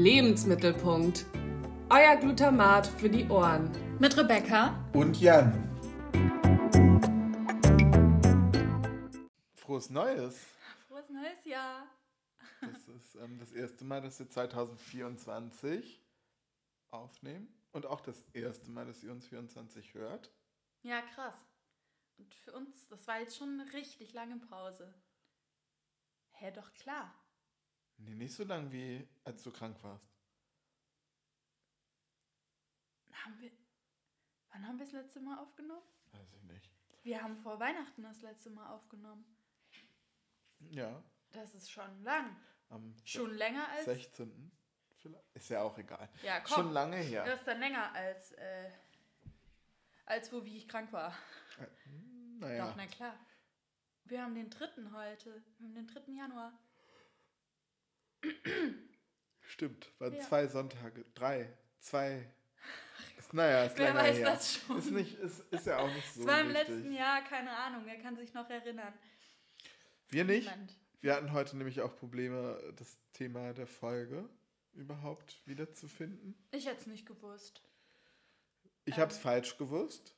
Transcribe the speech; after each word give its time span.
Lebensmittelpunkt. 0.00 1.26
Euer 1.90 2.16
Glutamat 2.16 2.86
für 2.86 3.10
die 3.10 3.28
Ohren. 3.28 3.70
Mit 3.98 4.16
Rebecca 4.16 4.82
und 4.94 5.20
Jan. 5.20 5.52
Frohes 9.56 9.90
Neues. 9.90 10.46
Frohes 10.88 11.10
Neues 11.10 11.44
Jahr. 11.44 11.86
Das 12.62 12.88
ist 12.88 13.14
ähm, 13.16 13.38
das 13.40 13.52
erste 13.52 13.84
Mal, 13.84 14.00
dass 14.00 14.18
wir 14.18 14.30
2024 14.30 16.02
aufnehmen 16.90 17.54
und 17.72 17.84
auch 17.84 18.00
das 18.00 18.24
erste 18.32 18.70
Mal, 18.70 18.86
dass 18.86 19.04
ihr 19.04 19.12
uns 19.12 19.26
24 19.26 19.92
hört. 19.92 20.30
Ja, 20.80 21.02
krass. 21.02 21.36
Und 22.16 22.34
für 22.36 22.52
uns, 22.52 22.88
das 22.88 23.06
war 23.06 23.20
jetzt 23.20 23.36
schon 23.36 23.60
eine 23.60 23.70
richtig 23.74 24.14
lange 24.14 24.38
Pause. 24.38 24.94
Hä, 26.32 26.50
doch 26.52 26.72
klar. 26.72 27.14
Nee, 28.04 28.14
nicht 28.14 28.34
so 28.34 28.44
lang 28.44 28.70
wie 28.72 29.06
als 29.24 29.42
du 29.42 29.50
krank 29.50 29.76
warst. 29.82 30.08
Haben 33.12 33.40
wir. 33.40 33.50
Wann 34.50 34.66
haben 34.66 34.78
wir 34.78 34.86
das 34.86 34.92
letzte 34.92 35.20
Mal 35.20 35.38
aufgenommen? 35.38 35.86
Weiß 36.12 36.32
ich 36.34 36.42
nicht. 36.44 36.70
Wir 37.02 37.22
haben 37.22 37.36
vor 37.36 37.60
Weihnachten 37.60 38.02
das 38.02 38.22
letzte 38.22 38.50
Mal 38.50 38.70
aufgenommen. 38.70 39.24
Ja. 40.70 41.02
Das 41.32 41.54
ist 41.54 41.70
schon 41.70 42.02
lang. 42.02 42.36
Am 42.68 42.94
schon 43.04 43.34
länger 43.34 43.68
als. 43.68 43.84
16. 43.84 44.50
Ist 45.34 45.48
ja 45.48 45.62
auch 45.62 45.78
egal. 45.78 46.08
Ja, 46.22 46.40
komm. 46.40 46.56
Schon 46.56 46.72
lange 46.72 46.96
her. 46.96 47.24
Das 47.24 47.40
ist 47.40 47.46
dann 47.46 47.60
länger 47.60 47.92
als. 47.92 48.32
Äh, 48.32 48.70
als 50.06 50.32
wo 50.32 50.44
wie 50.44 50.56
ich 50.56 50.68
krank 50.68 50.92
war. 50.92 51.14
Äh, 51.58 51.66
naja. 52.38 52.66
Doch, 52.66 52.76
na 52.76 52.86
klar. 52.86 53.18
Wir 54.04 54.22
haben 54.22 54.34
den 54.34 54.50
dritten 54.50 54.92
heute. 54.92 55.42
Wir 55.58 55.68
haben 55.68 55.74
den 55.74 55.86
3. 55.86 56.12
Januar. 56.12 56.58
Stimmt, 59.42 59.92
waren 59.98 60.14
ja. 60.14 60.20
zwei 60.20 60.46
Sonntage, 60.46 61.04
drei, 61.14 61.52
zwei. 61.78 62.32
Ist, 63.18 63.34
naja, 63.34 63.64
ist 63.64 63.78
Wer 63.78 63.94
weiß 63.94 64.16
her. 64.16 64.30
das 64.30 64.54
schon? 64.54 64.78
Ist, 64.78 64.90
nicht, 64.90 65.18
ist, 65.18 65.40
ist 65.52 65.66
ja 65.66 65.78
auch 65.78 65.92
nicht 65.92 66.14
so. 66.14 66.20
Es 66.20 66.26
war 66.26 66.40
im 66.40 66.48
wichtig. 66.48 66.68
letzten 66.68 66.92
Jahr, 66.92 67.22
keine 67.24 67.50
Ahnung, 67.50 67.82
wer 67.84 67.98
kann 68.00 68.16
sich 68.16 68.32
noch 68.32 68.48
erinnern? 68.48 68.94
Wir 70.08 70.24
nicht. 70.24 70.48
Niemand. 70.48 70.76
Wir 71.00 71.14
hatten 71.14 71.32
heute 71.32 71.56
nämlich 71.56 71.80
auch 71.80 71.96
Probleme, 71.96 72.58
das 72.76 72.98
Thema 73.12 73.54
der 73.54 73.66
Folge 73.66 74.28
überhaupt 74.72 75.40
wiederzufinden. 75.46 76.34
Ich 76.50 76.66
hätte 76.66 76.80
es 76.80 76.86
nicht 76.86 77.06
gewusst. 77.06 77.62
Ich 78.84 78.94
ähm, 78.96 79.00
habe 79.00 79.12
es 79.12 79.18
falsch 79.18 79.56
gewusst. 79.56 80.14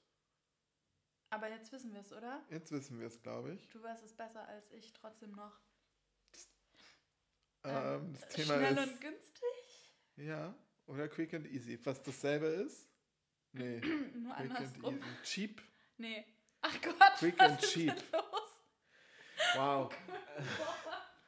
Aber 1.30 1.48
jetzt 1.48 1.73
wissen 1.73 1.95
wir 1.95 2.00
es, 2.00 2.12
oder? 2.12 2.45
Jetzt 2.50 2.73
wissen 2.73 2.98
wir 3.00 3.06
es, 3.06 3.23
glaube 3.23 3.55
ich. 3.55 3.69
Du 3.70 3.83
weißt 3.83 4.05
es 4.05 4.12
besser 4.12 4.47
als 4.48 4.70
ich 4.73 4.92
trotzdem 4.92 5.33
noch. 5.33 5.58
Ähm, 7.65 8.13
das 8.13 8.29
Thema 8.29 8.55
schnell 8.55 8.77
ist, 8.77 8.89
und 8.89 9.01
günstig? 9.01 9.93
Ja, 10.17 10.55
oder 10.87 11.09
quick 11.09 11.35
and 11.35 11.47
easy. 11.47 11.79
Was 11.85 12.03
dasselbe 12.03 12.47
ist? 12.47 12.89
Nee. 13.53 13.81
Nur 14.15 14.35
quick 14.35 14.51
andersrum. 14.51 14.85
and 14.95 15.05
easy. 15.05 15.23
Cheap? 15.25 15.63
Nee. 15.99 16.27
Ach 16.61 16.81
Gott, 16.81 17.15
quick 17.19 17.39
was 17.39 17.51
and 17.51 17.63
ist 17.63 17.73
cheap. 17.73 17.95
Denn 17.95 18.05
los? 18.13 19.57
Wow. 19.57 19.95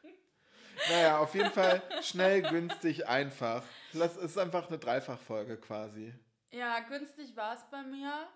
naja, 0.90 1.18
auf 1.18 1.34
jeden 1.34 1.50
Fall 1.50 1.82
schnell, 2.02 2.42
günstig, 2.42 3.06
einfach. 3.06 3.64
Das 3.92 4.16
ist 4.16 4.38
einfach 4.38 4.68
eine 4.68 4.78
Dreifachfolge 4.78 5.56
quasi. 5.56 6.12
Ja, 6.50 6.80
günstig 6.80 7.34
war 7.36 7.54
es 7.54 7.64
bei 7.70 7.82
mir, 7.82 8.28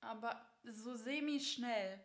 aber 0.00 0.40
so 0.64 0.94
semi-schnell. 0.94 2.00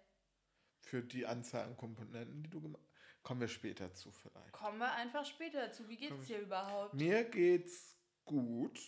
Für 0.85 1.01
die 1.01 1.25
Anzahl 1.25 1.65
an 1.65 1.75
Komponenten, 1.75 2.43
die 2.43 2.49
du 2.49 2.61
gemacht 2.61 2.83
hast. 2.87 3.23
Kommen 3.23 3.41
wir 3.41 3.47
später 3.47 3.91
zu 3.91 4.11
vielleicht. 4.11 4.51
Kommen 4.51 4.77
wir 4.77 4.91
einfach 4.93 5.25
später 5.25 5.71
zu. 5.71 5.89
Wie 5.89 5.97
geht's 5.97 6.27
dir 6.27 6.39
überhaupt? 6.39 6.93
Mir 6.93 7.23
geht's 7.23 7.97
gut. 8.23 8.79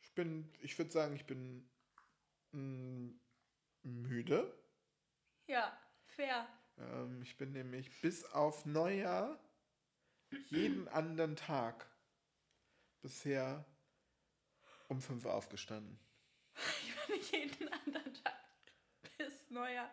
Ich 0.00 0.14
bin, 0.14 0.48
ich 0.60 0.78
würde 0.78 0.92
sagen, 0.92 1.16
ich 1.16 1.26
bin 1.26 1.68
mh, 2.52 2.60
mm, 2.60 3.20
müde. 3.82 4.56
Ja, 5.48 5.76
fair. 6.04 6.46
Ähm, 6.78 7.20
ich 7.22 7.36
bin 7.36 7.50
nämlich 7.50 8.00
bis 8.00 8.24
auf 8.26 8.64
Neujahr 8.64 9.38
jeden 10.50 10.86
anderen 10.86 11.34
Tag 11.34 11.90
bisher 13.02 13.64
um 14.88 15.00
fünf 15.00 15.26
aufgestanden. 15.26 15.98
Ich 16.82 17.06
bin 17.06 17.16
nicht 17.16 17.32
jeden 17.32 17.72
anderen 17.72 18.14
Tag 18.14 18.38
bis 19.18 19.50
Neujahr. 19.50 19.90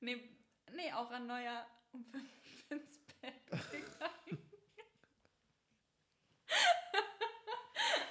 Nee, 0.00 0.37
nee, 0.76 0.92
auch 0.92 1.10
an 1.10 1.26
Neujahr 1.26 1.66
um 1.92 2.04
fünf 2.04 2.30
ins 2.70 2.98
Bett 3.20 3.46
gegangen. 3.70 4.48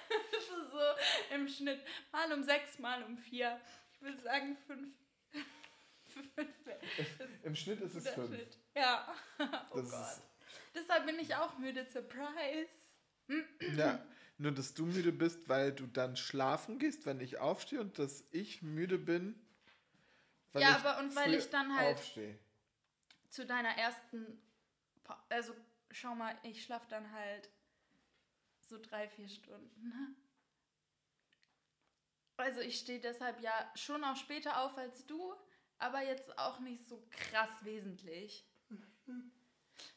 das 0.09 0.43
ist 0.43 0.49
so 0.49 1.35
im 1.35 1.47
Schnitt. 1.47 1.81
Mal 2.11 2.31
um 2.33 2.43
sechs, 2.43 2.79
mal 2.79 3.03
um 3.03 3.17
vier. 3.17 3.59
Ich 3.93 4.01
würde 4.01 4.21
sagen 4.21 4.57
fünf. 4.67 4.93
Im 7.43 7.55
Schnitt 7.55 7.81
ist 7.81 7.95
es 7.95 8.09
fünf. 8.09 8.27
Schnitt. 8.27 8.57
Ja. 8.75 9.13
Oh 9.71 9.81
das 9.81 9.91
Gott. 9.91 10.21
Deshalb 10.75 11.05
bin 11.05 11.19
ich 11.19 11.35
auch 11.35 11.57
müde. 11.57 11.85
Surprise. 11.85 12.69
ja, 13.75 14.03
nur 14.37 14.51
dass 14.51 14.73
du 14.73 14.85
müde 14.85 15.11
bist, 15.11 15.49
weil 15.49 15.71
du 15.71 15.87
dann 15.87 16.15
schlafen 16.15 16.79
gehst, 16.79 17.05
wenn 17.05 17.19
ich 17.19 17.39
aufstehe 17.39 17.81
und 17.81 17.99
dass 17.99 18.23
ich 18.31 18.61
müde 18.61 18.97
bin, 18.97 19.35
weil 20.53 20.61
ja, 20.61 20.71
ich 20.71 20.85
aber 20.85 20.99
und 20.99 21.15
weil 21.15 21.33
ich 21.33 21.49
dann 21.49 21.75
halt 21.75 21.97
aufstehe. 21.97 22.37
Zu 23.29 23.45
deiner 23.45 23.77
ersten, 23.77 24.41
pa 25.03 25.23
also 25.29 25.53
schau 25.91 26.15
mal, 26.15 26.37
ich 26.43 26.63
schlafe 26.63 26.87
dann 26.89 27.11
halt 27.11 27.49
so 28.59 28.79
drei, 28.81 29.07
vier 29.07 29.29
Stunden. 29.29 29.87
Ne? 29.87 30.15
Also 32.37 32.61
ich 32.61 32.77
stehe 32.77 32.99
deshalb 32.99 33.41
ja 33.41 33.71
schon 33.75 34.03
auch 34.03 34.15
später 34.15 34.61
auf 34.63 34.77
als 34.77 35.05
du, 35.05 35.33
aber 35.79 36.03
jetzt 36.03 36.37
auch 36.37 36.59
nicht 36.59 36.87
so 36.87 37.07
krass 37.11 37.51
wesentlich. 37.61 38.45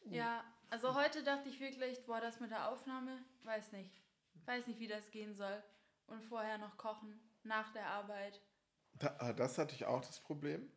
Ja, 0.05 0.45
also 0.69 0.95
heute 0.95 1.23
dachte 1.23 1.49
ich 1.49 1.59
wirklich, 1.59 2.05
boah, 2.05 2.21
das 2.21 2.39
mit 2.39 2.51
der 2.51 2.69
Aufnahme, 2.69 3.25
weiß 3.45 3.73
nicht. 3.73 3.91
Weiß 4.45 4.67
nicht, 4.67 4.79
wie 4.79 4.89
das 4.89 5.11
gehen 5.11 5.35
soll. 5.35 5.63
Und 6.07 6.23
vorher 6.23 6.59
noch 6.59 6.77
kochen, 6.77 7.19
nach 7.45 7.73
der 7.73 7.87
Arbeit. 7.87 8.41
Da, 8.95 9.17
ah, 9.19 9.33
das 9.33 9.57
hatte 9.57 9.75
ich 9.75 9.87
auch 9.87 10.05
das 10.05 10.21
Problem. 10.21 10.71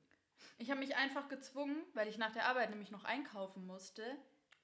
Ich 0.57 0.69
habe 0.69 0.79
mich 0.79 0.95
einfach 0.95 1.29
gezwungen, 1.29 1.81
weil 1.93 2.07
ich 2.07 2.17
nach 2.17 2.31
der 2.31 2.45
Arbeit 2.45 2.69
nämlich 2.69 2.91
noch 2.91 3.03
einkaufen 3.03 3.65
musste. 3.65 4.03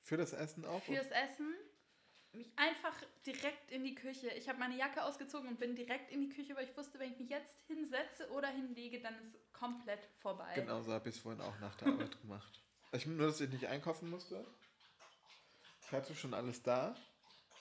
Für 0.04 0.18
das 0.18 0.34
Essen 0.34 0.66
auch? 0.66 0.84
Fürs 0.84 1.08
Essen. 1.08 1.54
Mich 2.32 2.52
einfach 2.58 2.94
direkt 3.26 3.72
in 3.72 3.84
die 3.84 3.96
Küche. 3.96 4.30
Ich 4.30 4.48
habe 4.48 4.60
meine 4.60 4.78
Jacke 4.78 5.04
ausgezogen 5.04 5.50
und 5.50 5.60
bin 5.60 5.76
direkt 5.76 6.12
in 6.12 6.22
die 6.22 6.30
Küche, 6.30 6.56
weil 6.56 6.66
ich 6.66 6.78
wusste, 6.78 7.00
wenn 7.00 7.12
ich 7.12 7.18
mich 7.18 7.30
jetzt 7.30 7.58
hinsetze 7.66 8.30
oder 8.30 8.50
hinlege, 8.50 9.02
dann 9.02 9.16
ist 9.16 9.34
es 9.34 9.52
komplett 9.52 10.08
vorbei. 10.20 10.54
Genau 10.54 10.82
so 10.84 10.94
habe 10.94 11.10
ich 11.10 11.16
es 11.16 11.22
vorhin 11.22 11.42
auch 11.42 11.60
nach 11.60 11.76
der 11.78 11.88
Arbeit 11.88 12.22
gemacht. 12.22 12.62
Ich, 12.92 13.08
nur, 13.08 13.28
dass 13.28 13.42
ich 13.42 13.50
nicht 13.50 13.66
einkaufen 13.66 14.10
musste. 14.10 14.46
Ich 15.82 15.92
hatte 15.92 16.14
schon 16.14 16.36
alles 16.36 16.62
da. 16.62 16.96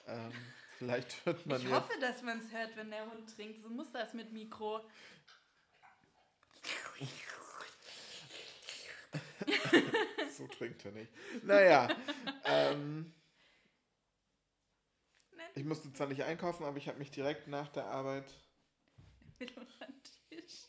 Ähm, 0.07 0.33
vielleicht 0.77 1.25
hört 1.25 1.47
man 1.47 1.59
Ich 1.59 1.65
jetzt 1.65 1.73
hoffe, 1.73 2.01
dass 2.01 2.23
man 2.23 2.39
es 2.39 2.53
hört, 2.53 2.77
wenn 2.77 2.91
der 2.91 3.11
Hund 3.11 3.35
trinkt. 3.35 3.63
So 3.63 3.71
muss 3.71 3.91
das 3.91 4.13
mit 4.13 4.33
Mikro. 4.33 4.81
so 10.37 10.47
trinkt 10.49 10.85
er 10.85 10.93
nicht. 10.93 11.13
Naja. 11.43 11.89
Ähm, 12.45 13.15
ich 15.55 15.65
musste 15.65 15.93
zwar 15.93 16.07
nicht 16.07 16.23
einkaufen, 16.23 16.65
aber 16.65 16.77
ich 16.77 16.89
habe 16.89 16.99
mich 16.99 17.11
direkt 17.11 17.49
nach 17.49 17.69
der 17.69 17.87
Arbeit. 17.87 18.33
Mit 19.39 19.57
unter 19.57 19.87
den 19.87 20.03
Tisch. 20.29 20.69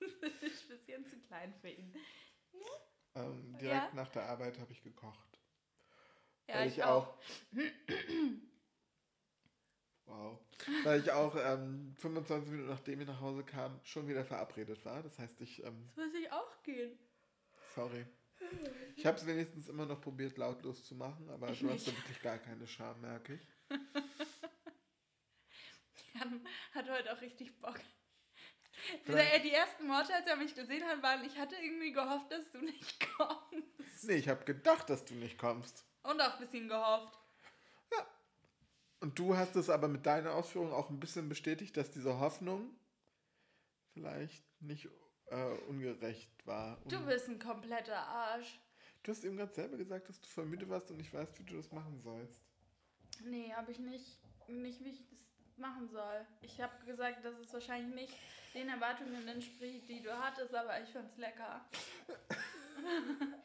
Das 0.00 0.10
ist 0.42 0.70
ein 0.70 0.78
bisschen 0.78 1.06
zu 1.06 1.20
klein 1.20 1.54
für 1.60 1.68
ihn. 1.68 1.94
Ähm, 3.14 3.56
direkt 3.58 3.88
ja? 3.88 3.94
nach 3.94 4.10
der 4.10 4.28
Arbeit 4.28 4.58
habe 4.58 4.72
ich 4.72 4.82
gekocht. 4.82 5.40
Ja, 6.46 6.56
Weil 6.56 6.68
ich, 6.68 6.78
ich 6.78 6.84
auch. 6.84 7.18
Wow. 10.08 10.38
Weil 10.84 11.00
ich 11.00 11.10
auch 11.12 11.36
ähm, 11.36 11.94
25 11.98 12.50
Minuten 12.50 12.70
nachdem 12.70 13.00
ich 13.00 13.06
nach 13.06 13.20
Hause 13.20 13.44
kam, 13.44 13.78
schon 13.84 14.08
wieder 14.08 14.24
verabredet 14.24 14.84
war. 14.84 15.02
Das 15.02 15.18
heißt, 15.18 15.40
ich. 15.40 15.62
Ähm, 15.64 15.88
das 15.94 16.06
muss 16.06 16.14
ich 16.14 16.32
auch 16.32 16.62
gehen. 16.62 16.98
Sorry. 17.74 18.06
Ich 18.96 19.04
habe 19.06 19.16
es 19.16 19.26
wenigstens 19.26 19.68
immer 19.68 19.86
noch 19.86 20.00
probiert, 20.00 20.36
lautlos 20.38 20.84
zu 20.84 20.94
machen, 20.94 21.28
aber 21.30 21.50
ich 21.50 21.60
du 21.60 21.66
nicht. 21.66 21.74
hast 21.74 21.88
da 21.88 21.92
wirklich 21.96 22.22
gar 22.22 22.38
keine 22.38 22.66
Scham, 22.66 23.00
merke 23.00 23.34
ich. 23.34 23.40
Jan 26.14 26.46
hat 26.72 26.88
heute 26.88 27.12
auch 27.12 27.20
richtig 27.20 27.60
Bock. 27.60 27.78
Dieser, 29.06 29.38
die 29.40 29.50
ersten 29.52 29.88
Worte, 29.88 30.14
als 30.14 30.26
er 30.26 30.36
mich 30.36 30.54
gesehen 30.54 30.84
hat, 30.84 31.02
waren, 31.02 31.24
ich 31.24 31.36
hatte 31.36 31.56
irgendwie 31.56 31.92
gehofft, 31.92 32.30
dass 32.30 32.50
du 32.52 32.58
nicht 32.58 33.06
kommst. 33.16 34.04
Nee, 34.04 34.14
ich 34.14 34.28
habe 34.28 34.44
gedacht, 34.44 34.88
dass 34.88 35.04
du 35.04 35.14
nicht 35.14 35.36
kommst. 35.38 35.84
Und 36.02 36.20
auch 36.20 36.34
ein 36.34 36.40
bisschen 36.40 36.68
gehofft. 36.68 37.17
Und 39.00 39.18
du 39.18 39.36
hast 39.36 39.54
es 39.56 39.70
aber 39.70 39.88
mit 39.88 40.06
deiner 40.06 40.34
Ausführung 40.34 40.72
auch 40.72 40.90
ein 40.90 40.98
bisschen 40.98 41.28
bestätigt, 41.28 41.76
dass 41.76 41.90
diese 41.90 42.18
Hoffnung 42.18 42.70
vielleicht 43.92 44.44
nicht 44.60 44.88
äh, 45.26 45.52
ungerecht 45.68 46.30
war. 46.46 46.78
Du 46.88 47.04
bist 47.06 47.28
ein 47.28 47.38
kompletter 47.38 47.96
Arsch. 47.96 48.60
Du 49.02 49.12
hast 49.12 49.24
eben 49.24 49.36
gerade 49.36 49.52
selber 49.52 49.76
gesagt, 49.76 50.08
dass 50.08 50.20
du 50.20 50.28
voll 50.28 50.46
müde 50.46 50.68
warst 50.68 50.90
und 50.90 50.96
nicht 50.96 51.14
weißt, 51.14 51.38
wie 51.38 51.44
du 51.44 51.56
das 51.56 51.70
machen 51.70 52.00
sollst. 52.02 52.42
Nee, 53.24 53.52
habe 53.52 53.70
ich 53.70 53.78
nicht, 53.78 54.18
nicht, 54.48 54.82
wie 54.84 54.90
ich 54.90 55.08
das 55.08 55.18
machen 55.56 55.88
soll. 55.88 56.26
Ich 56.42 56.60
habe 56.60 56.72
gesagt, 56.84 57.24
dass 57.24 57.38
es 57.38 57.52
wahrscheinlich 57.52 57.94
nicht 57.94 58.18
den 58.54 58.68
Erwartungen 58.68 59.26
entspricht, 59.28 59.88
die 59.88 60.02
du 60.02 60.12
hattest, 60.12 60.54
aber 60.54 60.80
ich 60.82 60.90
fand's 60.90 61.16
lecker. 61.16 61.64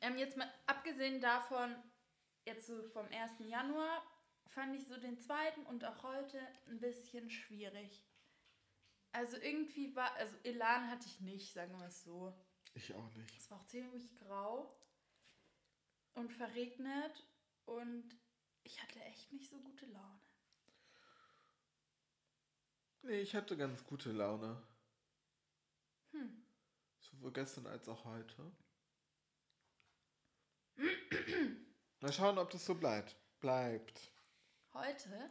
ähm, 0.00 0.16
jetzt 0.16 0.36
mal 0.36 0.50
abgesehen 0.66 1.20
davon, 1.20 1.74
jetzt 2.44 2.66
so 2.66 2.82
vom 2.82 3.06
1. 3.06 3.32
Januar, 3.48 4.02
fand 4.48 4.76
ich 4.76 4.86
so 4.86 4.96
den 4.96 5.18
zweiten 5.18 5.64
und 5.66 5.84
auch 5.84 6.02
heute 6.02 6.40
ein 6.68 6.80
bisschen 6.80 7.30
schwierig. 7.30 8.04
Also 9.12 9.36
irgendwie 9.36 9.94
war, 9.94 10.12
also 10.16 10.36
Elan 10.42 10.90
hatte 10.90 11.06
ich 11.06 11.20
nicht, 11.20 11.52
sagen 11.52 11.78
wir 11.78 11.86
es 11.86 12.04
so. 12.04 12.34
Ich 12.74 12.92
auch 12.94 13.12
nicht. 13.14 13.36
Es 13.36 13.50
war 13.50 13.58
auch 13.58 13.66
ziemlich 13.66 14.14
grau 14.16 14.76
und 16.14 16.32
verregnet 16.32 17.24
und 17.64 18.16
ich 18.64 18.82
hatte 18.82 19.00
echt 19.04 19.32
nicht 19.32 19.48
so 19.48 19.60
gute 19.60 19.86
Laune. 19.86 20.20
Nee, 23.02 23.20
ich 23.20 23.34
hatte 23.34 23.56
ganz 23.56 23.84
gute 23.84 24.12
Laune. 24.12 24.62
Hm. 26.12 26.44
Sowohl 26.98 27.32
gestern 27.32 27.66
als 27.66 27.88
auch 27.88 28.04
heute. 28.04 28.52
Mal 32.04 32.12
schauen, 32.12 32.36
ob 32.36 32.50
das 32.50 32.66
so 32.66 32.74
bleibt. 32.74 33.16
Bleibt. 33.40 34.12
Heute, 34.74 35.30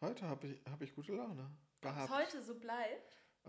Heute 0.00 0.28
habe 0.28 0.46
ich, 0.46 0.60
hab 0.70 0.80
ich 0.80 0.94
gute 0.94 1.12
Laune 1.12 1.42
ob 1.42 1.50
es 1.50 1.80
gehabt. 1.80 2.08
heute 2.12 2.40
so 2.40 2.54
bleibt, 2.54 3.16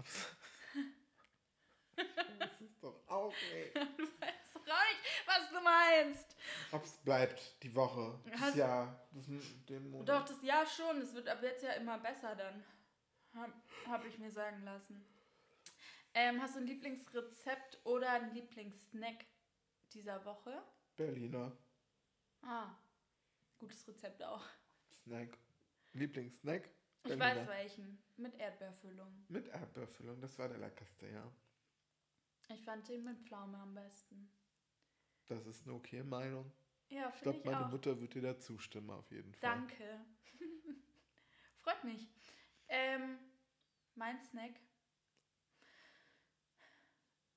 das 1.96 2.62
ist 2.62 2.82
doch 2.82 3.08
aufregend. 3.08 3.76
du 4.00 4.04
weißt 4.20 4.56
doch 4.56 4.62
auch 4.62 4.90
nicht, 4.90 5.28
was 5.28 5.50
du 5.52 5.62
meinst. 5.62 6.36
Ob 6.72 6.84
es 6.84 6.94
bleibt, 6.98 7.62
die 7.62 7.76
Woche, 7.76 8.20
das 8.32 8.42
Hast- 8.42 8.56
Jahr, 8.56 9.08
das, 9.12 9.26
den 9.70 9.92
Monat. 9.92 10.10
Doch, 10.10 10.26
das 10.26 10.42
Jahr 10.42 10.66
schon. 10.66 11.02
Es 11.04 11.14
wird 11.14 11.30
ab 11.30 11.38
jetzt 11.44 11.62
ja 11.64 11.74
immer 11.74 12.00
besser 12.00 12.36
dann. 12.36 12.64
Habe 13.36 13.54
hab 13.86 14.04
ich 14.06 14.18
mir 14.18 14.32
sagen 14.32 14.64
lassen. 14.64 15.06
Ähm, 16.16 16.42
hast 16.42 16.56
du 16.56 16.62
ein 16.62 16.66
Lieblingsrezept 16.66 17.80
oder 17.84 18.10
ein 18.10 18.34
Lieblingssnack 18.34 19.24
dieser 19.94 20.26
Woche? 20.26 20.64
Berliner 20.96 21.56
Ah, 22.44 22.76
gutes 23.60 23.88
Rezept 23.88 24.22
auch. 24.24 24.46
Snack. 25.04 25.38
Lieblingssnack? 25.94 26.70
Ich 27.06 27.20
weiß 27.20 27.48
welchen. 27.48 28.02
Mit 28.18 28.36
Erdbeerfüllung. 28.36 29.26
Mit 29.28 29.48
Erdbeerfüllung, 29.48 30.22
das 30.22 30.38
war 30.40 30.48
der 30.48 30.58
leckerste, 30.58 31.08
ja. 31.10 31.32
Ich 32.50 32.62
fand 32.64 32.88
den 32.88 33.04
mit 33.04 33.20
Pflaume 33.22 33.58
am 33.58 33.74
besten. 33.74 34.30
Das 35.28 35.46
ist 35.46 35.66
eine 35.66 35.76
okay 35.76 36.04
Meinung. 36.04 36.52
Ja, 36.90 37.12
Ich 37.16 37.22
glaube, 37.22 37.42
meine 37.46 37.66
auch. 37.66 37.72
Mutter 37.72 38.00
wird 38.00 38.14
dir 38.14 38.22
da 38.22 38.38
zustimmen, 38.38 38.90
auf 38.90 39.10
jeden 39.12 39.34
Fall. 39.34 39.50
Danke. 39.50 40.06
Freut 41.64 41.84
mich. 41.84 42.08
Ähm, 42.68 43.18
mein 43.96 44.20
Snack 44.22 44.60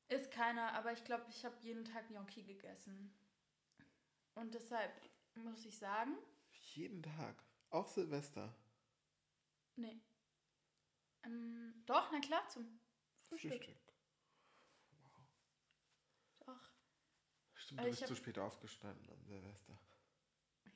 ist 0.09 0.31
keiner, 0.31 0.73
aber 0.75 0.93
ich 0.93 1.05
glaube, 1.05 1.25
ich 1.29 1.45
habe 1.45 1.57
jeden 1.61 1.85
Tag 1.85 2.09
Gnocchi 2.09 2.43
gegessen. 2.43 3.13
Und 4.37 4.55
deshalb 4.55 4.93
muss 5.35 5.65
ich 5.65 5.77
sagen, 5.79 6.17
Jeden 6.75 7.03
Tag. 7.03 7.43
Auch 7.71 7.89
Silvester. 7.89 8.55
nee. 9.77 10.01
Ähm, 11.25 11.83
doch, 11.87 12.11
na 12.13 12.21
klar, 12.21 12.47
zum 12.49 12.65
Frühstück. 13.29 13.53
Frühstück. 13.65 13.77
Doch. 16.41 16.71
Stimmt, 17.55 17.81
Aber 17.81 17.89
du 17.89 17.95
ich 17.95 18.01
bist 18.01 18.03
hab- 18.03 18.09
zu 18.09 18.15
spät 18.17 18.39
aufgestanden 18.39 19.11
am 19.11 19.25
Silvester. 19.25 19.79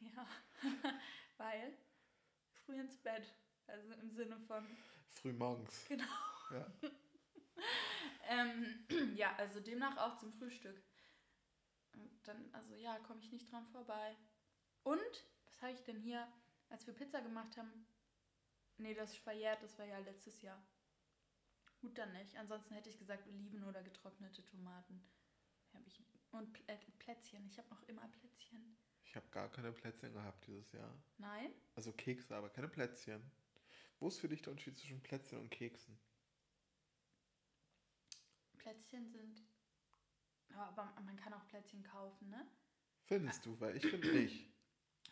Ja. 0.00 0.26
Weil 1.36 1.76
früh 2.64 2.80
ins 2.80 2.96
Bett. 2.96 3.32
Also 3.66 3.92
im 3.92 4.10
Sinne 4.10 4.40
von. 4.40 4.66
Früh 5.10 5.32
morgens. 5.32 5.86
Genau. 5.88 6.04
Ja. 6.52 6.66
Ähm, 8.24 8.86
ja, 9.16 9.34
also 9.36 9.60
demnach 9.60 9.96
auch 9.98 10.16
zum 10.18 10.32
Frühstück. 10.32 10.82
Und 11.94 12.10
dann, 12.24 12.54
also 12.54 12.74
ja, 12.74 12.98
komme 13.00 13.20
ich 13.20 13.32
nicht 13.32 13.50
dran 13.50 13.66
vorbei. 13.68 14.16
Und, 14.82 15.26
was 15.46 15.62
habe 15.62 15.72
ich 15.72 15.82
denn 15.82 16.00
hier, 16.00 16.26
als 16.68 16.86
wir 16.86 16.94
Pizza 16.94 17.20
gemacht 17.20 17.56
haben? 17.56 17.86
Nee, 18.78 18.94
das 18.94 19.10
ist 19.10 19.18
verjährt, 19.18 19.62
das 19.62 19.78
war 19.78 19.86
ja 19.86 19.98
letztes 19.98 20.40
Jahr. 20.42 20.62
Gut, 21.80 21.96
dann 21.98 22.12
nicht. 22.12 22.36
Ansonsten 22.36 22.74
hätte 22.74 22.90
ich 22.90 22.98
gesagt 22.98 23.26
Oliven 23.26 23.64
oder 23.64 23.82
getrocknete 23.82 24.44
Tomaten. 24.44 25.02
Hab 25.72 25.86
ich, 25.86 26.02
und 26.32 26.52
Plä 26.52 26.78
Plätzchen. 26.98 27.46
Ich 27.46 27.58
habe 27.58 27.68
noch 27.70 27.82
immer 27.88 28.06
Plätzchen. 28.08 28.76
Ich 29.04 29.16
habe 29.16 29.28
gar 29.30 29.50
keine 29.50 29.72
Plätzchen 29.72 30.12
gehabt 30.12 30.46
dieses 30.46 30.70
Jahr. 30.72 30.94
Nein? 31.18 31.52
Also 31.74 31.92
Kekse, 31.92 32.36
aber 32.36 32.50
keine 32.50 32.68
Plätzchen. 32.68 33.22
Wo 33.98 34.08
ist 34.08 34.18
für 34.18 34.28
dich 34.28 34.42
der 34.42 34.52
Unterschied 34.52 34.78
zwischen 34.78 35.02
Plätzchen 35.02 35.38
und 35.38 35.50
Keksen? 35.50 35.98
Plätzchen 38.58 39.08
sind. 39.10 39.42
Aber 40.56 40.92
man 41.04 41.16
kann 41.16 41.32
auch 41.32 41.46
Plätzchen 41.46 41.82
kaufen, 41.82 42.28
ne? 42.28 42.46
Findest 43.04 43.44
du? 43.46 43.58
Weil 43.60 43.76
ich 43.76 43.86
finde 43.86 44.12
nicht. 44.12 44.52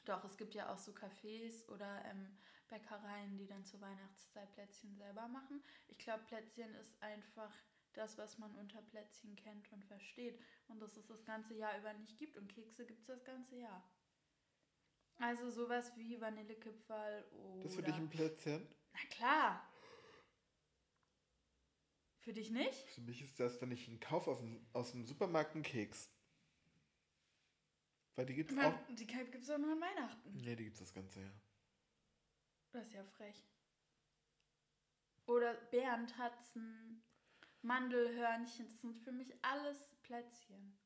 Doch, 0.04 0.24
es 0.24 0.36
gibt 0.36 0.54
ja 0.54 0.72
auch 0.72 0.78
so 0.78 0.92
Cafés 0.92 1.68
oder 1.68 2.04
ähm, 2.04 2.38
Bäckereien, 2.68 3.36
die 3.36 3.46
dann 3.46 3.64
zur 3.64 3.80
Weihnachtszeit 3.80 4.52
Plätzchen 4.52 4.94
selber 4.96 5.28
machen. 5.28 5.62
Ich 5.88 5.98
glaube, 5.98 6.24
Plätzchen 6.24 6.74
ist 6.76 7.02
einfach 7.02 7.52
das, 7.94 8.16
was 8.18 8.38
man 8.38 8.54
unter 8.56 8.80
Plätzchen 8.82 9.34
kennt 9.36 9.70
und 9.72 9.84
versteht. 9.84 10.40
Und 10.68 10.80
dass 10.80 10.96
es 10.96 11.06
das 11.06 11.24
ganze 11.24 11.54
Jahr 11.54 11.76
über 11.78 11.92
nicht 11.94 12.18
gibt. 12.18 12.36
Und 12.36 12.48
Kekse 12.48 12.86
gibt 12.86 13.00
es 13.00 13.06
das 13.06 13.24
ganze 13.24 13.56
Jahr. 13.56 13.82
Also 15.18 15.50
sowas 15.50 15.96
wie 15.96 16.20
Vanillekipferl 16.20 17.24
oder... 17.32 17.62
Das 17.64 17.72
ist 17.72 17.76
für 17.76 17.82
dich 17.82 17.96
ein 17.96 18.08
Plätzchen? 18.08 18.68
Na 18.92 19.00
klar. 19.10 19.67
Für 22.28 22.34
dich 22.34 22.50
nicht? 22.50 22.90
Für 22.90 23.00
mich 23.00 23.22
ist 23.22 23.40
das, 23.40 23.58
wenn 23.62 23.70
ich 23.70 23.88
einen 23.88 24.00
kaufe 24.00 24.30
aus 24.30 24.40
dem, 24.40 24.60
aus 24.74 24.90
dem 24.90 25.06
Supermarkt 25.06 25.54
einen 25.54 25.62
Keks. 25.62 26.10
Weil 28.16 28.26
die 28.26 28.34
gibt 28.34 28.50
es 28.50 28.58
auch. 28.58 28.64
Man, 28.64 28.96
die 28.96 29.06
gibt 29.06 29.34
es 29.34 29.48
auch 29.48 29.56
nur 29.56 29.72
an 29.72 29.80
Weihnachten. 29.80 30.32
Nee, 30.34 30.54
die 30.54 30.64
gibt 30.64 30.74
es 30.74 30.80
das 30.80 30.92
ganze 30.92 31.22
Jahr. 31.22 31.40
Das 32.72 32.84
ist 32.84 32.92
ja 32.92 33.02
frech. 33.02 33.48
Oder 35.24 35.54
Bärentatzen, 35.70 37.02
Mandelhörnchen, 37.62 38.66
das 38.66 38.78
sind 38.82 38.98
für 38.98 39.12
mich 39.12 39.32
alles 39.40 39.78
Plätzchen. 40.02 40.78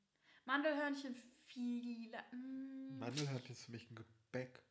Mandelhörnchen 0.44 1.16
viele. 1.48 2.22
Mm. 2.30 3.00
Mandel 3.00 3.28
hat 3.30 3.48
jetzt 3.48 3.64
für 3.64 3.72
mich 3.72 3.90
ein 3.90 3.96
Gebäck. 3.96 4.62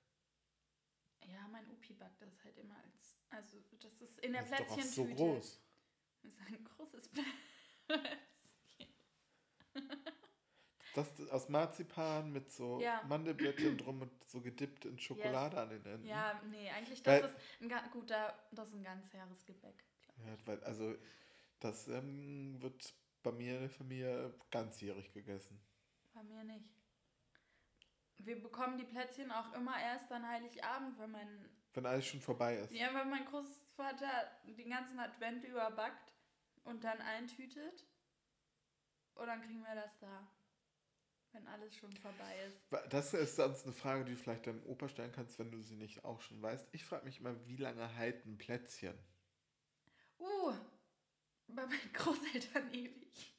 Ja, 1.25 1.49
mein 1.49 1.67
Opi 1.67 1.95
backt 1.95 2.21
das 2.21 2.41
halt 2.45 2.57
immer 2.57 2.77
als. 2.77 3.17
Also, 3.29 3.57
das 3.77 3.99
ist 3.99 4.19
in 4.19 4.31
der 4.31 4.43
Das 4.43 4.51
ist 4.51 4.59
doch 4.61 4.69
auch 4.69 4.75
Plätzchentüte. 4.75 5.17
so 5.17 5.25
groß. 5.25 5.61
Das 6.23 6.31
ist 6.31 6.39
ein 6.47 6.63
großes 6.63 7.09
Plätzchen. 7.09 7.35
Das 10.93 11.19
ist 11.19 11.31
aus 11.31 11.47
Marzipan 11.47 12.31
mit 12.33 12.51
so 12.51 12.79
Ja. 12.81 13.01
Mandelblättchen 13.07 13.77
drum 13.77 14.01
und 14.01 14.11
so 14.25 14.41
gedippt 14.41 14.83
in 14.85 14.99
Schokolade 14.99 15.59
an 15.61 15.69
den 15.69 15.85
Enden. 15.85 16.05
Ja, 16.05 16.41
nee, 16.49 16.69
eigentlich, 16.69 17.05
Weil- 17.05 17.21
das 17.21 17.31
ist 17.31 17.61
ein 17.61 17.91
guter, 17.91 18.37
das 18.51 18.67
ist 18.69 18.75
ein 18.75 18.83
ganzjähriges 18.83 19.45
Gebäck. 19.45 19.85
Ja, 20.17 20.37
weil, 20.45 20.61
also, 20.65 20.93
das 21.61 21.87
ähm, 21.87 22.61
wird 22.61 22.93
bei 23.23 23.31
mir 23.31 23.55
in 23.55 23.61
der 23.61 23.69
Familie 23.69 24.33
ganzjährig 24.51 25.13
gegessen. 25.13 25.61
Bei 26.13 26.23
mir 26.23 26.43
nicht. 26.43 26.65
Wir 28.17 28.41
bekommen 28.41 28.77
die 28.77 28.83
Plätzchen 28.83 29.31
auch 29.31 29.53
immer 29.53 29.79
erst 29.81 30.11
an 30.11 30.27
Heiligabend, 30.27 30.99
wenn 30.99 31.11
mein 31.11 31.49
Wenn 31.73 31.85
alles 31.85 32.05
schon 32.05 32.19
vorbei 32.19 32.57
ist. 32.57 32.71
Ja, 32.73 32.93
weil 32.93 33.05
mein 33.05 33.25
Großvater 33.81 34.31
den 34.45 34.69
ganzen 34.69 34.99
Advent 34.99 35.43
überbackt 35.43 36.13
und 36.63 36.83
dann 36.83 37.01
eintütet. 37.01 37.85
Und 39.15 39.27
dann 39.27 39.41
kriegen 39.41 39.63
wir 39.63 39.75
das 39.75 39.97
da. 39.99 40.27
Wenn 41.33 41.47
alles 41.47 41.73
schon 41.77 41.91
vorbei 41.93 42.35
ist. 42.45 42.59
Das 42.91 43.13
ist 43.13 43.37
sonst 43.37 43.63
eine 43.63 43.73
Frage, 43.73 44.03
die 44.03 44.11
du 44.11 44.17
vielleicht 44.17 44.47
deinem 44.47 44.63
Opa 44.65 44.89
stellen 44.89 45.13
kannst, 45.13 45.39
wenn 45.39 45.49
du 45.49 45.61
sie 45.61 45.75
nicht 45.77 46.03
auch 46.03 46.19
schon 46.19 46.41
weißt. 46.41 46.67
Ich 46.73 46.83
frage 46.83 47.05
mich 47.05 47.19
immer, 47.21 47.47
wie 47.47 47.55
lange 47.55 47.95
halten 47.95 48.37
Plätzchen? 48.37 48.97
Uh, 50.19 50.53
bei 51.47 51.65
meinen 51.65 51.93
Großeltern 51.93 52.69
ewig. 52.73 53.33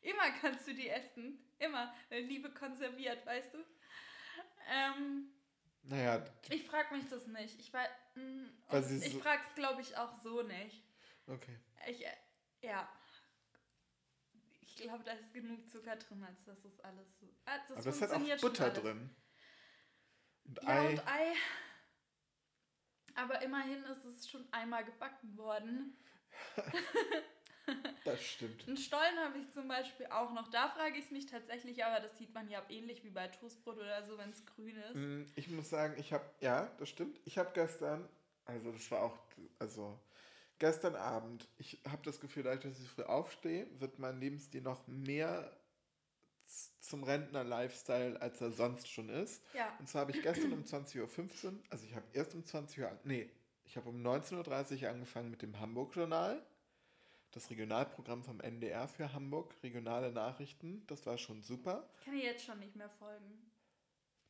Immer 0.00 0.30
kannst 0.40 0.66
du 0.66 0.74
die 0.74 0.88
essen. 0.88 1.38
Immer. 1.58 1.94
Liebe 2.08 2.50
konserviert, 2.50 3.24
weißt 3.26 3.52
du? 3.54 3.58
Ähm, 4.66 5.28
Naja, 5.82 6.24
ich 6.48 6.64
frage 6.66 6.94
mich 6.94 7.06
das 7.10 7.26
nicht. 7.26 7.60
Ich, 7.60 7.72
wei- 7.74 7.90
und 8.16 8.82
sie 8.82 9.06
ich 9.06 9.12
so- 9.12 9.20
frage 9.20 9.42
es, 9.48 9.54
glaube 9.54 9.80
ich, 9.82 9.96
auch 9.96 10.12
so 10.20 10.42
nicht. 10.42 10.82
okay. 11.26 11.58
Ich, 11.88 12.04
äh, 12.06 12.16
ja. 12.62 12.88
Ich 14.62 14.76
glaube, 14.76 15.04
da 15.04 15.12
ist 15.12 15.32
genug 15.32 15.68
Zucker 15.68 15.96
drin, 15.96 16.24
als 16.24 16.44
dass 16.44 16.60
das 16.62 16.80
alles 16.80 17.18
so. 17.20 17.26
Das 17.44 17.70
Aber 17.70 17.82
da 17.82 17.90
ist 17.90 18.00
halt 18.02 18.12
auch 18.12 18.40
Butter 18.40 18.70
drin. 18.70 19.14
Und 20.44 20.62
Ja, 20.62 20.68
Ei. 20.68 20.88
und 20.90 21.06
Ei. 21.06 21.32
Aber 23.14 23.40
immerhin 23.42 23.84
ist 23.84 24.04
es 24.04 24.28
schon 24.28 24.52
einmal 24.52 24.84
gebacken 24.84 25.36
worden. 25.36 25.96
Das 28.04 28.22
stimmt. 28.22 28.66
Einen 28.68 28.76
Stollen 28.76 29.18
habe 29.18 29.38
ich 29.38 29.50
zum 29.50 29.66
Beispiel 29.66 30.06
auch 30.06 30.32
noch. 30.32 30.48
Da 30.50 30.68
frage 30.68 30.98
ich 30.98 31.10
mich 31.10 31.26
tatsächlich, 31.26 31.84
aber 31.84 32.00
das 32.00 32.18
sieht 32.18 32.34
man 32.34 32.48
ja 32.50 32.62
ähnlich 32.68 33.02
wie 33.02 33.10
bei 33.10 33.28
Toastbrot 33.28 33.76
oder 33.78 34.06
so, 34.06 34.18
wenn 34.18 34.30
es 34.30 34.44
grün 34.44 34.76
ist. 34.76 34.94
Mm, 34.94 35.22
Ich 35.36 35.48
muss 35.48 35.70
sagen, 35.70 35.94
ich 35.98 36.12
habe, 36.12 36.24
ja, 36.40 36.70
das 36.78 36.90
stimmt. 36.90 37.18
Ich 37.24 37.38
habe 37.38 37.50
gestern, 37.54 38.06
also 38.44 38.72
das 38.72 38.90
war 38.90 39.02
auch, 39.02 39.18
also 39.58 39.98
gestern 40.58 40.96
Abend, 40.96 41.48
ich 41.56 41.80
habe 41.88 42.02
das 42.04 42.20
Gefühl, 42.20 42.42
dadurch, 42.42 42.64
dass 42.64 42.80
ich 42.80 42.88
früh 42.88 43.02
aufstehe, 43.02 43.66
wird 43.80 43.98
mein 43.98 44.20
Lebensstil 44.20 44.60
noch 44.60 44.86
mehr 44.86 45.50
zum 46.80 47.02
Rentner-Lifestyle, 47.04 48.20
als 48.20 48.40
er 48.40 48.50
sonst 48.50 48.88
schon 48.90 49.08
ist. 49.08 49.42
Ja. 49.54 49.74
Und 49.78 49.88
zwar 49.88 50.02
habe 50.02 50.12
ich 50.12 50.22
gestern 50.22 50.52
um 50.52 50.62
20.15 50.62 51.00
Uhr, 51.46 51.52
also 51.70 51.86
ich 51.86 51.94
habe 51.94 52.04
erst 52.12 52.34
um 52.34 52.44
20 52.44 52.80
Uhr, 52.80 52.98
nee, 53.04 53.30
ich 53.64 53.76
habe 53.76 53.88
um 53.88 54.02
19.30 54.02 54.82
Uhr 54.82 54.90
angefangen 54.90 55.30
mit 55.30 55.42
dem 55.42 55.58
Hamburg-Journal. 55.58 56.44
Das 57.34 57.50
Regionalprogramm 57.50 58.22
vom 58.22 58.40
NDR 58.40 58.86
für 58.86 59.12
Hamburg, 59.12 59.56
regionale 59.64 60.12
Nachrichten, 60.12 60.86
das 60.86 61.04
war 61.04 61.18
schon 61.18 61.42
super. 61.42 61.90
Ich 61.98 62.04
kann 62.04 62.14
dir 62.14 62.22
jetzt 62.22 62.44
schon 62.44 62.60
nicht 62.60 62.76
mehr 62.76 62.88
folgen. 62.88 63.50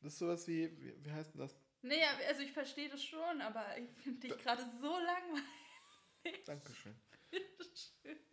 Das 0.01 0.13
ist 0.13 0.19
sowas 0.19 0.47
wie, 0.47 0.75
wie, 0.81 1.05
wie 1.05 1.11
heißt 1.11 1.35
denn 1.35 1.41
das? 1.41 1.55
Nee, 1.83 2.03
also 2.27 2.41
ich 2.41 2.51
verstehe 2.51 2.89
das 2.89 3.03
schon, 3.03 3.41
aber 3.41 3.77
ich 3.77 3.91
finde 4.01 4.21
dich 4.21 4.35
gerade 4.39 4.63
so 4.81 4.97
langweilig. 4.97 6.43
Dankeschön. 6.45 6.95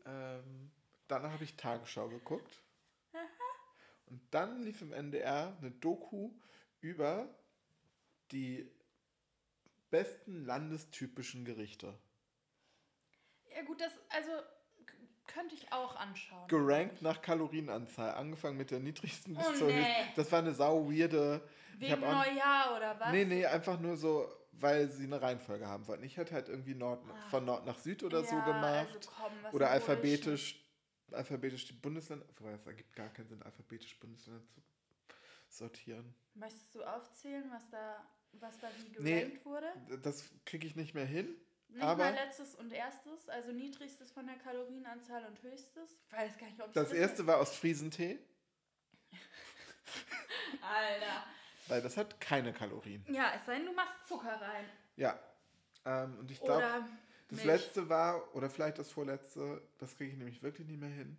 Ähm, 0.05 0.73
dann 1.07 1.23
habe 1.23 1.45
ich 1.45 1.57
Tagesschau 1.57 2.09
geguckt. 2.09 2.61
Und 4.07 4.21
dann 4.35 4.65
lief 4.65 4.83
im 4.83 4.93
NDR 4.93 5.57
eine 5.61 5.71
Doku 5.71 6.33
über 6.81 7.33
die 8.33 8.69
besten 9.91 10.45
landestypischen 10.45 11.45
Gerichte. 11.45 11.97
Ja 13.55 13.63
gut, 13.63 13.81
das, 13.81 13.93
also 14.09 14.33
könnte 15.35 15.55
ich 15.55 15.73
auch 15.73 15.97
anschauen. 15.97 16.47
Gerankt 16.49 17.03
nach 17.03 17.21
Kalorienanzahl, 17.23 18.13
angefangen 18.15 18.57
mit 18.57 18.71
der 18.71 18.81
niedrigsten 18.81 19.35
bis 19.35 19.47
Oh, 19.47 19.53
zur 19.55 19.67
nee. 19.69 19.75
höchsten. 19.81 20.13
Das 20.17 20.31
war 20.33 20.39
eine 20.41 20.53
sau 20.55 20.91
weirde. 20.91 21.41
Wegen 21.79 22.01
Neujahr 22.01 22.77
oder 22.77 22.99
was? 23.01 23.11
Nee, 23.13 23.25
nee, 23.25 23.47
einfach 23.47 23.79
nur 23.81 23.97
so, 23.97 24.29
weil 24.53 24.89
sie 24.91 25.05
eine 25.05 25.21
Reihenfolge 25.21 25.67
haben 25.67 25.87
wollten. 25.89 26.05
Ich 26.05 26.17
hätte 26.17 26.35
halt 26.35 26.49
irgendwie 26.49 26.75
Nord, 26.75 27.03
von 27.31 27.45
Nord 27.45 27.67
nach 27.67 27.79
Süd 27.79 28.03
oder 28.05 28.23
so 28.25 28.37
Ah. 28.37 28.39
Ja, 28.47 28.53
gemacht. 28.53 28.89
also 28.95 29.11
komm, 29.11 29.33
oder 29.53 29.71
alphabetisch, 29.71 30.65
alphabetisch 31.11 31.67
die 31.67 31.73
Bundesländer. 31.75 32.27
Wobei 32.39 32.53
es 32.53 32.67
ergibt 32.67 32.95
gar 32.95 33.09
keinen 33.09 33.29
Sinn, 33.29 33.43
alphabetisch 33.43 33.99
Bundesländer 33.99 34.43
zu 34.45 34.61
sortieren. 35.49 36.15
Möchtest 36.35 36.75
du 36.75 36.83
aufzählen, 36.85 37.45
was 37.51 37.69
da, 37.71 38.07
was 38.33 38.59
da 38.59 38.69
wie 38.79 39.03
Nee. 39.03 39.21
gerankt 39.21 39.45
wurde? 39.45 39.67
Das 40.03 40.31
kriege 40.47 40.67
ich 40.67 40.77
nicht 40.77 40.95
mehr 40.95 41.05
hin. 41.05 41.35
Nicht 41.75 41.83
aber 41.83 42.05
mal 42.05 42.15
letztes 42.15 42.55
und 42.55 42.73
erstes, 42.73 43.29
also 43.29 43.53
niedrigstes 43.53 44.11
von 44.13 44.27
der 44.27 44.37
Kalorienanzahl 44.37 45.25
und 45.25 45.43
höchstes. 45.43 45.97
Ich 46.07 46.13
weiß 46.13 46.39
gar 46.39 46.47
nicht, 46.47 46.61
ob 46.61 46.69
ich 46.69 46.75
das 46.75 46.93
erste 46.93 47.27
war 47.27 47.39
aus 47.39 47.57
Friesentee, 47.57 48.19
Alter. 50.63 51.25
weil 51.69 51.83
das 51.83 51.97
hat 51.97 52.21
keine 52.21 52.53
Kalorien. 52.53 53.05
Ja, 53.09 53.33
es 53.35 53.47
sei 53.47 53.57
denn, 53.57 53.67
du 53.67 53.73
machst 53.73 54.07
Zucker 54.07 54.41
rein. 54.41 54.65
Ja. 54.97 55.19
Ähm, 55.85 56.19
und 56.19 56.31
ich 56.31 56.41
glaube, 56.41 56.85
das 57.29 57.45
Milch. 57.45 57.45
letzte 57.45 57.89
war, 57.89 58.35
oder 58.35 58.51
vielleicht 58.51 58.79
das 58.79 58.91
vorletzte, 58.91 59.63
das 59.79 59.97
kriege 59.97 60.13
ich 60.13 60.19
nämlich 60.19 60.43
wirklich 60.43 60.69
nicht 60.69 60.81
mehr 60.81 60.91
hin. 60.91 61.19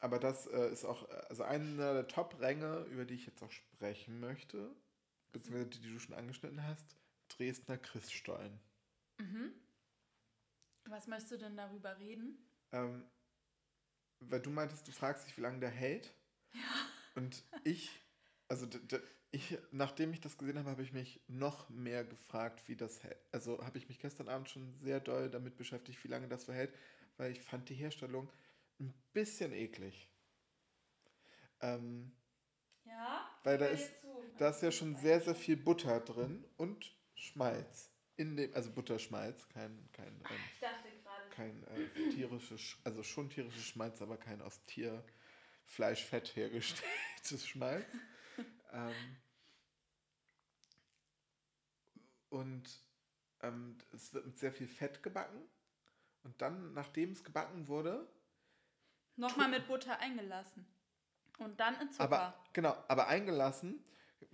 Aber 0.00 0.18
das 0.18 0.46
äh, 0.46 0.72
ist 0.72 0.84
auch, 0.84 1.08
also 1.28 1.44
einer 1.44 1.94
der 1.94 2.08
Top-Ränge, 2.08 2.86
über 2.90 3.04
die 3.04 3.14
ich 3.14 3.26
jetzt 3.26 3.42
auch 3.42 3.50
sprechen 3.52 4.18
möchte, 4.18 4.74
beziehungsweise 5.32 5.70
die, 5.70 5.80
die 5.80 5.92
du 5.92 5.98
schon 6.00 6.14
angeschnitten 6.14 6.66
hast, 6.66 6.96
Dresdner 7.28 7.78
Christstollen. 7.78 8.60
Was 10.84 11.06
möchtest 11.06 11.32
du 11.32 11.38
denn 11.38 11.56
darüber 11.56 11.98
reden? 11.98 12.38
Ähm, 12.72 13.04
weil 14.20 14.40
du 14.40 14.50
meintest, 14.50 14.86
du 14.88 14.92
fragst 14.92 15.26
dich, 15.26 15.36
wie 15.36 15.40
lange 15.42 15.60
der 15.60 15.70
hält. 15.70 16.12
Und 17.14 17.44
ich, 17.64 17.90
also 18.48 18.66
ich, 19.30 19.58
nachdem 19.72 20.12
ich 20.12 20.20
das 20.20 20.38
gesehen 20.38 20.58
habe, 20.58 20.70
habe 20.70 20.82
ich 20.82 20.92
mich 20.92 21.20
noch 21.28 21.68
mehr 21.70 22.04
gefragt, 22.04 22.68
wie 22.68 22.76
das 22.76 23.02
hält. 23.02 23.18
Also 23.32 23.64
habe 23.64 23.78
ich 23.78 23.88
mich 23.88 23.98
gestern 24.00 24.28
Abend 24.28 24.48
schon 24.50 24.74
sehr 24.80 25.00
doll 25.00 25.30
damit 25.30 25.56
beschäftigt, 25.56 26.02
wie 26.04 26.08
lange 26.08 26.28
das 26.28 26.44
so 26.44 26.52
hält, 26.52 26.74
weil 27.16 27.32
ich 27.32 27.40
fand 27.40 27.68
die 27.68 27.74
Herstellung 27.74 28.30
ein 28.80 28.92
bisschen 29.12 29.52
eklig. 29.52 30.08
Ähm, 31.60 32.12
Ja? 32.84 33.28
Weil 33.44 33.58
da 33.58 33.66
ist- 33.66 33.92
da 34.38 34.50
ist 34.50 34.62
ja 34.62 34.72
schon 34.72 34.96
sehr, 34.96 35.20
sehr 35.20 35.34
viel 35.34 35.56
Butter 35.56 36.00
drin 36.00 36.44
und 36.56 36.94
Schmalz. 37.14 37.90
In 38.16 38.36
dem, 38.36 38.54
also 38.54 38.70
Butterschmalz, 38.70 39.48
kein, 39.48 39.88
kein, 39.92 40.08
ähm, 40.08 40.24
Ich 40.52 40.60
dachte 40.60 40.88
gerade. 41.02 41.30
kein 41.30 41.64
äh, 41.68 42.10
tierisches, 42.10 42.60
Sch- 42.60 42.76
also 42.84 43.02
schon 43.02 43.30
tierisches 43.30 43.64
Schmalz, 43.66 44.02
aber 44.02 44.18
kein 44.18 44.42
aus 44.42 44.62
Tierfleischfett 44.66 46.36
hergestelltes 46.36 47.46
Schmalz. 47.46 47.86
ähm, 48.72 49.16
und 52.28 52.62
ähm, 53.42 53.78
es 53.92 54.12
wird 54.12 54.26
mit 54.26 54.38
sehr 54.38 54.52
viel 54.52 54.68
Fett 54.68 55.02
gebacken. 55.02 55.40
Und 56.22 56.40
dann, 56.42 56.74
nachdem 56.74 57.12
es 57.12 57.24
gebacken 57.24 57.68
wurde, 57.68 58.06
Nochmal 59.16 59.48
mit 59.48 59.66
Butter 59.66 59.98
eingelassen. 59.98 60.66
Und 61.38 61.58
dann 61.60 61.78
in 61.80 61.90
Zucker. 61.90 62.04
aber 62.04 62.44
genau, 62.52 62.76
aber 62.88 63.08
eingelassen. 63.08 63.84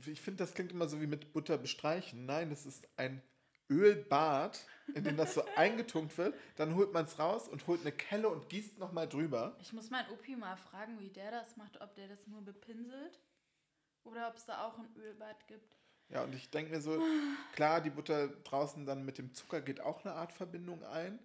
Ich 0.05 0.21
finde, 0.21 0.39
das 0.45 0.55
klingt 0.55 0.71
immer 0.73 0.89
so 0.89 1.01
wie 1.01 1.07
mit 1.07 1.33
Butter 1.33 1.59
bestreichen. 1.59 2.27
Nein, 2.27 2.51
das 2.51 2.67
ist 2.67 2.87
ein 2.97 3.23
Ölbad, 3.71 4.65
in 4.95 5.05
dem 5.05 5.17
das 5.17 5.35
so 5.35 5.45
eingetunkt 5.57 6.17
wird. 6.19 6.35
Dann 6.57 6.75
holt 6.75 6.93
man 6.93 7.05
es 7.05 7.19
raus 7.19 7.49
und 7.49 7.67
holt 7.67 7.81
eine 7.81 7.93
Kelle 7.93 8.29
und 8.29 8.49
gießt 8.49 8.79
nochmal 8.79 9.09
drüber. 9.09 9.57
Ich 9.61 9.73
muss 9.73 9.91
meinen 9.91 10.11
Opi 10.11 10.37
mal 10.37 10.57
fragen, 10.57 10.99
wie 11.01 11.11
der 11.11 11.31
das 11.31 11.57
macht, 11.57 11.81
ob 11.81 11.95
der 11.95 12.09
das 12.09 12.27
nur 12.27 12.43
bepinselt 12.43 13.21
oder 14.05 14.29
ob 14.29 14.37
es 14.37 14.45
da 14.47 14.65
auch 14.65 14.79
ein 14.79 14.89
Ölbad 14.97 15.47
gibt. 15.47 15.77
Ja, 16.09 16.23
und 16.23 16.35
ich 16.35 16.51
denke 16.51 16.71
mir 16.71 16.81
so, 16.81 17.03
klar, 17.53 17.81
die 17.81 17.91
Butter 17.91 18.29
draußen 18.29 18.87
dann 18.87 19.05
mit 19.05 19.19
dem 19.19 19.33
Zucker 19.35 19.61
geht 19.61 19.81
auch 19.81 20.05
eine 20.05 20.15
Art 20.15 20.33
Verbindung 20.33 20.85
ein. 20.85 21.19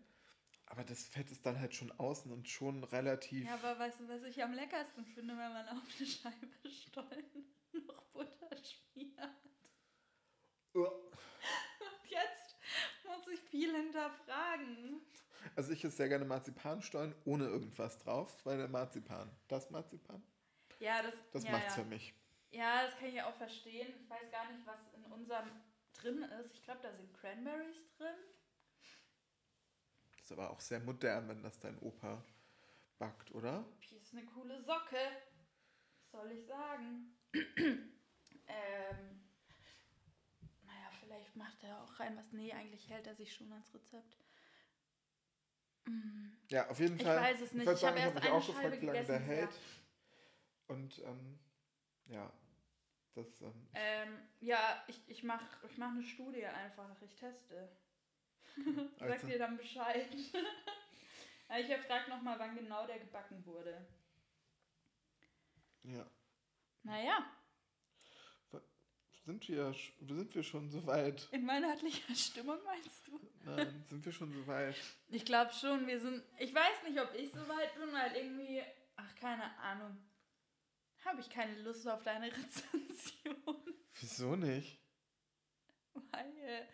Aber 0.65 0.83
das 0.86 1.03
Fett 1.03 1.29
ist 1.29 1.45
dann 1.45 1.60
halt 1.60 1.75
schon 1.75 1.91
außen 1.91 2.31
und 2.31 2.48
schon 2.48 2.83
relativ. 2.86 3.45
Ja, 3.45 3.55
aber 3.55 3.77
weißt 3.77 4.00
du, 4.00 4.07
was 4.07 4.24
ich 4.24 4.41
am 4.41 4.53
leckersten 4.53 5.05
finde, 5.05 5.38
wenn 5.38 5.51
man 5.51 5.67
auf 5.67 5.83
eine 6.00 6.07
Scheibe 6.07 6.69
Stollen 6.69 7.53
noch 7.86 8.03
Butter 8.13 8.50
schmiert? 8.55 9.19
Uah. 10.74 10.93
Und 13.31 13.38
jetzt 13.38 13.39
muss 13.39 13.39
ich 13.39 13.50
viel 13.50 13.75
hinterfragen. 13.75 15.01
Also 15.55 15.71
ich 15.71 15.83
esse 15.83 15.95
sehr 15.97 16.09
gerne 16.09 16.25
Marzipanstollen 16.25 17.15
ohne 17.25 17.45
irgendwas 17.45 17.97
drauf, 18.00 18.45
weil 18.45 18.57
der 18.57 18.67
Marzipan, 18.67 19.29
das 19.47 19.69
Marzipan, 19.71 20.21
Ja, 20.79 21.01
das, 21.01 21.13
das 21.31 21.43
ja, 21.45 21.51
macht's 21.51 21.75
ja. 21.77 21.83
für 21.83 21.89
mich. 21.89 22.13
Ja, 22.51 22.83
das 22.85 22.97
kann 22.97 23.07
ich 23.07 23.21
auch 23.21 23.33
verstehen. 23.35 23.93
Ich 24.03 24.09
weiß 24.09 24.29
gar 24.31 24.51
nicht, 24.51 24.65
was 24.65 24.79
in 24.93 25.05
unserem 25.05 25.50
drin 25.93 26.23
ist. 26.23 26.53
Ich 26.53 26.63
glaube, 26.63 26.81
da 26.83 26.93
sind 26.93 27.13
Cranberries 27.13 27.77
drin. 27.97 28.15
Das 30.17 30.25
ist 30.25 30.31
aber 30.33 30.50
auch 30.50 30.59
sehr 30.59 30.79
modern, 30.81 31.29
wenn 31.29 31.41
das 31.41 31.59
dein 31.59 31.79
Opa 31.79 32.23
backt, 33.00 33.31
oder? 33.31 33.65
Hier 33.79 34.00
ist 34.00 34.13
eine 34.13 34.25
coole 34.25 34.61
Socke. 34.61 34.97
Was 36.11 36.11
soll 36.11 36.31
ich 36.31 36.45
sagen? 36.45 37.17
ähm, 37.33 39.20
vielleicht 41.31 41.35
macht 41.35 41.63
er 41.63 41.81
auch 41.81 42.00
rein 42.00 42.17
was. 42.17 42.31
Nee, 42.31 42.51
eigentlich 42.53 42.89
hält 42.89 43.07
er 43.07 43.15
sich 43.15 43.33
schon 43.33 43.51
ans 43.51 43.73
Rezept. 43.73 44.17
Mm. 45.85 46.31
Ja, 46.50 46.69
auf 46.69 46.79
jeden 46.79 46.97
Ich 46.97 47.03
Fall. 47.03 47.17
weiß 47.17 47.41
es 47.41 47.53
nicht. 47.53 47.67
Ich 47.69 47.83
habe 47.83 48.00
erst 48.00 48.15
mich 48.15 48.23
eine 48.23 48.33
auch 48.33 48.43
Scheibe 48.43 48.77
gefragt, 48.77 48.83
lange 48.83 49.05
der 49.05 49.19
gegessen, 49.19 49.25
hält. 49.25 49.51
ja. 49.51 49.57
Und 50.67 51.00
ähm, 51.00 51.39
ja, 52.07 52.31
das 53.13 53.41
ähm, 53.41 53.67
Ähm, 53.73 54.19
ja, 54.39 54.83
ich, 54.88 55.01
ich 55.07 55.23
mache 55.23 55.45
ich 55.69 55.77
mach 55.77 55.91
eine 55.91 56.03
Studie 56.03 56.45
einfach. 56.45 56.89
Ich 57.01 57.15
teste. 57.15 57.69
Sag 59.00 59.01
Also. 59.09 59.27
dir 59.27 59.38
dann 59.39 59.57
Bescheid. 59.57 60.07
Ich 61.59 61.67
frage 61.85 62.09
nochmal, 62.09 62.39
wann 62.39 62.55
genau 62.55 62.88
der 62.88 63.00
gebacken 63.00 63.45
wurde. 63.45 63.85
ja. 65.83 66.05
Naja, 66.83 67.25
Sind 69.31 69.47
wir, 69.47 69.73
sind 70.01 70.35
wir 70.35 70.43
schon 70.43 70.69
so 70.69 70.85
weit? 70.85 71.29
in 71.31 71.47
weihnachtlicher 71.47 72.13
Stimmung 72.13 72.57
meinst 72.65 73.07
du? 73.07 73.17
Nein, 73.45 73.85
sind 73.89 74.05
wir 74.05 74.11
schon 74.11 74.29
so 74.33 74.45
weit? 74.45 74.75
Ich 75.07 75.23
glaube 75.23 75.53
schon, 75.53 75.88
wir 75.88 76.01
sind. 76.01 76.21
Ich 76.38 76.53
weiß 76.53 76.83
nicht, 76.85 77.00
ob 77.00 77.13
ich 77.15 77.31
so 77.31 77.47
weit 77.47 77.73
bin, 77.79 77.93
weil 77.93 78.13
irgendwie. 78.13 78.61
Ach, 78.97 79.15
keine 79.15 79.57
Ahnung. 79.59 79.97
Habe 81.05 81.21
ich 81.21 81.29
keine 81.29 81.57
Lust 81.61 81.88
auf 81.88 82.03
deine 82.03 82.25
Rezension. 82.35 83.55
Wieso 84.01 84.35
nicht? 84.35 84.77
Weil 85.93 86.67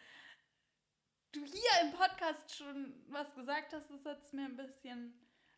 du 1.34 1.46
hier 1.46 1.82
im 1.84 1.92
Podcast 1.92 2.56
schon 2.56 3.06
was 3.10 3.36
gesagt 3.36 3.72
hast, 3.74 3.88
das 3.92 4.04
hat 4.04 4.24
es 4.26 4.34
mir 4.34 4.46
ein 4.46 4.58
bisschen 4.58 5.14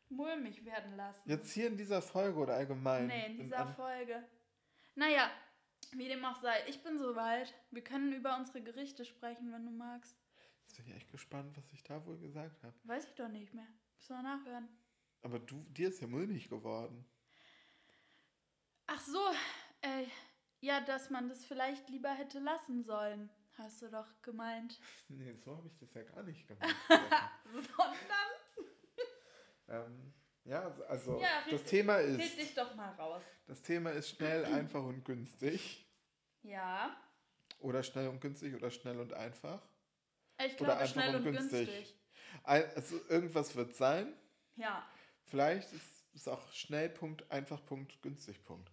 mulmig 0.10 0.66
werden 0.66 0.98
lassen. 0.98 1.22
Jetzt 1.30 1.54
hier 1.54 1.68
in 1.68 1.78
dieser 1.78 2.02
Folge 2.02 2.38
oder 2.40 2.56
allgemein? 2.56 3.08
Nee, 3.08 3.26
in 3.28 3.38
dieser 3.38 3.60
an- 3.60 3.76
Folge. 3.76 4.28
Naja, 4.96 5.32
wie 5.92 6.08
dem 6.08 6.24
auch 6.26 6.42
sei, 6.42 6.56
ich 6.68 6.84
bin 6.84 6.98
soweit. 6.98 7.54
Wir 7.72 7.84
können 7.84 8.14
über 8.14 8.38
unsere 8.38 8.62
Gerichte 8.62 9.06
sprechen, 9.06 9.52
wenn 9.52 9.66
du 9.66 9.72
magst. 9.72 10.16
Jetzt 10.68 10.78
bin 10.78 10.88
ich 10.88 10.96
echt 10.96 11.12
gespannt, 11.12 11.58
was 11.58 11.72
ich 11.74 11.84
da 11.84 12.06
wohl 12.06 12.20
gesagt 12.20 12.64
habe. 12.64 12.76
Weiß 12.84 13.06
ich 13.08 13.16
doch 13.16 13.28
nicht 13.30 13.54
mehr. 13.54 13.68
Müssen 13.98 14.16
wir 14.16 14.24
nachhören. 14.24 14.70
Aber 15.22 15.40
du, 15.40 15.66
dir 15.70 15.90
ist 15.90 16.00
ja 16.02 16.08
mulmig 16.08 16.50
geworden. 16.50 17.06
Ach 18.88 19.02
so, 19.02 19.20
äh, 19.82 20.06
ja, 20.62 20.82
dass 20.82 21.10
man 21.10 21.30
das 21.30 21.46
vielleicht 21.46 21.90
lieber 21.90 22.10
hätte 22.10 22.40
lassen 22.40 22.84
sollen, 22.84 23.30
hast 23.58 23.82
du 23.82 23.90
doch 23.90 24.08
gemeint. 24.22 24.80
Nee, 25.10 25.34
so 25.36 25.58
habe 25.58 25.68
ich 25.68 25.78
das 25.78 25.94
ja 25.94 26.04
gar 26.04 26.24
nicht 26.24 26.48
gemacht. 26.48 26.76
Sondern? 27.52 28.30
ähm, 29.68 30.14
ja, 30.50 30.76
also- 30.88 31.20
Ja, 31.22 31.44
das 31.50 31.62
red- 31.62 31.68
Thema 31.68 31.96
Red 31.98 32.20
ist, 32.20 32.38
dich 32.38 32.54
doch 32.56 32.74
mal 32.76 32.92
raus. 32.96 33.22
das 33.48 33.62
Thema 33.62 33.92
ist 33.92 34.10
schnell, 34.10 34.46
einfach 34.46 34.84
und 34.84 35.04
günstig. 35.06 35.86
Ja, 36.44 36.96
Oder 37.60 37.84
schnell 37.84 38.08
und 38.08 38.22
günstig 38.22 38.56
oder 38.56 38.72
schnell 38.72 39.00
und 39.00 39.14
einfach. 39.14 39.62
ich 40.40 40.46
Oder 40.46 40.56
glaube 40.56 40.72
einfach 40.78 40.88
schnell 40.94 41.16
und 41.16 41.28
und 41.28 41.34
günstig. 41.34 41.68
günstig. 41.68 41.96
Also 42.44 43.00
irgendwas 43.10 43.56
wird 43.56 43.76
sein. 43.76 44.14
Ja, 44.56 44.86
Vielleicht 45.26 45.72
ist 45.74 46.06
es 46.16 46.28
auch 46.28 46.52
Schnellpunkt, 46.54 47.30
Einfachpunkt, 47.32 48.02
Günstigpunkt. 48.02 48.72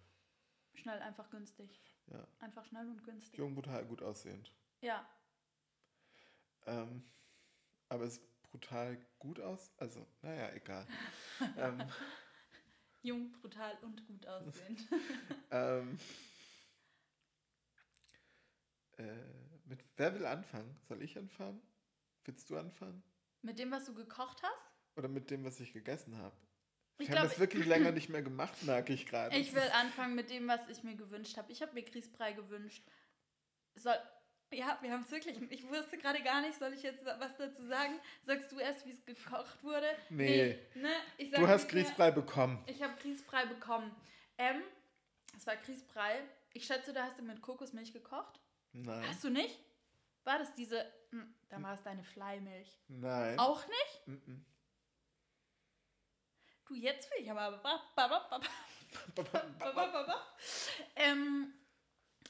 schnell, 0.73 0.99
einfach 1.01 1.29
günstig. 1.29 1.69
Ja. 2.07 2.25
Einfach 2.39 2.65
schnell 2.65 2.87
und 2.87 3.03
günstig. 3.03 3.37
Jung, 3.37 3.53
brutal, 3.53 3.85
gut 3.85 4.01
aussehend. 4.01 4.51
Ja, 4.81 5.07
Ähm, 6.65 7.03
aber 7.89 8.03
es 8.05 8.19
brutal 8.51 8.97
gut 9.19 9.39
aus. 9.39 9.73
Also, 9.77 10.07
naja, 10.21 10.51
egal. 10.53 10.87
ähm, 11.57 11.83
jung, 13.01 13.31
brutal 13.33 13.77
und 13.81 14.05
gut 14.07 14.25
aussehend. 14.27 14.81
ähm, 15.51 15.99
äh, 18.97 19.03
mit, 19.65 19.83
wer 19.97 20.13
will 20.15 20.25
anfangen? 20.25 20.77
Soll 20.87 21.01
ich 21.01 21.17
anfangen? 21.17 21.61
Willst 22.25 22.49
du 22.49 22.57
anfangen? 22.57 23.03
Mit 23.41 23.59
dem, 23.59 23.71
was 23.71 23.85
du 23.85 23.93
gekocht 23.93 24.41
hast? 24.43 24.97
Oder 24.97 25.07
mit 25.07 25.29
dem, 25.29 25.45
was 25.45 25.59
ich 25.59 25.73
gegessen 25.73 26.17
habe? 26.17 26.35
Ich 26.99 27.07
haben 27.09 27.15
glaube, 27.15 27.29
das 27.29 27.39
wirklich 27.39 27.65
länger 27.67 27.91
nicht 27.91 28.09
mehr 28.09 28.23
gemacht, 28.23 28.63
merke 28.63 28.93
ich 28.93 29.05
gerade. 29.05 29.35
ich 29.37 29.53
will 29.53 29.69
anfangen 29.73 30.15
mit 30.15 30.29
dem, 30.29 30.47
was 30.47 30.67
ich 30.69 30.83
mir 30.83 30.95
gewünscht 30.95 31.37
habe. 31.37 31.51
Ich 31.51 31.61
habe 31.61 31.73
mir 31.73 31.83
Grießbrei 31.83 32.33
gewünscht. 32.33 32.83
Soll. 33.75 33.95
Ja, 34.51 34.77
wir 34.81 34.91
haben 34.91 35.03
es 35.03 35.11
wirklich. 35.11 35.37
Ich 35.51 35.67
wusste 35.69 35.97
gerade 35.97 36.23
gar 36.23 36.41
nicht, 36.41 36.57
soll 36.57 36.73
ich 36.73 36.81
jetzt 36.81 37.03
was 37.03 37.35
dazu 37.37 37.65
sagen? 37.67 37.99
Sagst 38.25 38.51
du 38.51 38.59
erst, 38.59 38.85
wie 38.85 38.91
es 38.91 39.03
gekocht 39.05 39.61
wurde? 39.63 39.89
Nee. 40.09 40.57
ne? 40.75 40.93
ich 41.17 41.31
sag, 41.31 41.39
Du 41.39 41.47
hast 41.47 41.67
Grießbrei 41.69 42.11
bekommen. 42.11 42.63
Ich 42.65 42.81
habe 42.81 42.93
Grießbrei 43.01 43.45
bekommen. 43.45 43.93
Ähm, 44.37 44.61
es 45.35 45.45
war 45.45 45.57
Grießbrei. 45.57 46.23
Ich 46.53 46.65
schätze, 46.65 46.93
da 46.93 47.03
hast 47.03 47.19
du 47.19 47.23
mit 47.23 47.41
Kokosmilch 47.41 47.91
gekocht. 47.91 48.39
Nein. 48.71 49.05
Hast 49.07 49.23
du 49.23 49.29
nicht? 49.29 49.59
War 50.23 50.39
das 50.39 50.53
diese. 50.55 50.85
Hm, 51.11 51.33
da 51.49 51.61
war 51.61 51.73
es 51.73 51.83
deine 51.83 52.03
Fleimilch. 52.03 52.79
Nein. 52.87 53.37
Auch 53.39 53.65
nicht? 53.67 54.07
Mhm. 54.07 54.45
Du, 56.65 56.75
jetzt 56.75 57.09
will 57.11 57.23
ich 57.23 57.31
aber. 57.31 57.61
ähm, 60.95 61.53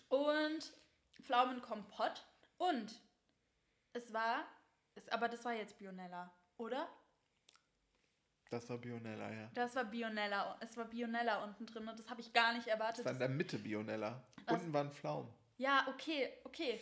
und 0.10 0.74
Pflaumenkompott. 1.28 2.26
Und 2.58 3.00
es 3.94 4.14
war. 4.14 4.46
Es, 4.96 5.08
aber 5.10 5.28
das 5.30 5.46
war 5.46 5.54
jetzt 5.54 5.78
Bionella, 5.78 6.34
oder? 6.58 6.90
Das 8.50 8.70
war 8.70 8.78
Bionella, 8.78 9.32
ja. 9.32 9.52
Das 9.54 9.76
war 9.76 9.84
Bionella. 9.84 10.58
Es 10.62 10.76
war 10.78 10.86
Bionella 10.86 11.44
unten 11.44 11.66
drin 11.66 11.88
und 11.88 12.00
das 12.00 12.10
habe 12.10 12.22
ich 12.22 12.32
gar 12.34 12.54
nicht 12.54 12.66
Das 12.66 12.74
erwartet. 12.74 13.06
war 13.06 13.12
in 13.12 13.20
der 13.20 13.30
Mitte 13.30 13.60
Bionella. 13.60 14.24
Das- 14.46 14.60
Unten 14.62 14.74
waren 14.74 14.92
Pflaumen. 14.92 15.32
Ja, 15.58 15.86
okay, 15.90 16.32
okay. 16.46 16.80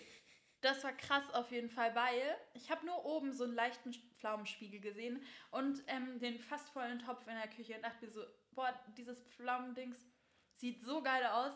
Das 0.62 0.84
war 0.84 0.94
krass 0.94 1.30
auf 1.34 1.52
jeden 1.52 1.70
Fall, 1.70 1.94
weil 1.96 2.38
ich 2.54 2.70
habe 2.72 2.86
nur 2.86 3.04
oben 3.06 3.34
so 3.34 3.44
einen 3.44 3.54
leichten 3.54 3.94
Pflaumenspiegel 3.94 4.80
gesehen 4.80 5.22
und 5.52 5.84
ähm, 5.88 6.20
den 6.20 6.40
fast 6.40 6.70
vollen 6.70 7.00
Topf 7.00 7.28
in 7.28 7.36
der 7.36 7.48
Küche 7.50 7.75
und 7.75 7.84
dachte 7.84 8.06
mir 8.06 8.12
so, 8.12 8.24
boah, 8.52 8.74
dieses 8.98 9.22
Pflaumendings 9.36 9.98
sieht 10.56 10.84
so 10.84 11.02
geil 11.04 11.25
aus. 11.25 11.54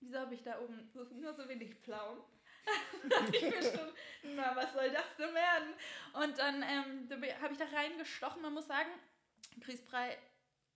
Wieso 0.00 0.18
habe 0.18 0.34
ich 0.34 0.42
da 0.42 0.58
oben 0.60 0.90
nur 1.20 1.34
so 1.34 1.48
wenig 1.48 1.74
Pflaumen? 1.76 2.22
ich 3.32 3.42
mir 3.42 3.62
schon, 3.62 3.92
na, 4.34 4.54
was 4.54 4.72
soll 4.72 4.90
das 4.90 5.16
denn 5.18 5.34
werden? 5.34 5.74
Und 6.12 6.38
dann 6.38 6.62
ähm, 6.62 7.08
habe 7.40 7.52
ich 7.52 7.58
da 7.58 7.64
reingestochen. 7.66 8.42
Man 8.42 8.54
muss 8.54 8.66
sagen, 8.66 8.90
Grießbrei 9.60 10.18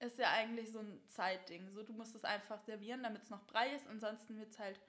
ist 0.01 0.18
ja 0.18 0.31
eigentlich 0.33 0.70
so 0.70 0.81
ein 0.81 1.01
Zeitding. 1.09 1.70
So, 1.72 1.83
du 1.83 1.92
musst 1.92 2.14
es 2.14 2.25
einfach 2.25 2.61
servieren, 2.61 3.03
damit 3.03 3.22
es 3.22 3.31
noch 3.31 3.46
Brei 3.46 3.75
ist. 3.75 3.87
Ansonsten 3.88 4.38
wird 4.38 4.51
es 4.51 4.59
halt 4.59 4.81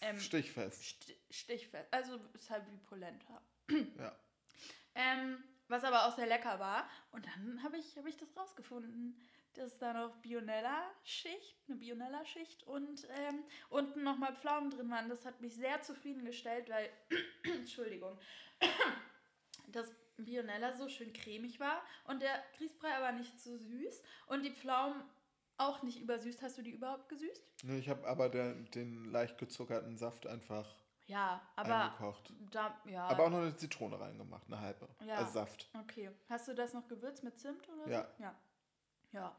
ähm, 0.00 0.18
Stichfest. 0.18 0.82
Sti- 0.82 1.16
Stichfest. 1.30 1.92
Also 1.92 2.16
ist 2.34 2.50
halt 2.50 2.64
wie 2.70 2.76
Polenta. 2.78 3.40
Ja. 3.98 4.14
Ähm, 4.94 5.42
was 5.68 5.84
aber 5.84 6.06
auch 6.06 6.16
sehr 6.16 6.26
lecker 6.26 6.58
war. 6.58 6.88
Und 7.12 7.26
dann 7.26 7.62
habe 7.62 7.76
ich, 7.78 7.96
hab 7.96 8.06
ich 8.06 8.16
das 8.16 8.36
rausgefunden. 8.36 9.20
Dass 9.54 9.78
da 9.78 9.92
noch 9.92 10.16
Bionella-Schicht, 10.18 11.56
eine 11.68 11.76
Bionella-Schicht 11.76 12.62
und 12.64 13.06
ähm, 13.10 13.42
unten 13.70 14.02
nochmal 14.02 14.34
Pflaumen 14.36 14.70
drin 14.70 14.90
waren. 14.90 15.08
Das 15.08 15.24
hat 15.24 15.40
mich 15.40 15.54
sehr 15.54 15.80
zufriedengestellt, 15.82 16.68
weil, 16.68 16.88
Entschuldigung, 17.44 18.18
das 19.68 19.92
Bionella 20.16 20.74
so 20.74 20.88
schön 20.88 21.12
cremig 21.12 21.60
war 21.60 21.82
und 22.04 22.22
der 22.22 22.42
Grießbrei 22.56 22.92
aber 22.96 23.12
nicht 23.12 23.38
zu 23.40 23.56
süß 23.58 24.02
und 24.28 24.42
die 24.42 24.50
Pflaumen 24.52 25.02
auch 25.58 25.82
nicht 25.82 26.00
übersüßt. 26.00 26.42
Hast 26.42 26.58
du 26.58 26.62
die 26.62 26.70
überhaupt 26.72 27.08
gesüßt? 27.08 27.64
Ne, 27.64 27.78
Ich 27.78 27.88
habe 27.88 28.06
aber 28.06 28.28
den, 28.28 28.70
den 28.72 29.10
leicht 29.10 29.38
gezuckerten 29.38 29.96
Saft 29.96 30.26
einfach 30.26 30.66
Ja, 31.06 31.40
aber 31.56 31.84
eingekocht. 31.84 32.32
da, 32.50 32.80
ja. 32.86 33.06
Aber 33.08 33.24
auch 33.26 33.30
noch 33.30 33.38
eine 33.42 33.56
Zitrone 33.56 33.98
reingemacht, 33.98 34.46
eine 34.46 34.60
halbe. 34.60 34.88
Ja. 35.04 35.16
Also 35.16 35.32
Saft. 35.32 35.68
Okay. 35.80 36.10
Hast 36.28 36.48
du 36.48 36.54
das 36.54 36.74
noch 36.74 36.86
gewürzt 36.88 37.22
mit 37.24 37.38
Zimt 37.38 37.68
oder 37.68 37.84
so? 37.84 37.90
Ja. 38.22 38.34
Ja. 39.12 39.20
Ja. 39.20 39.36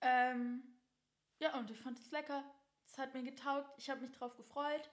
Ähm, 0.00 0.62
ja, 1.40 1.58
und 1.58 1.70
ich 1.70 1.78
fand 1.80 1.98
es 1.98 2.10
lecker. 2.10 2.44
Es 2.86 2.98
hat 2.98 3.14
mir 3.14 3.22
getaugt. 3.22 3.70
Ich 3.78 3.90
habe 3.90 4.00
mich 4.02 4.12
drauf 4.12 4.36
gefreut. 4.36 4.90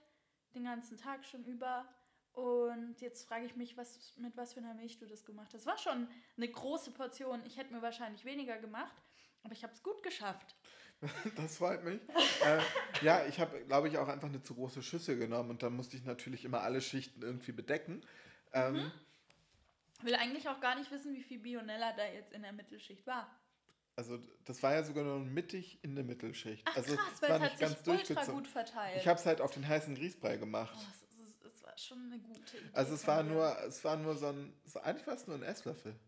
Den 0.56 0.64
ganzen 0.66 0.98
Tag 0.98 1.26
schon 1.26 1.44
über. 1.46 1.86
Und 2.34 3.02
jetzt 3.02 3.28
frage 3.28 3.46
ich 3.46 3.56
mich, 3.56 3.76
was, 3.78 4.16
mit 4.18 4.38
was 4.38 4.54
für 4.54 4.62
einer 4.62 4.74
Milch 4.74 4.98
du 4.98 5.06
das 5.06 5.26
gemacht 5.26 5.54
hast. 5.54 5.66
War 5.66 5.78
schon 5.78 6.08
eine 6.38 6.48
große 6.48 6.92
Portion. 6.92 7.44
Ich 7.46 7.58
hätte 7.58 7.74
mir 7.74 7.82
wahrscheinlich 7.82 8.24
weniger 8.26 8.58
gemacht. 8.58 8.96
Aber 9.44 9.54
ich 9.54 9.64
habe 9.64 9.74
es 9.74 9.84
gut 9.84 10.02
geschafft. 10.04 10.56
Das 11.36 11.58
freut 11.58 11.84
mich. 11.84 12.00
äh, 12.46 12.62
ja, 13.02 13.26
ich 13.26 13.40
habe, 13.40 13.60
glaube 13.66 13.88
ich, 13.88 13.98
auch 13.98 14.08
einfach 14.08 14.28
eine 14.30 14.44
zu 14.44 14.54
große 14.54 14.84
Schüssel 14.84 15.18
genommen 15.18 15.50
und 15.50 15.64
dann 15.64 15.76
musste 15.76 15.98
ich 15.98 16.04
natürlich 16.06 16.46
immer 16.46 16.62
alle 16.62 16.80
Schichten 16.80 17.24
irgendwie 17.24 17.52
bedecken. 17.54 18.06
Ähm, 18.54 18.76
Mhm. 18.76 18.92
Ich 19.98 20.06
will 20.06 20.16
eigentlich 20.16 20.48
auch 20.50 20.60
gar 20.60 20.76
nicht 20.76 20.92
wissen, 20.92 21.14
wie 21.16 21.24
viel 21.24 21.40
Bionella 21.40 21.94
da 21.94 22.06
jetzt 22.06 22.34
in 22.34 22.42
der 22.44 22.54
Mittelschicht 22.54 23.06
war. 23.08 23.30
Also 23.96 24.18
das 24.46 24.64
war 24.64 24.74
ja 24.74 24.84
sogar 24.84 25.04
nur 25.04 25.20
mittig 25.20 25.84
in 25.84 25.96
der 25.96 26.04
Mittelschicht. 26.04 26.66
Ach 26.68 26.78
also 26.78 26.96
krass, 26.96 27.22
weil 27.22 27.32
es 27.32 27.42
hat 27.42 27.52
sich 27.52 27.60
ganz 27.60 27.88
ultra 27.88 28.26
gut 28.26 28.48
verteilt. 28.48 28.98
Ich 29.02 29.08
habe 29.08 29.20
es 29.20 29.26
halt 29.26 29.42
auf 29.42 29.52
den 29.52 29.68
heißen 29.68 29.96
Grießbrei 29.96 30.38
gemacht. 30.38 30.76
Oh, 30.76 30.86
es, 30.90 31.28
es, 31.28 31.54
es 31.54 31.64
war 31.64 31.78
schon 31.78 32.00
eine 32.06 32.20
gute 32.20 32.58
Idee. 32.58 32.70
Also 32.74 32.96
es 32.96 33.06
war 33.06 33.24
nur, 33.24 33.58
es 33.64 33.84
war 33.84 33.98
nur 33.98 34.16
so 34.16 34.28
ein, 34.28 34.54
so, 34.66 34.80
eigentlich 34.80 35.06
war 35.08 35.16
es 35.16 35.28
nur 35.28 35.36
ein 35.36 35.44
Esslöffel. 35.44 36.00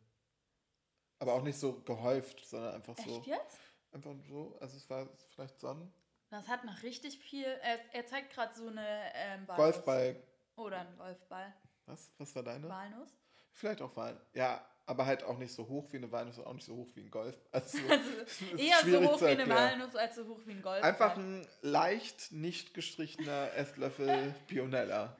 Aber 1.19 1.33
auch 1.33 1.43
nicht 1.43 1.57
so 1.57 1.81
gehäuft, 1.81 2.45
sondern 2.45 2.75
einfach 2.75 2.97
so. 2.97 3.17
Echt 3.19 3.27
jetzt? 3.27 3.59
Einfach 3.91 4.15
so, 4.27 4.57
also 4.59 4.77
es 4.77 4.89
war 4.89 5.07
vielleicht 5.35 5.59
so 5.59 5.67
ein 5.67 5.93
Das 6.29 6.47
hat 6.47 6.63
noch 6.65 6.81
richtig 6.83 7.19
viel. 7.19 7.45
Er, 7.45 7.79
er 7.93 8.05
zeigt 8.07 8.33
gerade 8.33 8.55
so 8.55 8.67
eine 8.67 9.13
ähm, 9.13 9.47
Walnuss. 9.47 9.57
Golfball. 9.57 10.23
Oder 10.55 10.79
ein 10.79 10.97
Golfball. 10.97 11.53
Was? 11.85 12.11
Was 12.17 12.35
war 12.35 12.43
deine? 12.43 12.67
Walnuss. 12.69 13.11
Vielleicht 13.51 13.81
auch 13.81 13.95
Wein. 13.95 14.19
Ja, 14.33 14.65
aber 14.85 15.05
halt 15.05 15.23
auch 15.23 15.37
nicht 15.37 15.53
so 15.53 15.67
hoch 15.67 15.91
wie 15.93 15.97
eine 15.97 16.11
Walnuss 16.11 16.37
und 16.37 16.45
auch 16.45 16.53
nicht 16.53 16.65
so 16.65 16.75
hoch 16.75 16.89
wie 16.95 17.01
ein 17.01 17.11
Golf. 17.11 17.37
Also, 17.51 17.77
Also 17.89 18.09
eher 18.57 18.77
so 18.83 19.11
hoch 19.11 19.21
wie 19.21 19.25
eine. 19.27 19.47
Walnuss 19.49 19.95
als 19.95 20.15
so 20.15 20.27
hoch 20.27 20.39
wie 20.45 20.51
ein 20.51 20.61
Golfball. 20.61 20.89
Einfach 20.89 21.15
ein 21.17 21.47
leicht 21.61 22.31
nicht 22.31 22.73
gestrichener 22.73 23.53
Esslöffel 23.55 24.35
Bionella. 24.47 25.17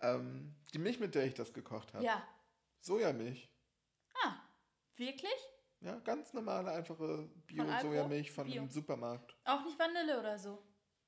ähm, 0.00 0.54
die 0.72 0.78
Milch, 0.78 0.98
mit 1.00 1.14
der 1.14 1.24
ich 1.26 1.34
das 1.34 1.52
gekocht 1.52 1.92
habe. 1.94 2.04
Ja. 2.04 2.26
Sojamilch. 2.80 3.48
Ah, 4.24 4.34
wirklich? 4.96 5.30
Ja, 5.80 5.98
ganz 6.00 6.32
normale, 6.34 6.72
einfache? 6.72 7.28
Bio-Sojamilch 7.46 8.30
von 8.32 8.46
Bio. 8.46 8.60
einem 8.62 8.70
Supermarkt. 8.70 9.36
Auch 9.44 9.64
nicht 9.64 9.78
Vanille 9.78 10.18
oder 10.18 10.38
so. 10.38 10.62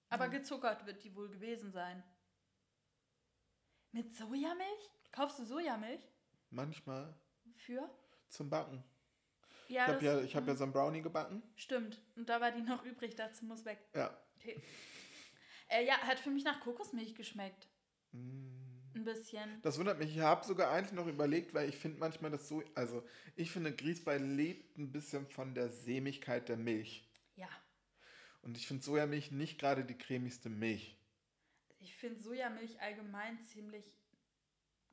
Aber 0.09 0.25
Hm. 0.27 0.31
gezuckert 0.33 0.87
wird 0.87 1.03
die 1.05 1.15
wohl 1.15 1.29
gewesen 1.31 1.73
sein. 1.73 2.03
Mit 3.93 4.15
Sojamilch? 4.15 4.91
Kaufst 5.11 5.39
du 5.39 5.45
Sojamilch? 5.45 6.07
Manchmal 6.51 7.15
Für? 7.57 7.88
zum 8.33 8.51
Backen. 8.51 8.83
Ja, 9.69 9.87
ich 9.87 9.93
habe 9.93 10.05
ja, 10.05 10.21
ich 10.21 10.37
hab 10.37 10.47
ja 10.47 10.55
so 10.55 10.65
ein 10.65 10.73
Brownie 10.73 11.03
gebacken. 11.03 11.43
Stimmt. 11.57 12.01
Und 12.17 12.29
da 12.29 12.41
war 12.41 12.51
die 12.51 12.62
noch 12.62 12.85
übrig, 12.85 13.15
dazu 13.15 13.45
muss 13.45 13.65
weg. 13.65 13.79
Ja. 13.95 14.17
Okay. 14.37 14.62
Äh, 15.69 15.87
ja, 15.87 15.97
hat 15.99 16.19
für 16.19 16.31
mich 16.31 16.45
nach 16.45 16.61
Kokosmilch 16.61 17.15
geschmeckt. 17.15 17.69
Mm. 18.12 18.49
Ein 18.95 19.05
bisschen. 19.05 19.62
Das 19.62 19.79
wundert 19.79 19.99
mich. 19.99 20.15
Ich 20.15 20.21
habe 20.21 20.45
sogar 20.45 20.71
eigentlich 20.71 20.93
noch 20.93 21.07
überlegt, 21.07 21.55
weil 21.55 21.69
ich 21.69 21.77
finde 21.79 21.99
manchmal 21.99 22.31
das 22.31 22.47
so, 22.47 22.62
also 22.75 23.03
ich 23.37 23.51
finde 23.51 23.75
Grießbrei 23.75 24.19
lebt 24.19 24.77
ein 24.77 24.93
bisschen 24.93 25.27
von 25.27 25.55
der 25.55 25.71
Sämigkeit 25.71 26.51
der 26.51 26.59
Milch. 26.59 27.09
Ja. 27.37 27.49
Und 28.43 28.59
ich 28.59 28.67
finde 28.67 28.83
Sojamilch 28.83 29.31
nicht 29.31 29.59
gerade 29.59 29.85
die 29.87 29.97
cremigste 29.97 30.51
Milch. 30.51 30.99
Ich 31.79 31.95
finde 31.97 32.21
Sojamilch 32.21 32.79
allgemein 32.83 33.43
ziemlich 33.45 34.02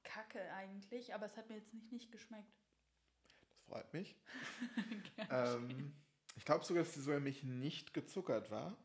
kacke 0.04 0.42
eigentlich, 0.54 1.14
aber 1.14 1.26
es 1.26 1.38
hat 1.38 1.50
mir 1.50 1.56
jetzt 1.56 1.74
nicht, 1.74 1.92
nicht 1.92 2.12
geschmeckt. 2.12 2.54
Das 3.52 3.62
freut 3.66 3.94
mich. 3.94 4.16
ähm, 5.30 5.94
ich 6.36 6.46
glaube 6.46 6.66
sogar, 6.66 6.84
dass 6.84 6.94
die 6.94 7.02
Sojamilch 7.02 7.44
nicht 7.44 7.94
gezuckert 7.94 8.52
war. 8.52 8.78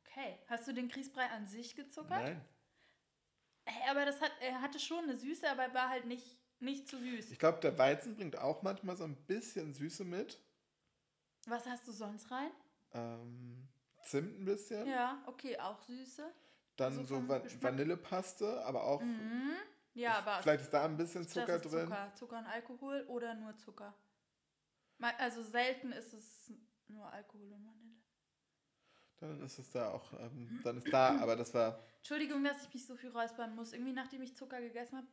Okay. 0.00 0.38
Hast 0.48 0.66
du 0.66 0.72
den 0.72 0.88
Grießbrei 0.88 1.26
an 1.30 1.46
sich 1.46 1.76
gezuckert? 1.76 2.22
Nein. 2.22 2.44
Hey, 3.64 3.90
aber 3.90 4.04
das 4.04 4.20
hat, 4.20 4.32
er 4.40 4.60
hatte 4.60 4.78
schon 4.80 5.04
eine 5.04 5.16
Süße, 5.16 5.48
aber 5.48 5.72
war 5.74 5.88
halt 5.90 6.06
nicht, 6.06 6.38
nicht 6.58 6.88
zu 6.88 6.98
süß. 6.98 7.30
Ich 7.30 7.38
glaube, 7.38 7.60
der 7.60 7.78
Weizen 7.78 8.16
bringt 8.16 8.36
auch 8.36 8.62
manchmal 8.62 8.96
so 8.96 9.04
ein 9.04 9.16
bisschen 9.26 9.72
Süße 9.74 10.04
mit. 10.04 10.40
Was 11.46 11.66
hast 11.66 11.86
du 11.86 11.92
sonst 11.92 12.30
rein? 12.30 12.50
Ähm, 12.92 13.68
Zimt 14.02 14.40
ein 14.40 14.44
bisschen. 14.44 14.86
Ja, 14.86 15.22
okay, 15.26 15.58
auch 15.58 15.80
Süße. 15.82 16.32
Dann 16.76 16.94
so 16.94 17.04
so 17.04 17.14
vom 17.16 17.28
Va 17.28 17.38
Geschmack. 17.38 17.62
Vanillepaste, 17.62 18.64
aber 18.64 18.84
auch. 18.84 19.00
Mhm. 19.02 19.54
Ja, 19.94 20.18
aber 20.18 20.42
Vielleicht 20.42 20.62
ist 20.62 20.72
da 20.72 20.84
ein 20.84 20.96
bisschen 20.96 21.26
Zucker 21.26 21.56
ist 21.56 21.64
drin. 21.64 21.86
Zucker. 21.86 22.12
Zucker 22.14 22.38
und 22.38 22.46
Alkohol 22.46 23.04
oder 23.08 23.34
nur 23.34 23.56
Zucker? 23.56 23.94
Also 25.18 25.42
selten 25.42 25.92
ist 25.92 26.12
es 26.12 26.52
nur 26.88 27.10
Alkohol 27.10 27.52
und 27.52 27.66
Vanille. 27.66 27.96
Dann 29.18 29.40
ist 29.42 29.58
es 29.58 29.70
da 29.70 29.90
auch. 29.90 30.12
Ähm, 30.18 30.60
dann 30.64 30.78
ist 30.78 30.92
da, 30.92 31.18
aber 31.20 31.36
das 31.36 31.52
war. 31.52 31.82
Entschuldigung, 31.98 32.42
dass 32.44 32.62
ich 32.62 32.72
mich 32.72 32.86
so 32.86 32.96
viel 32.96 33.10
räuspern 33.10 33.54
muss. 33.54 33.72
Irgendwie 33.72 33.92
nachdem 33.92 34.22
ich 34.22 34.36
Zucker 34.36 34.60
gegessen 34.60 34.98
habe, 34.98 35.06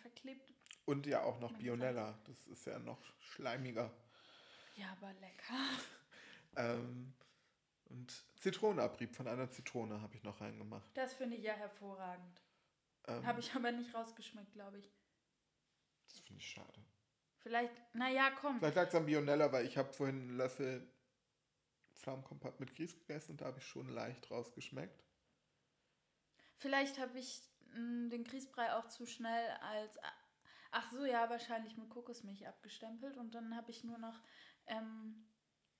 verklebt. 0.00 0.52
Und 0.84 1.06
ja 1.06 1.22
auch 1.22 1.38
noch 1.40 1.52
Bionella. 1.52 2.18
Das 2.24 2.46
ist 2.46 2.66
ja 2.66 2.78
noch 2.78 3.00
schleimiger. 3.20 3.92
Ja, 4.76 4.92
aber 4.92 5.12
lecker. 5.14 5.54
Ähm, 6.58 7.12
und 7.90 8.24
Zitronenabrieb 8.36 9.14
von 9.14 9.28
einer 9.28 9.50
Zitrone 9.50 10.00
habe 10.00 10.14
ich 10.14 10.22
noch 10.22 10.40
reingemacht. 10.40 10.90
Das 10.94 11.12
finde 11.12 11.36
ich 11.36 11.42
ja 11.42 11.52
hervorragend. 11.52 12.40
Ähm, 13.08 13.26
Habe 13.26 13.40
ich 13.40 13.54
aber 13.54 13.72
nicht 13.72 13.94
rausgeschmeckt, 13.94 14.52
glaube 14.52 14.78
ich. 14.78 14.92
Das 16.08 16.18
finde 16.20 16.40
ich 16.40 16.48
schade. 16.48 16.84
Vielleicht, 17.38 17.94
naja, 17.94 18.30
komm. 18.40 18.58
Vielleicht 18.58 18.76
lag 18.76 18.88
es 18.88 18.94
am 18.94 19.06
Bionella, 19.06 19.52
weil 19.52 19.66
ich 19.66 19.76
habe 19.76 19.92
vorhin 19.92 20.22
einen 20.22 20.36
Löffel 20.36 20.90
Pflaumenkompott 21.94 22.60
mit 22.60 22.74
Grieß 22.74 22.98
gegessen 22.98 23.32
und 23.32 23.40
da 23.40 23.46
habe 23.46 23.58
ich 23.58 23.66
schon 23.66 23.88
leicht 23.88 24.30
rausgeschmeckt. 24.30 25.04
Vielleicht 26.56 26.98
habe 26.98 27.18
ich 27.18 27.42
mh, 27.74 28.10
den 28.10 28.24
Grießbrei 28.24 28.74
auch 28.74 28.88
zu 28.88 29.06
schnell 29.06 29.50
als. 29.60 29.98
Ach 30.72 30.90
so, 30.92 31.04
ja, 31.04 31.30
wahrscheinlich 31.30 31.76
mit 31.76 31.88
Kokosmilch 31.88 32.46
abgestempelt. 32.46 33.16
Und 33.16 33.34
dann 33.34 33.56
habe 33.56 33.70
ich 33.70 33.84
nur 33.84 33.98
noch 33.98 34.20
ähm, 34.66 35.26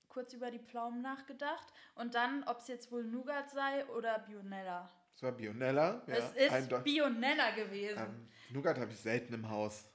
kurz 0.07 0.33
über 0.33 0.49
die 0.49 0.59
Pflaumen 0.59 1.01
nachgedacht. 1.01 1.71
Und 1.95 2.15
dann, 2.15 2.43
ob 2.45 2.59
es 2.59 2.67
jetzt 2.67 2.91
wohl 2.91 3.03
Nougat 3.03 3.49
sei 3.51 3.85
oder 3.89 4.19
Bionella. 4.19 4.91
Es 5.17 5.23
war 5.23 5.31
Bionella. 5.31 6.03
Ja, 6.05 6.13
es 6.13 6.31
ist 6.35 6.51
eindeu- 6.51 6.83
Bionella 6.83 7.49
gewesen. 7.55 7.97
ähm, 7.99 8.27
Nougat 8.53 8.77
habe 8.77 8.91
ich 8.91 8.99
selten 8.99 9.33
im 9.33 9.49
Haus. 9.49 9.89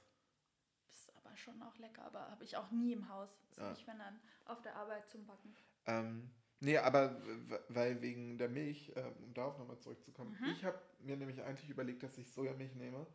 Ist 0.89 1.15
aber 1.15 1.33
schon 1.37 1.61
auch 1.63 1.77
lecker, 1.77 2.03
aber 2.03 2.29
habe 2.29 2.43
ich 2.43 2.57
auch 2.57 2.69
nie 2.71 2.91
im 2.91 3.07
Haus. 3.07 3.29
Das 3.51 3.57
Ja. 3.57 3.71
ich, 3.71 3.87
wenn 3.87 3.99
dann 3.99 4.19
auf 4.43 4.61
der 4.61 4.75
Arbeit 4.75 5.07
zum 5.07 5.25
Backen. 5.25 5.55
Ähm, 5.85 6.29
nee, 6.59 6.77
aber 6.77 7.21
weil 7.69 8.01
wegen 8.01 8.37
der 8.37 8.49
Milch, 8.49 8.91
ähm, 8.97 9.13
um 9.23 9.33
darauf 9.33 9.57
nochmal 9.57 9.79
zurückzukommen, 9.79 10.37
Mhm. 10.41 10.49
ich 10.51 10.65
habe 10.65 10.77
mir 10.99 11.15
nämlich 11.15 11.41
eigentlich 11.41 11.69
überlegt, 11.69 12.03
dass 12.03 12.17
ich 12.17 12.29
Sojamilch 12.29 12.75
nehme. 12.75 13.07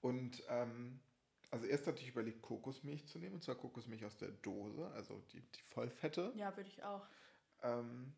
Und 0.00 0.42
ähm, 0.48 0.98
also 1.52 1.66
erst 1.66 1.86
hatte 1.86 2.02
ich 2.02 2.08
überlegt, 2.08 2.42
Kokosmilch 2.42 3.06
zu 3.06 3.20
nehmen, 3.20 3.36
und 3.36 3.44
zwar 3.44 3.54
Kokosmilch 3.54 4.04
aus 4.04 4.16
der 4.16 4.32
Dose, 4.32 4.88
also 4.88 5.20
die, 5.32 5.40
die 5.40 5.62
Vollfette. 5.70 6.32
Ja, 6.34 6.56
würde 6.56 6.68
ich 6.68 6.82
auch. 6.82 7.06
Ähm, 7.62 8.12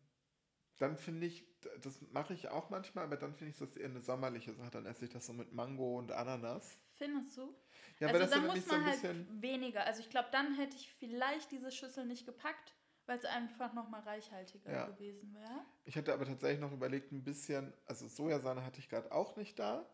dann 0.77 0.97
finde 0.97 1.27
ich, 1.27 1.45
das 1.81 2.01
mache 2.11 2.33
ich 2.33 2.49
auch 2.49 2.69
manchmal, 2.69 3.05
aber 3.05 3.17
dann 3.17 3.33
finde 3.33 3.51
ich 3.51 3.57
das 3.57 3.75
eher 3.75 3.85
eine 3.89 4.01
sommerliche 4.01 4.53
Sache. 4.53 4.71
Dann 4.71 4.85
esse 4.85 5.05
ich 5.05 5.11
das 5.11 5.25
so 5.25 5.33
mit 5.33 5.53
Mango 5.53 5.97
und 5.97 6.11
Ananas. 6.11 6.77
Findest 6.97 7.37
du? 7.37 7.53
Ja, 7.99 8.07
also 8.07 8.19
das 8.19 8.29
dann 8.31 8.45
muss 8.45 8.55
mich 8.55 8.65
so 8.65 8.75
ein 8.75 8.81
man 8.81 8.89
halt 8.89 9.41
weniger. 9.41 9.85
Also 9.85 10.01
ich 10.01 10.09
glaube, 10.09 10.29
dann 10.31 10.55
hätte 10.55 10.75
ich 10.75 10.91
vielleicht 10.93 11.51
diese 11.51 11.71
Schüssel 11.71 12.05
nicht 12.05 12.25
gepackt, 12.25 12.73
weil 13.05 13.17
es 13.17 13.25
einfach 13.25 13.73
nochmal 13.73 14.01
reichhaltiger 14.01 14.71
Ja. 14.71 14.85
gewesen 14.87 15.33
wäre. 15.33 15.65
Ich 15.85 15.95
hatte 15.95 16.13
aber 16.13 16.25
tatsächlich 16.25 16.59
noch 16.59 16.71
überlegt, 16.73 17.11
ein 17.11 17.23
bisschen, 17.23 17.73
also 17.85 18.07
Sojasahne 18.07 18.63
hatte 18.65 18.79
ich 18.79 18.89
gerade 18.89 19.11
auch 19.11 19.35
nicht 19.37 19.57
da. 19.59 19.85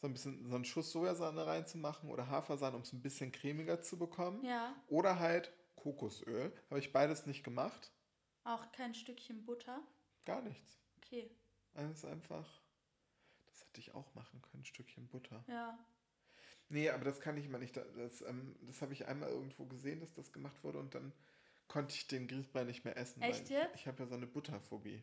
So 0.00 0.08
ein 0.08 0.12
bisschen 0.12 0.46
so 0.48 0.54
einen 0.56 0.64
Schuss 0.64 0.90
Sojasahne 0.92 1.46
reinzumachen 1.46 2.10
oder 2.10 2.28
Hafersahne, 2.28 2.76
um 2.76 2.82
es 2.82 2.92
ein 2.92 3.02
bisschen 3.02 3.32
cremiger 3.32 3.80
zu 3.82 3.98
bekommen. 3.98 4.44
Ja, 4.44 4.74
Oder 4.88 5.18
halt 5.20 5.52
Kokosöl. 5.76 6.52
Habe 6.70 6.80
ich 6.80 6.92
beides 6.92 7.26
nicht 7.26 7.44
gemacht. 7.44 7.92
auch 8.44 8.70
kein 8.72 8.94
Stückchen 8.94 9.44
Butter. 9.44 9.80
Gar 10.24 10.42
nichts. 10.42 10.78
Okay, 10.98 11.30
Alles 11.74 12.04
einfach. 12.04 12.60
Das 13.46 13.60
hätte 13.66 13.80
ich 13.80 13.94
auch 13.94 14.14
machen 14.14 14.40
können, 14.42 14.62
ein 14.62 14.66
Stückchen 14.66 15.08
Butter. 15.08 15.44
ja. 15.48 15.78
Nee, 16.68 16.88
aber 16.88 17.04
das 17.04 17.20
kann 17.20 17.36
ich 17.36 17.44
immer 17.44 17.58
nicht. 17.58 17.76
Das, 17.76 18.22
ähm, 18.22 18.56
das 18.62 18.80
habe 18.80 18.94
ich 18.94 19.06
einmal 19.06 19.28
irgendwo 19.28 19.66
gesehen, 19.66 20.00
dass 20.00 20.14
das 20.14 20.32
gemacht 20.32 20.64
wurde 20.64 20.78
und 20.78 20.94
dann 20.94 21.12
konnte 21.68 21.94
ich 21.94 22.06
den 22.06 22.26
Grießbrei 22.28 22.64
nicht 22.64 22.84
mehr 22.86 22.96
essen. 22.96 23.20
Echt 23.20 23.50
jetzt? 23.50 23.74
Ich, 23.74 23.82
ich 23.82 23.86
habe 23.86 23.98
ja 24.02 24.06
so 24.06 24.14
eine 24.14 24.26
Butterphobie. 24.26 25.02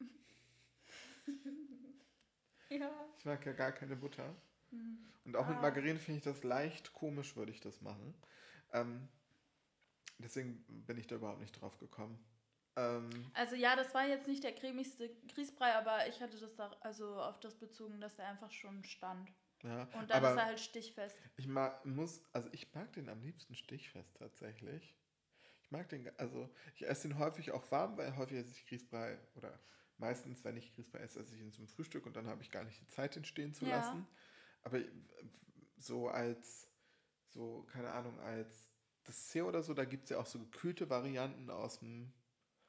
Ja. 2.70 2.90
Ich 3.18 3.24
mag 3.24 3.44
ja 3.44 3.52
gar 3.52 3.72
keine 3.72 3.96
Butter. 3.96 4.34
Hm. 4.70 5.04
Und 5.24 5.36
auch 5.36 5.46
mit 5.48 5.58
Ah. 5.58 5.60
Margarine 5.62 5.98
finde 5.98 6.18
ich 6.18 6.24
das 6.24 6.44
leicht 6.44 6.92
komisch, 6.92 7.34
würde 7.36 7.50
ich 7.52 7.60
das 7.60 7.80
machen. 7.80 8.14
Ähm, 8.72 9.08
deswegen 10.18 10.64
bin 10.86 10.96
ich 10.96 11.06
da 11.08 11.16
überhaupt 11.16 11.40
nicht 11.40 11.60
drauf 11.60 11.76
gekommen. 11.78 12.18
Ähm, 12.80 13.32
Also 13.32 13.56
ja, 13.56 13.76
das 13.76 13.94
war 13.94 14.06
jetzt 14.06 14.26
nicht 14.28 14.44
der 14.44 14.54
cremigste 14.54 15.10
Grießbrei, 15.34 15.74
aber 15.74 16.06
ich 16.08 16.20
hatte 16.20 16.38
das 16.38 16.54
da 16.56 16.70
also 16.80 17.20
auf 17.20 17.40
das 17.40 17.58
bezogen, 17.58 18.00
dass 18.00 18.16
der 18.16 18.28
einfach 18.28 18.50
schon 18.52 18.84
stand. 18.84 19.32
ja, 19.62 19.88
Und 19.92 20.10
dann 20.10 20.24
ist 20.24 20.36
er 20.36 20.46
halt 20.46 20.60
stichfest. 20.60 21.16
ich 21.36 21.46
mag, 21.46 21.84
muss, 21.86 22.22
also 22.32 22.48
ich 22.52 22.74
mag 22.74 22.92
den 22.92 23.08
am 23.08 23.22
liebsten 23.22 23.54
stichfest 23.54 24.16
tatsächlich. 24.18 24.96
Ich 25.62 25.70
mag 25.70 25.88
den, 25.88 26.10
also 26.18 26.50
ich 26.76 26.86
esse 26.88 27.08
den 27.08 27.18
häufig 27.18 27.52
auch 27.52 27.70
warm, 27.70 27.96
weil 27.98 28.16
häufig 28.16 28.38
esse 28.38 28.52
ich 28.52 28.66
Grießbrei 28.66 29.18
oder 29.36 29.60
meistens, 29.98 30.44
wenn 30.44 30.56
ich 30.56 30.74
Grießbrei 30.74 31.00
esse, 31.00 31.20
esse 31.20 31.34
ich 31.36 31.40
ihn 31.42 31.52
zum 31.52 31.68
Frühstück 31.68 32.06
und 32.06 32.16
dann 32.16 32.26
habe 32.28 32.42
ich 32.42 32.50
gar 32.50 32.64
nicht 32.64 32.80
die 32.80 32.88
Zeit, 32.88 33.16
den 33.16 33.24
stehen 33.24 33.54
zu 33.54 33.66
Ja. 33.66 33.70
lassen. 33.76 34.08
Aber 34.62 34.80
so 35.78 36.08
als, 36.08 36.68
so, 37.28 37.64
keine 37.64 37.92
Ahnung, 37.92 38.18
als 38.20 38.72
Dessert 39.06 39.44
oder 39.46 39.62
so, 39.62 39.74
da 39.74 39.84
gibt 39.84 40.04
es 40.04 40.10
ja 40.10 40.18
auch 40.18 40.26
so 40.26 40.38
gekühlte 40.40 40.90
Varianten 40.90 41.50
aus 41.50 41.80
dem 41.80 42.12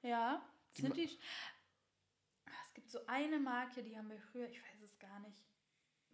Ja, 0.02 0.42
Die 0.78 0.82
sind 0.82 0.98
die. 0.98 1.10
Ah, 2.46 2.50
Es 2.68 2.74
gibt 2.74 2.90
so 2.90 3.06
eine 3.08 3.40
Marke, 3.40 3.84
die 3.84 3.98
haben 3.98 4.10
wir 4.10 4.20
früher, 4.20 4.50
ich 4.50 4.62
weiß 4.62 4.82
es 4.84 4.98
gar 5.00 5.20
nicht, 5.20 5.38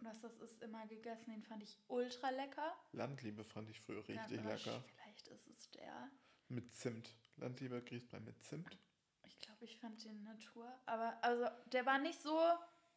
was 0.00 0.20
das 0.20 0.36
ist, 0.38 0.62
immer 0.62 0.86
gegessen. 0.86 1.30
Den 1.30 1.42
fand 1.42 1.62
ich 1.62 1.76
ultra 1.88 2.30
lecker. 2.30 2.74
Landliebe 2.92 3.44
fand 3.44 3.68
ich 3.70 3.80
früher 3.80 4.06
richtig 4.06 4.40
Ja, 4.42 4.48
lecker. 4.48 4.84
Vielleicht 4.94 5.28
ist 5.28 5.48
es 5.48 5.70
der. 5.70 6.10
Mit 6.48 6.72
Zimt. 6.74 7.10
Landliebe 7.36 7.82
Grießbrei 7.82 8.20
mit 8.20 8.42
Zimt. 8.42 8.78
Ich 9.26 9.38
glaube, 9.40 9.64
ich 9.64 9.78
fand 9.78 10.02
den 10.04 10.22
Natur. 10.24 10.72
Aber 10.86 11.16
also 11.22 11.46
der 11.72 11.86
war 11.86 11.98
nicht 11.98 12.20
so, 12.20 12.38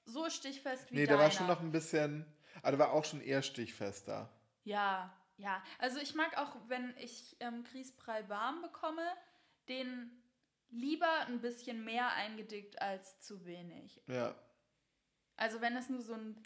so 0.06 0.30
stichfest 0.30 0.90
wie 0.92 0.96
Nee, 0.96 1.06
deiner. 1.06 1.18
der 1.18 1.26
war 1.26 1.32
schon 1.32 1.48
noch 1.48 1.60
ein 1.60 1.72
bisschen, 1.72 2.26
aber 2.62 2.72
der 2.72 2.80
war 2.80 2.92
auch 2.94 3.06
schon 3.06 3.22
eher 3.22 3.42
stichfester. 3.42 4.30
Ja, 4.64 5.16
ja. 5.38 5.64
Also 5.80 6.00
ich 6.00 6.16
mag 6.16 6.38
auch, 6.38 6.56
wenn 6.68 6.96
ich 6.98 7.36
ähm, 7.40 7.64
Grießbrei 7.64 8.28
warm 8.30 8.62
bekomme, 8.62 9.06
den 9.68 10.21
lieber 10.72 11.26
ein 11.28 11.40
bisschen 11.42 11.84
mehr 11.86 12.12
eingedickt 12.14 12.82
als 12.82 13.20
zu 13.20 13.46
wenig. 13.46 14.02
Ja. 14.08 14.36
Also 15.36 15.62
wenn 15.62 15.76
es 15.76 15.90
nur 15.90 16.02
so 16.02 16.14
ein 16.14 16.42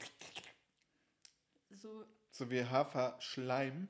so 1.72 2.06
So 2.32 2.50
wie 2.50 2.64
Haferschleim. 2.64 3.88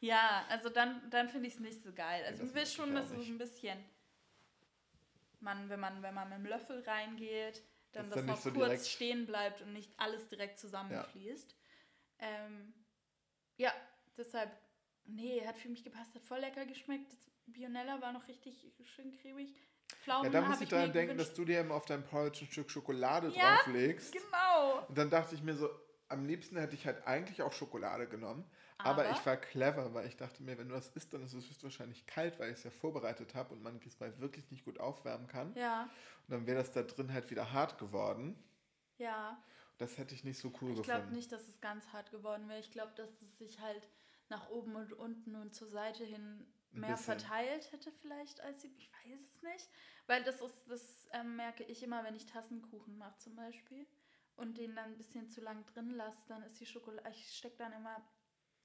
ja, 0.00 0.44
also 0.48 0.68
dann 0.68 1.08
dann 1.10 1.28
finde 1.28 1.48
ich 1.48 1.54
es 1.54 1.60
nicht 1.60 1.82
so 1.82 1.92
geil. 1.92 2.24
Also 2.24 2.40
das 2.42 2.48
ich 2.50 2.54
will 2.54 2.66
schon, 2.66 2.94
dass 2.94 3.10
es 3.10 3.24
so 3.26 3.32
ein 3.32 3.38
bisschen 3.38 3.78
man 5.40 5.68
wenn 5.68 5.80
man 5.80 6.02
wenn 6.02 6.14
man 6.14 6.28
mit 6.28 6.38
dem 6.38 6.46
Löffel 6.46 6.80
reingeht, 6.82 7.62
dann 7.92 8.06
Dass 8.10 8.16
das 8.16 8.26
dann 8.26 8.26
noch 8.26 8.40
so 8.40 8.50
kurz 8.52 8.68
direkt- 8.68 8.86
stehen 8.86 9.26
bleibt 9.26 9.62
und 9.62 9.72
nicht 9.72 9.92
alles 9.98 10.28
direkt 10.28 10.58
zusammenfließt. 10.58 11.56
Ähm, 12.18 12.74
ja, 13.56 13.72
deshalb 14.16 14.50
nee, 15.04 15.44
hat 15.46 15.58
für 15.58 15.68
mich 15.68 15.82
gepasst, 15.82 16.14
hat 16.14 16.22
voll 16.22 16.40
lecker 16.40 16.66
geschmeckt. 16.66 17.12
Das 17.12 17.29
Bionella 17.52 18.00
war 18.00 18.12
noch 18.12 18.26
richtig 18.28 18.72
schön 18.84 19.12
cremig. 19.18 19.54
Pflaumen 20.02 20.32
Ja, 20.32 20.40
da 20.40 20.46
muss 20.48 20.60
ich 20.60 20.68
daran 20.68 20.92
denken, 20.92 21.12
gewünscht. 21.16 21.30
dass 21.30 21.36
du 21.36 21.44
dir 21.44 21.60
immer 21.60 21.74
auf 21.74 21.84
dein 21.86 22.04
Porridge 22.04 22.44
ein 22.44 22.48
Stück 22.50 22.70
Schokolade 22.70 23.28
Ja, 23.28 23.56
drauflegst. 23.56 24.12
genau. 24.12 24.86
Und 24.88 24.96
dann 24.96 25.10
dachte 25.10 25.34
ich 25.34 25.42
mir 25.42 25.54
so, 25.54 25.68
am 26.08 26.24
liebsten 26.26 26.56
hätte 26.56 26.74
ich 26.74 26.86
halt 26.86 27.06
eigentlich 27.06 27.42
auch 27.42 27.52
Schokolade 27.52 28.06
genommen. 28.08 28.44
Aber, 28.78 29.04
Aber? 29.04 29.10
ich 29.10 29.26
war 29.26 29.36
clever, 29.36 29.92
weil 29.92 30.06
ich 30.06 30.16
dachte 30.16 30.42
mir, 30.42 30.56
wenn 30.58 30.68
du 30.68 30.74
das 30.74 30.88
isst, 30.90 31.12
dann 31.12 31.22
ist 31.22 31.34
es 31.34 31.48
höchstwahrscheinlich 31.48 32.06
kalt, 32.06 32.38
weil 32.38 32.50
ich 32.50 32.56
es 32.58 32.64
ja 32.64 32.70
vorbereitet 32.70 33.34
habe 33.34 33.52
und 33.52 33.62
man 33.62 33.78
Grießbrei 33.78 34.18
wirklich 34.18 34.50
nicht 34.50 34.64
gut 34.64 34.80
aufwärmen 34.80 35.26
kann. 35.26 35.54
Ja, 35.54 35.82
Und 35.82 36.30
dann 36.30 36.46
wäre 36.46 36.58
das 36.58 36.72
da 36.72 36.82
drin 36.82 37.12
halt 37.12 37.30
wieder 37.30 37.52
hart 37.52 37.78
geworden. 37.78 38.42
ja. 38.98 39.42
Das 39.78 39.96
hätte 39.96 40.14
ich 40.14 40.24
nicht 40.24 40.38
so 40.38 40.52
cool 40.60 40.72
Ich 40.72 40.82
glaube 40.82 40.98
gefunden. 40.98 41.14
nicht, 41.14 41.32
dass 41.32 41.48
es 41.48 41.60
ganz 41.62 41.88
hart 41.94 42.10
geworden 42.10 42.48
wäre. 42.50 42.60
Ich 42.60 42.70
glaube, 42.70 42.92
dass 42.96 43.08
es 43.22 43.38
sich 43.38 43.60
halt 43.60 43.88
nach 44.28 44.50
oben 44.50 44.76
und 44.76 44.92
unten 44.92 45.34
und 45.36 45.54
zur 45.54 45.68
Seite 45.68 46.04
hin 46.04 46.46
mehr 46.72 46.90
bisschen. 46.90 47.18
verteilt 47.18 47.72
hätte 47.72 47.92
vielleicht 47.92 48.40
als 48.40 48.62
sie. 48.62 48.72
Ich 48.76 48.90
weiß 48.92 49.20
es 49.20 49.42
nicht. 49.42 49.68
Weil 50.06 50.22
das 50.24 50.40
ist, 50.40 50.68
das 50.68 51.08
ähm, 51.12 51.36
merke 51.36 51.64
ich 51.64 51.82
immer, 51.82 52.04
wenn 52.04 52.16
ich 52.16 52.26
Tassenkuchen 52.26 52.98
mache 52.98 53.18
zum 53.18 53.36
Beispiel 53.36 53.86
und 54.36 54.58
den 54.58 54.74
dann 54.74 54.92
ein 54.92 54.96
bisschen 54.96 55.28
zu 55.28 55.40
lang 55.40 55.64
drin 55.66 55.90
lasse, 55.90 56.26
dann 56.28 56.42
ist 56.42 56.58
die 56.60 56.66
Schokolade, 56.66 57.10
ich 57.10 57.36
stecke 57.36 57.58
dann 57.58 57.72
immer 57.72 58.08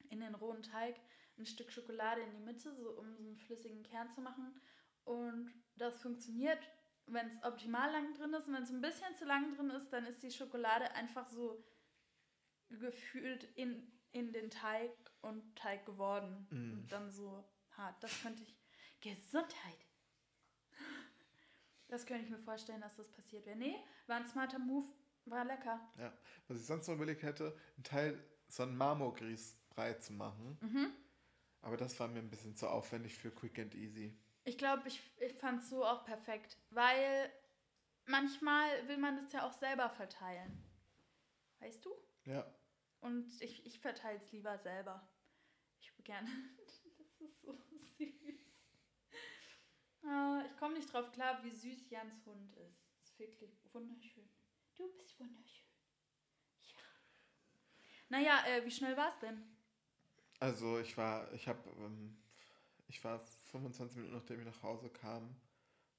in 0.10 0.22
den 0.22 0.36
rohen 0.36 0.64
Teig 0.64 1.00
ein 1.38 1.46
Stück 1.46 1.72
Schokolade 1.72 2.22
in 2.22 2.32
die 2.32 2.40
Mitte, 2.40 2.74
so 2.76 2.92
um 2.92 3.14
so 3.14 3.24
einen 3.24 3.38
flüssigen 3.38 3.84
Kern 3.84 4.10
zu 4.12 4.22
machen. 4.22 4.60
Und 5.04 5.52
das 5.76 6.02
funktioniert, 6.02 6.60
wenn 7.08 7.28
es 7.28 7.44
optimal 7.44 7.92
lang 7.92 8.14
drin 8.14 8.34
ist. 8.34 8.48
Und 8.48 8.54
wenn 8.54 8.64
es 8.64 8.72
ein 8.72 8.82
bisschen 8.82 9.16
zu 9.16 9.26
lang 9.26 9.56
drin 9.56 9.70
ist, 9.72 9.90
dann 9.90 10.06
ist 10.06 10.24
die 10.24 10.32
Schokolade 10.32 10.92
einfach 10.96 11.30
so 11.30 11.64
gefühlt 12.70 13.44
in, 13.56 13.92
in 14.12 14.32
den 14.32 14.50
Teig 14.50 14.92
und 15.22 15.56
Teig 15.56 15.86
geworden. 15.86 16.48
Mm. 16.50 16.74
Und 16.74 16.92
dann 16.92 17.12
so 17.12 17.48
hart. 17.78 18.02
Das 18.04 18.22
könnte 18.22 18.44
ich. 18.44 18.56
Gesundheit! 19.02 19.86
Das 21.88 22.06
könnte 22.06 22.24
ich 22.24 22.32
mir 22.32 22.40
vorstellen, 22.40 22.82
dass 22.82 22.96
das 22.96 23.12
passiert 23.12 23.46
wäre. 23.46 23.58
Nee, 23.58 23.76
war 24.08 24.18
ein 24.18 24.28
smarter 24.28 24.60
Move, 24.60 24.88
war 25.26 25.46
lecker. 25.46 25.80
Ja. 25.98 26.12
Was 26.48 26.60
ich 26.60 26.66
sonst 26.66 26.88
noch 26.88 26.96
überlegt 26.96 27.24
hätte, 27.24 27.58
einen 27.76 27.84
Teil 27.84 28.24
so 28.48 28.64
einen 28.64 28.76
Marmorgrießbrei 28.76 29.94
zu 29.96 30.14
machen. 30.14 30.58
Mhm. 30.62 30.94
Aber 31.62 31.78
das 31.78 32.00
war 32.00 32.08
mir 32.08 32.20
ein 32.20 32.30
bisschen 32.30 32.56
zu 32.56 32.68
aufwendig 32.70 33.16
für 33.16 33.32
Quick 33.32 33.60
and 33.60 33.76
Easy. 33.76 34.18
Ich 34.44 34.58
glaube, 34.58 34.88
ich, 34.88 35.02
ich 35.20 35.34
fand 35.34 35.62
es 35.62 35.70
so 35.70 35.84
auch 35.84 36.06
perfekt, 36.06 36.58
weil 36.70 37.32
manchmal 38.06 38.88
will 38.88 38.98
man 38.98 39.18
es 39.26 39.32
ja 39.32 39.46
auch 39.48 39.54
selber 39.54 39.90
verteilen. 39.90 40.64
Weißt 41.60 41.84
du? 41.84 41.92
Ja. 42.26 42.46
Und 43.00 43.42
ich, 43.42 43.66
ich 43.66 43.80
verteile 43.80 44.18
es 44.18 44.32
lieber 44.32 44.58
selber. 44.60 45.08
Ich 45.80 45.92
würde 45.94 46.04
gerne. 46.04 46.30
Das 47.18 47.32
ist 47.32 47.42
so 47.42 47.54
süß. 47.98 48.08
Ah, 50.08 50.44
ich 50.46 50.56
komme 50.58 50.76
nicht 50.76 50.94
drauf 50.94 51.12
klar, 51.12 51.44
wie 51.44 51.50
süß 51.50 51.90
Jans 51.90 52.24
Hund 52.28 52.54
ist. 52.58 52.86
Das 53.02 53.10
ist 53.10 53.20
wirklich 53.20 53.58
wunderschön. 53.74 54.30
Du 54.76 54.88
bist 55.00 55.20
wunderschön. 55.20 55.66
Ja. 56.62 56.78
Naja, 58.10 58.46
äh, 58.46 58.64
wie 58.64 58.70
schnell 58.70 58.96
war 58.96 59.10
es 59.10 59.18
denn? 59.18 59.44
Also 60.40 60.80
ich 60.80 60.96
war, 60.96 61.34
ich 61.34 61.48
habe, 61.48 61.68
ähm, 61.80 62.22
ich 62.88 63.04
war 63.04 63.20
25 63.52 63.98
Minuten 63.98 64.16
nachdem 64.16 64.42
ich 64.42 64.46
nach 64.46 64.62
Hause 64.62 64.90
kam, 64.92 65.36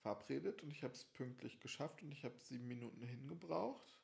verabredet 0.03 0.63
und 0.63 0.71
ich 0.71 0.85
habe 0.85 0.95
es 0.95 1.05
pünktlich 1.05 1.59
geschafft 1.59 2.01
und 2.03 2.13
ich 2.13 2.25
habe 2.25 2.39
sieben 2.39 2.69
Minuten 2.69 3.03
hingebraucht. 3.03 3.99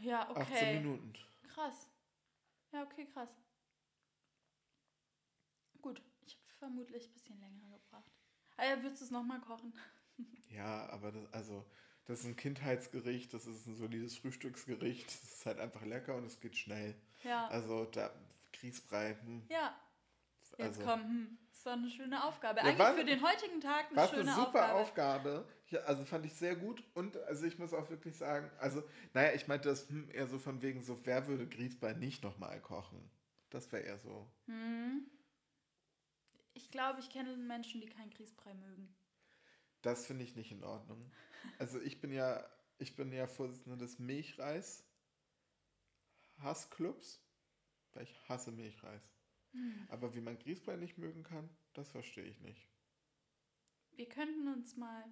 Ja, 0.00 0.28
18 0.30 0.42
okay. 0.42 0.80
Minuten. 0.80 1.12
Krass. 1.48 1.90
Ja, 2.72 2.82
okay, 2.82 3.06
krass. 3.12 3.28
Gut, 5.82 6.00
vermutlich 6.64 7.06
ein 7.08 7.12
bisschen 7.12 7.38
länger 7.40 7.68
gebraucht. 7.68 8.10
Ah 8.56 8.64
ja, 8.64 8.82
würdest 8.82 9.02
du 9.02 9.04
es 9.06 9.10
nochmal 9.10 9.40
kochen? 9.40 9.72
Ja, 10.50 10.88
aber 10.90 11.10
das, 11.10 11.32
also, 11.32 11.64
das 12.04 12.20
ist 12.20 12.26
ein 12.26 12.36
Kindheitsgericht, 12.36 13.34
das 13.34 13.44
ist 13.46 13.66
ein 13.66 13.74
solides 13.74 14.16
Frühstücksgericht, 14.18 15.06
das 15.08 15.22
ist 15.24 15.46
halt 15.46 15.58
einfach 15.58 15.84
lecker 15.84 16.14
und 16.14 16.24
es 16.26 16.38
geht 16.38 16.56
schnell. 16.56 16.94
Ja. 17.24 17.48
Also 17.48 17.86
da 17.86 18.12
Grießbrei, 18.52 19.16
hm, 19.24 19.42
ja, 19.48 19.74
jetzt 20.40 20.60
also, 20.60 20.82
komm, 20.84 21.00
hm, 21.02 21.38
ist 21.50 21.66
doch 21.66 21.72
eine 21.72 21.90
schöne 21.90 22.22
Aufgabe. 22.22 22.60
Ja, 22.60 22.66
Eigentlich 22.66 22.78
war- 22.78 22.94
für 22.94 23.04
den 23.04 23.20
heutigen 23.20 23.60
Tag 23.60 23.86
eine 23.88 23.96
War 23.96 24.08
schöne 24.08 24.20
eine 24.20 24.34
super 24.34 24.74
Aufgabe. 24.76 25.42
Aufgabe. 25.42 25.48
Ja, 25.70 25.80
also 25.80 26.04
fand 26.04 26.24
ich 26.26 26.34
sehr 26.34 26.54
gut. 26.54 26.84
Und 26.94 27.16
also 27.16 27.44
ich 27.46 27.58
muss 27.58 27.74
auch 27.74 27.90
wirklich 27.90 28.16
sagen, 28.16 28.48
also, 28.60 28.84
naja, 29.12 29.32
ich 29.34 29.48
meinte 29.48 29.68
das 29.68 29.88
hm, 29.88 30.08
eher 30.12 30.28
so 30.28 30.38
von 30.38 30.62
wegen 30.62 30.84
so, 30.84 31.04
wer 31.04 31.26
würde 31.26 31.48
Grießbrei 31.48 31.94
nicht 31.94 32.22
nochmal 32.22 32.60
kochen? 32.60 33.10
Das 33.50 33.72
wäre 33.72 33.82
eher 33.82 33.98
so. 33.98 34.30
Hm. 34.46 35.10
Ich 36.54 36.70
glaube, 36.70 37.00
ich 37.00 37.10
kenne 37.10 37.36
Menschen, 37.36 37.80
die 37.80 37.88
keinen 37.88 38.10
Grießbrei 38.10 38.54
mögen. 38.54 38.94
Das 39.82 40.06
finde 40.06 40.24
ich 40.24 40.34
nicht 40.34 40.50
in 40.50 40.64
Ordnung. 40.64 41.12
Also 41.58 41.80
ich 41.80 42.00
bin 42.00 42.10
ja, 42.10 42.48
ich 42.78 42.96
bin 42.96 43.12
ja 43.12 43.26
Vorsitzender 43.26 43.76
des 43.76 43.98
Milchreis 43.98 44.84
Hassclubs, 46.38 47.20
weil 47.92 48.04
ich 48.04 48.28
hasse 48.28 48.50
Milchreis. 48.50 49.02
Hm. 49.52 49.86
Aber 49.90 50.14
wie 50.14 50.20
man 50.20 50.38
Grießbrei 50.38 50.76
nicht 50.76 50.98
mögen 50.98 51.22
kann, 51.22 51.48
das 51.74 51.90
verstehe 51.90 52.24
ich 52.24 52.40
nicht. 52.40 52.68
Wir 53.92 54.08
könnten 54.08 54.48
uns 54.48 54.76
mal 54.76 55.04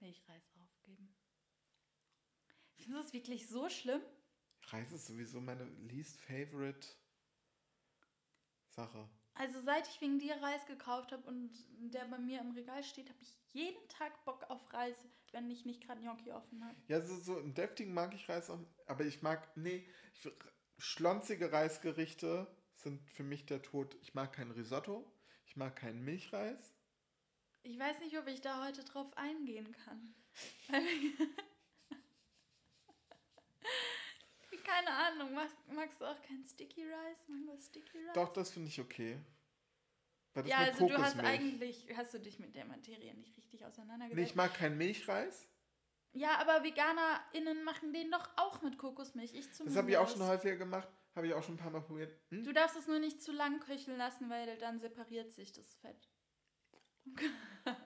Milchreis 0.00 0.50
aufgeben. 0.56 1.14
Findest 2.74 2.88
du 2.88 3.02
das 3.02 3.12
wirklich 3.12 3.46
so 3.46 3.68
schlimm? 3.68 4.02
Reis 4.64 4.90
ist 4.92 5.06
sowieso 5.06 5.40
meine 5.40 5.64
least 5.64 6.20
favorite 6.20 6.88
Sache. 8.70 9.08
Also 9.34 9.60
seit 9.62 9.88
ich 9.88 10.00
wegen 10.00 10.18
dir 10.18 10.36
Reis 10.42 10.64
gekauft 10.66 11.12
habe 11.12 11.26
und 11.26 11.50
der 11.92 12.04
bei 12.04 12.18
mir 12.18 12.40
im 12.40 12.52
Regal 12.52 12.84
steht, 12.84 13.08
habe 13.08 13.22
ich 13.22 13.34
jeden 13.52 13.88
Tag 13.88 14.24
Bock 14.24 14.44
auf 14.50 14.72
Reis, 14.72 14.96
wenn 15.32 15.50
ich 15.50 15.64
nicht 15.64 15.82
gerade 15.82 16.00
Gnocchi 16.00 16.32
offen 16.32 16.64
habe. 16.64 16.76
Ja, 16.88 17.00
so, 17.00 17.16
so 17.16 17.38
im 17.38 17.54
deftigen 17.54 17.94
mag 17.94 18.14
ich 18.14 18.28
Reis 18.28 18.50
auch, 18.50 18.58
aber 18.86 19.04
ich 19.04 19.22
mag, 19.22 19.56
nee, 19.56 19.86
ich, 20.14 20.30
schlonzige 20.78 21.52
Reisgerichte 21.52 22.46
sind 22.74 23.08
für 23.10 23.22
mich 23.22 23.46
der 23.46 23.62
Tod. 23.62 23.96
Ich 24.02 24.14
mag 24.14 24.32
kein 24.32 24.50
Risotto, 24.50 25.10
ich 25.46 25.56
mag 25.56 25.76
keinen 25.76 26.04
Milchreis. 26.04 26.74
Ich 27.62 27.78
weiß 27.78 28.00
nicht, 28.00 28.18
ob 28.18 28.26
ich 28.26 28.40
da 28.40 28.66
heute 28.66 28.84
drauf 28.84 29.16
eingehen 29.16 29.72
kann. 29.84 30.14
Keine 34.74 34.90
Ahnung, 34.90 35.34
magst, 35.34 35.56
magst 35.74 36.00
du 36.00 36.04
auch 36.06 36.20
kein 36.22 36.42
Sticky 36.44 36.84
Rice? 36.84 37.28
Mango 37.28 37.56
Sticky 37.58 37.98
Rice? 37.98 38.12
Doch, 38.14 38.32
das 38.32 38.50
finde 38.50 38.68
ich 38.68 38.80
okay. 38.80 39.18
Ja, 40.46 40.58
also 40.58 40.88
du 40.88 40.96
hast 40.96 41.18
eigentlich, 41.18 41.86
hast 41.94 42.14
du 42.14 42.18
dich 42.18 42.38
mit 42.38 42.54
der 42.54 42.64
Materie 42.64 43.12
nicht 43.14 43.36
richtig 43.36 43.66
auseinandergesetzt. 43.66 44.16
Nee, 44.16 44.24
ich 44.24 44.34
mag 44.34 44.54
keinen 44.54 44.78
Milchreis. 44.78 45.46
ja, 46.14 46.38
aber 46.38 46.64
VeganerInnen 46.64 47.64
machen 47.64 47.92
den 47.92 48.10
doch 48.10 48.30
auch 48.36 48.62
mit 48.62 48.78
Kokosmilch. 48.78 49.34
Ich 49.34 49.52
zumindest. 49.52 49.76
Das 49.76 49.76
habe 49.76 49.90
ich 49.90 49.96
auch 49.98 50.08
schon 50.08 50.26
häufiger 50.26 50.56
gemacht. 50.56 50.88
Habe 51.14 51.26
ich 51.26 51.34
auch 51.34 51.42
schon 51.42 51.56
ein 51.56 51.58
paar 51.58 51.70
Mal 51.70 51.82
probiert. 51.82 52.18
Hm? 52.30 52.42
Du 52.44 52.52
darfst 52.54 52.76
es 52.76 52.86
nur 52.86 52.98
nicht 52.98 53.20
zu 53.22 53.32
lang 53.32 53.60
köcheln 53.60 53.98
lassen, 53.98 54.30
weil 54.30 54.56
dann 54.56 54.80
separiert 54.80 55.34
sich 55.34 55.52
das 55.52 55.74
Fett. 55.74 56.08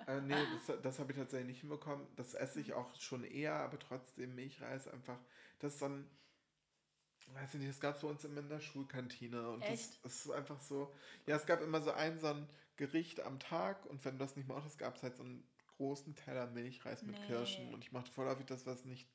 Äh, 0.07 0.21
nee, 0.23 0.35
das, 0.67 0.81
das 0.81 0.99
habe 0.99 1.13
ich 1.13 1.19
tatsächlich 1.19 1.49
nicht 1.49 1.61
hinbekommen. 1.61 2.07
Das 2.17 2.33
esse 2.35 2.61
ich 2.61 2.73
auch 2.73 2.95
schon 2.99 3.25
eher, 3.25 3.55
aber 3.55 3.79
trotzdem 3.79 4.35
Milchreis 4.35 4.89
einfach. 4.89 5.19
Das 5.59 5.75
ist 5.75 5.83
ein. 5.83 6.09
Weiß 7.33 7.55
ich 7.55 7.61
nicht, 7.61 7.71
das 7.71 7.81
gab 7.81 7.97
es 7.97 8.03
bei 8.03 8.09
uns 8.09 8.25
immer 8.25 8.41
in 8.41 8.49
der 8.49 8.61
Schulkantine. 8.61 9.51
Und 9.51 9.63
Echt? 9.63 10.05
das 10.05 10.27
ist 10.27 10.31
einfach 10.31 10.61
so. 10.61 10.93
Ja, 11.27 11.37
es 11.37 11.47
gab 11.47 11.61
immer 11.61 11.83
so 11.83 11.93
ein, 11.93 12.19
so 12.19 12.29
ein 12.29 12.49
Gericht 12.77 13.21
am 13.21 13.39
Tag 13.39 13.85
und 13.87 14.05
wenn 14.05 14.19
du 14.19 14.25
das 14.25 14.37
nicht 14.37 14.49
mochtest, 14.49 14.79
gab 14.79 14.97
es 14.97 15.03
halt 15.03 15.17
so 15.17 15.23
einen 15.23 15.47
großen 15.77 16.15
Teller 16.15 16.47
Milchreis 16.47 17.03
mit 17.03 17.19
Nee. 17.19 17.27
Kirschen. 17.27 17.75
Und 17.75 17.85
ich 17.85 17.93
mochte 17.93 18.11
voll 18.11 18.27
häufig 18.27 18.47
das, 18.47 18.67
was 18.67 18.85
nicht. 18.85 19.07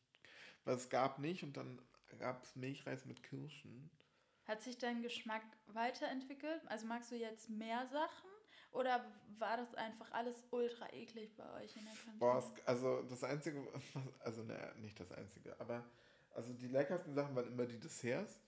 Was 0.65 0.82
es 0.82 0.89
gab 0.89 1.19
nicht 1.19 1.43
und 1.43 1.58
dann 1.58 1.82
gab 2.19 2.43
es 2.43 2.56
Milchreis 2.56 3.06
mit 3.06 3.24
Kirschen. 3.24 3.89
Hat 4.45 4.62
sich 4.62 4.78
dein 4.78 5.02
Geschmack 5.02 5.43
weiterentwickelt? 5.67 6.62
Also 6.67 6.86
magst 6.86 7.12
du 7.12 7.15
jetzt 7.15 7.50
mehr 7.50 7.88
Sachen? 7.88 8.30
Oder 8.71 9.06
war 9.38 9.58
das 9.58 9.74
einfach 9.76 10.12
alles 10.12 10.43
ultra 10.52 10.91
eklig 10.93 11.36
bei 11.36 11.50
euch 11.62 11.76
in 11.76 11.84
der 11.84 11.93
Kantine? 11.93 12.19
Boah, 12.19 12.38
es, 12.38 12.67
also 12.67 13.02
das 13.04 13.24
Einzige, 13.24 13.67
also 14.19 14.43
ne, 14.43 14.74
nicht 14.78 15.00
das 15.00 15.12
Einzige, 15.12 15.60
aber 15.60 15.84
also 16.34 16.54
die 16.54 16.67
leckersten 16.67 17.13
Sachen 17.13 17.36
waren 17.36 17.48
immer 17.48 17.65
die 17.65 17.80
Desserts. 17.80 18.41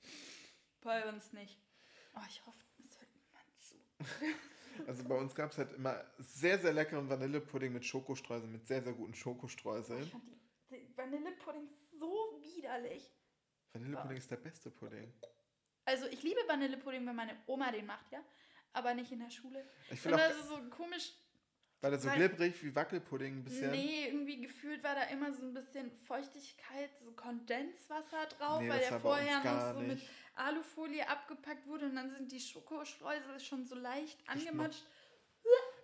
Bei 0.81 1.07
uns 1.09 1.31
nicht. 1.33 1.57
Oh, 2.15 2.19
ich 2.27 2.45
hoffe, 2.45 2.63
es 2.79 2.99
hört 2.99 3.09
niemand 3.15 3.61
zu. 3.61 3.75
Also 4.87 5.03
bei 5.03 5.15
uns 5.15 5.35
gab 5.35 5.51
es 5.51 5.59
halt 5.59 5.71
immer 5.73 6.03
sehr, 6.17 6.57
sehr 6.57 6.73
leckeren 6.73 7.07
Vanillepudding 7.07 7.71
mit 7.71 7.85
Schokostreuseln, 7.85 8.51
mit 8.51 8.65
sehr, 8.65 8.81
sehr 8.81 8.93
guten 8.93 9.13
Ich 9.13 9.19
Schokostreuseln. 9.19 10.09
fand 10.09 10.27
die, 10.27 10.35
die 10.71 10.97
Vanillepudding 10.97 11.69
so 11.91 12.39
widerlich. 12.41 13.13
Vanillepudding 13.73 14.17
ist 14.17 14.31
der 14.31 14.37
beste 14.37 14.71
Pudding. 14.71 15.13
Also 15.85 16.07
ich 16.07 16.23
liebe 16.23 16.39
Vanillepudding, 16.47 17.05
wenn 17.05 17.15
meine 17.15 17.37
Oma 17.45 17.71
den 17.71 17.85
macht, 17.85 18.11
ja. 18.11 18.23
Aber 18.73 18.95
nicht 18.95 19.11
in 19.11 19.19
der 19.19 19.29
Schule. 19.29 19.63
Ich 19.85 19.91
Ich 19.93 20.01
finde 20.01 20.17
das 20.17 20.37
ist 20.37 20.47
so 20.47 20.57
komisch. 20.71 21.13
Weil 21.83 21.91
er 21.91 21.99
so 21.99 22.07
weil- 22.07 22.15
glibberig 22.17 22.63
wie 22.63 22.73
Wackelpudding 22.73 23.39
ein 23.39 23.43
bisschen. 23.43 23.71
Nee, 23.71 24.05
irgendwie 24.07 24.39
gefühlt 24.41 24.81
war 24.83 24.95
da 24.95 25.03
immer 25.03 25.33
so 25.33 25.41
ein 25.43 25.53
bisschen 25.53 25.91
Feuchtigkeit, 26.07 26.89
so 27.03 27.11
Kondenswasser 27.11 28.25
drauf, 28.37 28.61
Nee, 28.61 28.69
weil 28.69 28.79
das 28.79 28.87
der 28.87 28.91
war 28.93 28.99
vorher 29.01 29.43
noch 29.43 29.73
so 29.73 29.79
mit 29.81 29.87
nicht. 29.97 30.09
Alufolie 30.35 31.07
abgepackt 31.07 31.67
wurde 31.67 31.85
und 31.87 31.95
dann 31.95 32.09
sind 32.09 32.31
die 32.31 32.39
Schokostreusel 32.39 33.37
schon 33.41 33.65
so 33.65 33.75
leicht 33.75 34.17
angematscht. 34.27 34.85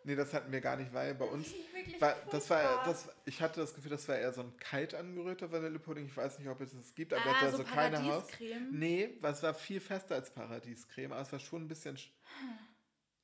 Nee, 0.05 0.15
das 0.15 0.33
hatten 0.33 0.49
wir 0.53 0.62
gar 0.62 0.77
nicht, 0.77 0.93
weil 0.93 1.13
bei 1.15 1.25
uns. 1.25 1.47
Das 1.91 1.99
War, 2.01 2.15
das 2.31 2.49
war, 2.49 2.85
das, 2.85 3.09
ich 3.25 3.41
hatte 3.41 3.59
das 3.59 3.75
Gefühl, 3.75 3.91
das 3.91 4.07
war 4.07 4.17
eher 4.17 4.31
so 4.31 4.39
ein 4.39 4.55
kalt 4.55 4.95
angerührter 4.95 5.51
Vanillepudding. 5.51 6.05
Ich 6.05 6.15
weiß 6.15 6.39
nicht, 6.39 6.47
ob 6.47 6.62
es 6.62 6.71
das 6.71 6.95
gibt, 6.95 7.13
aber 7.13 7.25
ah, 7.29 7.33
hat 7.35 7.43
da 7.43 7.51
so 7.51 7.57
so 7.57 7.63
keine 7.65 8.01
Haus. 8.05 8.25
Paradiescreme. 8.27 8.71
Nee, 8.71 9.17
weil 9.19 9.33
es 9.33 9.43
war 9.43 9.53
viel 9.53 9.81
fester 9.81 10.15
als 10.15 10.33
Paradiescreme, 10.33 11.12
aber 11.12 11.21
es 11.23 11.31
war 11.33 11.39
schon 11.39 11.63
ein 11.63 11.67
bisschen 11.67 11.97
sch 11.97 12.09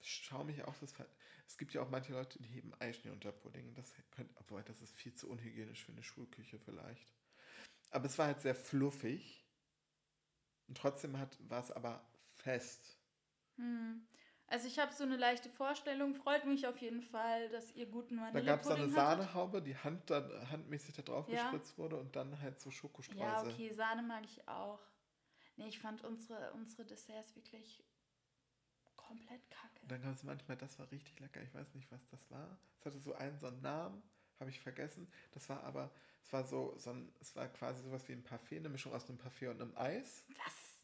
schaumig 0.01 0.61
auch. 0.65 0.75
Das 0.81 0.99
war, 0.99 1.05
es 1.47 1.58
gibt 1.58 1.73
ja 1.73 1.81
auch 1.81 1.89
manche 1.89 2.13
Leute, 2.13 2.39
die 2.41 2.49
heben 2.49 2.73
Eischnee 2.79 3.12
unter 3.12 3.31
Pudding. 3.31 3.73
Das 3.75 3.93
könnte, 4.12 4.34
obwohl 4.39 4.63
das 4.63 4.81
ist 4.81 4.95
viel 4.95 5.13
zu 5.13 5.29
unhygienisch 5.29 5.84
für 5.86 5.91
eine 5.91 6.03
Schulküche 6.03 6.60
vielleicht. 6.60 7.13
Aber 7.91 8.05
es 8.05 8.17
war 8.17 8.27
halt 8.27 8.41
sehr 8.41 8.55
fluffig. 8.55 9.45
Und 10.67 10.77
trotzdem 10.77 11.17
hat, 11.19 11.38
war 11.49 11.62
es 11.62 11.71
aber 11.71 12.05
fest. 12.34 12.97
Hm. 13.58 14.05
Also 14.47 14.67
ich 14.67 14.77
habe 14.79 14.93
so 14.93 15.03
eine 15.03 15.17
leichte 15.17 15.49
Vorstellung. 15.49 16.13
Freut 16.13 16.45
mich 16.45 16.67
auf 16.67 16.77
jeden 16.77 17.01
Fall, 17.01 17.49
dass 17.49 17.71
ihr 17.75 17.88
guten 17.88 18.17
Da 18.31 18.41
gab 18.41 18.62
es 18.62 18.67
dann 18.67 18.77
eine 18.77 18.89
Vanillepudding. 18.89 18.93
Sahnehaube, 18.93 19.62
die 19.62 19.77
Hand 19.77 20.10
da, 20.10 20.47
handmäßig 20.51 20.95
da 20.95 21.01
drauf 21.01 21.27
Ja. 21.27 21.51
gespritzt 21.51 21.77
wurde 21.77 21.97
und 21.97 22.15
dann 22.15 22.39
halt 22.41 22.60
so 22.60 22.69
Schokostreusel. 22.71 23.19
Ja, 23.21 23.41
okay, 23.41 23.73
Sahne 23.73 24.03
mag 24.03 24.23
ich 24.25 24.47
auch. 24.47 24.81
Nee, 25.58 25.69
ich 25.69 25.79
fand 25.79 26.03
unsere, 26.03 26.51
unsere 26.53 26.86
Desserts 26.86 27.36
wirklich 27.36 27.84
komplett 29.07 29.49
kacke. 29.49 29.85
Dann 29.87 30.01
gab 30.01 30.13
es 30.13 30.23
manchmal, 30.23 30.57
das 30.57 30.77
war 30.79 30.89
richtig 30.91 31.19
lecker. 31.19 31.41
Ich 31.41 31.53
weiß 31.53 31.73
nicht, 31.73 31.91
was 31.91 32.05
das 32.07 32.29
war. 32.31 32.57
Es 32.79 32.85
hatte 32.85 32.99
so 32.99 33.13
einen 33.13 33.37
so 33.39 33.47
einen 33.47 33.61
Namen, 33.61 34.01
habe 34.39 34.49
ich 34.49 34.59
vergessen. 34.59 35.07
Das 35.31 35.47
war 35.49 35.63
aber, 35.63 35.91
es 36.23 36.33
war 36.33 36.43
so, 36.43 36.75
so 36.77 36.91
ein, 36.91 37.11
es 37.19 37.35
war 37.35 37.47
quasi 37.49 37.83
sowas 37.83 38.07
wie 38.07 38.13
ein 38.13 38.23
Parfait, 38.23 38.57
eine 38.57 38.69
Mischung 38.69 38.93
aus 38.93 39.07
einem 39.07 39.17
Parfait 39.17 39.47
und 39.49 39.61
einem 39.61 39.75
Eis. 39.77 40.25
Was? 40.29 40.79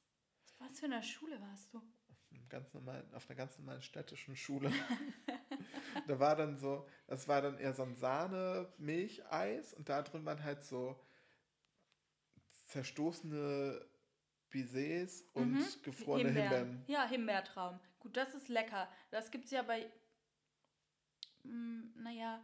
Was 0.59 0.79
für 0.79 0.85
eine 0.85 1.01
Schule 1.01 1.41
warst 1.41 1.73
du? 1.73 1.77
Auf, 1.77 2.31
einem 2.31 2.49
ganz 2.49 2.73
normalen, 2.73 3.13
auf 3.13 3.29
einer 3.29 3.37
ganz 3.37 3.57
normalen 3.57 3.81
städtischen 3.81 4.35
Schule. 4.35 4.71
da 6.07 6.19
war 6.19 6.35
dann 6.35 6.57
so, 6.57 6.87
das 7.07 7.27
war 7.27 7.41
dann 7.41 7.57
eher 7.57 7.73
so 7.73 7.83
ein 7.83 7.95
Sahne-Milcheis 7.95 9.73
und 9.73 9.89
da 9.89 10.03
drin 10.03 10.25
waren 10.25 10.43
halt 10.43 10.63
so 10.63 10.99
zerstoßene 12.65 13.85
Bisets 14.51 15.23
und 15.33 15.53
Mhm. 15.53 15.65
gefrorene 15.83 16.29
Himbeeren. 16.29 16.83
Ja, 16.87 17.05
Himbeertraum. 17.07 17.79
Gut, 17.99 18.15
das 18.17 18.33
ist 18.35 18.47
lecker. 18.49 18.87
Das 19.09 19.31
gibt 19.31 19.45
es 19.45 19.51
ja 19.51 19.63
bei, 19.63 19.89
mm, 21.43 22.01
naja, 22.03 22.41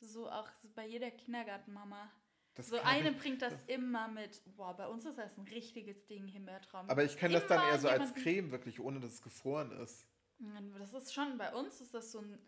so 0.00 0.30
auch 0.30 0.48
bei 0.74 0.86
jeder 0.86 1.10
Kindergartenmama. 1.10 2.10
Das 2.54 2.68
so 2.68 2.78
eine 2.80 3.10
ich- 3.10 3.18
bringt 3.18 3.42
das, 3.42 3.54
immer 3.68 4.08
mit. 4.08 4.42
Boah, 4.56 4.76
bei 4.76 4.86
uns 4.86 5.04
ist 5.06 5.16
das 5.18 5.36
ein 5.38 5.44
richtiges 5.44 6.06
Ding, 6.06 6.26
Himbeertraum. 6.26 6.88
Aber 6.90 7.04
ich 7.04 7.16
kenne 7.16 7.34
das 7.34 7.46
dann 7.46 7.60
eher 7.68 7.78
so 7.78 7.88
als 7.88 8.12
Creme, 8.14 8.50
wirklich, 8.50 8.80
ohne 8.80 9.00
dass 9.00 9.12
es 9.12 9.22
gefroren 9.22 9.70
ist. 9.72 10.06
Mm, 10.38 10.74
Das 10.78 10.92
ist 10.92 11.14
schon, 11.14 11.38
bei 11.38 11.54
uns 11.54 11.80
ist 11.80 11.94
das 11.94 12.12
so 12.12 12.20
ein 12.20 12.38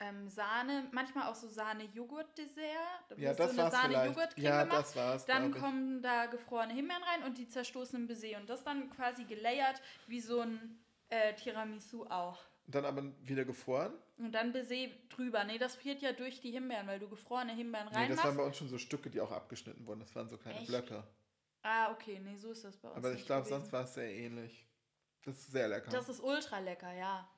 ähm, 0.00 0.28
Sahne, 0.28 0.88
manchmal 0.92 1.28
auch 1.30 1.34
so 1.34 1.48
Sahne-Joghurt-Dessert. 1.48 3.10
Da 3.10 3.16
Ja, 3.16 3.32
das 3.34 3.54
so 3.54 3.60
eine 3.60 3.70
war's. 3.72 3.82
Sahne-Joghurt-Creme 3.82 4.44
Ja, 4.44 4.62
gemacht. 4.64 4.78
das 4.80 4.96
war's. 4.96 5.24
Dann 5.26 5.50
ich. 5.50 5.56
kommen 5.56 6.02
da 6.02 6.26
gefrorene 6.26 6.72
Himbeeren 6.74 7.02
rein 7.02 7.22
und 7.24 7.38
die 7.38 7.48
zerstoßenen 7.48 8.06
Baiser. 8.06 8.36
Und 8.38 8.48
das 8.50 8.64
dann 8.64 8.90
quasi 8.90 9.24
gelayert 9.24 9.80
wie 10.06 10.20
so 10.20 10.40
ein 10.40 10.78
äh, 11.10 11.34
Tiramisu 11.34 12.04
auch. 12.06 12.38
Und 12.66 12.74
dann 12.74 12.84
aber 12.84 13.02
wieder 13.22 13.44
gefroren. 13.44 13.92
Und 14.16 14.32
dann 14.32 14.52
Baiser 14.52 14.88
drüber. 15.10 15.44
Nee, 15.44 15.58
das 15.58 15.76
friert 15.76 16.00
ja 16.02 16.12
durch 16.12 16.40
die 16.40 16.50
Himbeeren, 16.50 16.86
weil 16.86 16.98
du 16.98 17.08
gefrorene 17.08 17.52
Himbeeren 17.52 17.86
Nee, 17.88 17.92
das 18.08 18.18
waren 18.18 18.18
reinmachst. 18.18 18.36
bei 18.38 18.44
uns 18.44 18.56
schon 18.56 18.68
so 18.68 18.78
Stücke, 18.78 19.10
die 19.10 19.20
auch 19.20 19.30
abgeschnitten 19.32 19.86
wurden. 19.86 20.00
Das 20.00 20.14
waren 20.14 20.28
so 20.28 20.38
kleine 20.38 20.58
Echt? 20.58 20.68
Blöcke. 20.68 21.04
ah, 21.62 21.92
okay, 21.92 22.20
nee, 22.20 22.36
so 22.36 22.50
ist 22.50 22.64
das 22.64 22.76
bei 22.78 22.88
uns. 22.88 22.96
Aber 22.96 23.12
ich 23.12 23.24
glaube, 23.26 23.46
sonst 23.46 23.72
war 23.72 23.84
es 23.84 23.94
sehr 23.94 24.10
ähnlich. 24.12 24.66
Das 25.24 25.36
ist 25.38 25.52
sehr 25.52 25.68
lecker. 25.68 25.90
Das 25.90 26.08
ist 26.08 26.20
ultra 26.20 26.58
lecker, 26.58 26.92
ja. 26.92 27.28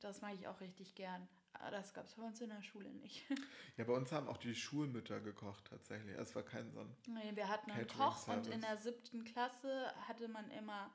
Das 0.00 0.20
mag 0.22 0.34
ich 0.34 0.46
auch 0.48 0.60
richtig 0.60 0.94
gern. 0.94 1.28
Aber 1.60 1.72
das 1.72 1.92
gab 1.92 2.06
es 2.06 2.14
bei 2.14 2.22
uns 2.22 2.40
in 2.40 2.50
der 2.50 2.62
Schule 2.62 2.88
nicht. 2.90 3.24
ja, 3.76 3.84
bei 3.84 3.92
uns 3.92 4.12
haben 4.12 4.28
auch 4.28 4.36
die 4.36 4.54
Schulmütter 4.54 5.20
gekocht 5.20 5.64
tatsächlich. 5.66 6.16
Es 6.16 6.34
war 6.34 6.44
kein 6.44 6.70
so 6.70 6.80
ein. 6.80 6.96
Nee, 7.06 7.34
wir 7.34 7.48
hatten 7.48 7.70
einen 7.70 7.86
Koch 7.88 8.28
und 8.28 8.46
in 8.46 8.60
der 8.60 8.76
siebten 8.76 9.24
Klasse 9.24 9.92
hatte 10.06 10.28
man 10.28 10.48
immer 10.52 10.92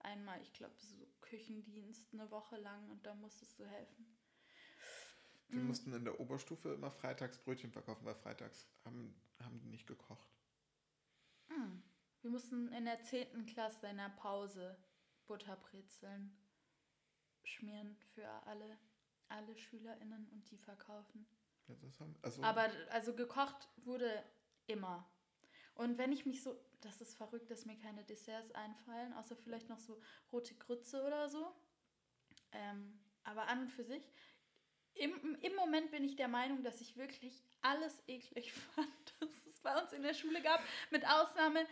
einmal, 0.00 0.40
ich 0.42 0.52
glaube, 0.52 0.74
so 0.78 0.94
Küchendienst 1.20 2.12
eine 2.12 2.30
Woche 2.30 2.56
lang 2.56 2.88
und 2.90 3.04
da 3.04 3.14
musstest 3.14 3.58
du 3.58 3.66
helfen. 3.66 4.06
Wir 5.48 5.60
Mhm. 5.60 5.66
mussten 5.68 5.92
in 5.92 6.04
der 6.04 6.20
Oberstufe 6.20 6.72
immer 6.74 6.90
freitags 6.90 7.38
Brötchen 7.38 7.72
verkaufen, 7.72 8.04
weil 8.04 8.14
freitags 8.14 8.68
haben, 8.84 9.14
haben 9.40 9.58
die 9.60 9.68
nicht 9.68 9.86
gekocht. 9.86 10.28
Mm. 11.48 11.82
Wir 12.22 12.30
mussten 12.30 12.68
in 12.72 12.84
der 12.86 13.02
zehnten 13.02 13.44
Klasse 13.46 13.86
in 13.88 13.98
der 13.98 14.08
Pause 14.10 14.78
Butterbrezeln 15.26 16.36
schmieren 17.42 17.96
für 18.14 18.26
alle, 18.46 18.78
alle 19.34 19.56
SchülerInnen 19.56 20.28
und 20.32 20.50
die 20.50 20.58
verkaufen. 20.58 21.26
Ja, 21.68 21.74
das 21.80 22.00
haben, 22.00 22.14
also, 22.22 22.42
Aber 22.42 22.70
also 22.90 23.14
gekocht 23.14 23.68
wurde 23.84 24.22
immer. 24.66 25.08
Und 25.74 25.98
wenn 25.98 26.12
ich 26.12 26.24
mich 26.26 26.42
so, 26.42 26.56
das 26.80 27.00
ist 27.00 27.14
verrückt, 27.14 27.50
dass 27.50 27.64
mir 27.64 27.76
keine 27.76 28.04
Desserts 28.04 28.52
einfallen, 28.52 29.12
außer 29.14 29.36
vielleicht 29.36 29.68
noch 29.68 29.80
so 29.80 30.00
rote 30.32 30.54
Grütze 30.54 31.02
oder 31.02 31.28
so. 31.28 31.52
Ähm, 32.52 33.00
aber 33.24 33.48
an 33.48 33.62
und 33.62 33.70
für 33.70 33.84
sich, 33.84 34.12
im, 34.94 35.36
im 35.40 35.54
Moment 35.56 35.90
bin 35.90 36.04
ich 36.04 36.14
der 36.14 36.28
Meinung, 36.28 36.62
dass 36.62 36.80
ich 36.80 36.96
wirklich 36.96 37.42
alles 37.62 38.02
eklig 38.06 38.52
fand, 38.74 39.14
was 39.20 39.46
es 39.46 39.60
bei 39.60 39.80
uns 39.80 39.92
in 39.92 40.02
der 40.02 40.14
Schule 40.14 40.40
gab, 40.42 40.60
mit 40.90 41.04
Ausnahme 41.06 41.66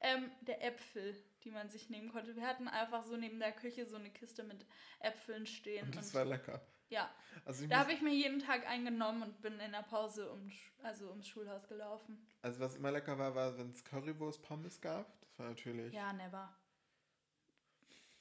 ähm, 0.00 0.30
der 0.42 0.62
Äpfel, 0.62 1.16
die 1.44 1.50
man 1.50 1.70
sich 1.70 1.88
nehmen 1.88 2.10
konnte. 2.10 2.36
Wir 2.36 2.46
hatten 2.46 2.68
einfach 2.68 3.04
so 3.04 3.16
neben 3.16 3.38
der 3.38 3.52
Küche 3.52 3.86
so 3.86 3.96
eine 3.96 4.10
Kiste 4.10 4.44
mit 4.44 4.66
Äpfeln 5.00 5.46
stehen. 5.46 5.86
und 5.86 5.96
das 5.96 6.08
und 6.08 6.14
war 6.14 6.24
lecker. 6.26 6.60
Ja, 6.88 7.10
Also, 7.44 7.66
da 7.66 7.78
habe 7.80 7.92
ich 7.92 8.00
mir 8.02 8.14
jeden 8.14 8.38
Tag 8.40 8.66
eingenommen 8.66 9.22
und 9.22 9.40
bin 9.42 9.58
in 9.60 9.72
der 9.72 9.82
Pause 9.82 10.30
um, 10.30 10.50
also 10.82 11.08
ums 11.10 11.26
Schulhaus 11.28 11.66
gelaufen. 11.68 12.18
also 12.42 12.60
was 12.60 12.74
immer 12.76 12.90
lecker 12.92 13.18
war, 13.18 13.34
war, 13.34 13.56
wenn 13.58 13.70
es 13.70 13.84
Currywurst 13.84 14.42
Pommes 14.42 14.80
gab. 14.80 15.06
Das 15.20 15.38
war 15.38 15.48
natürlich. 15.48 15.92
Ja, 15.94 16.12
never. 16.12 16.54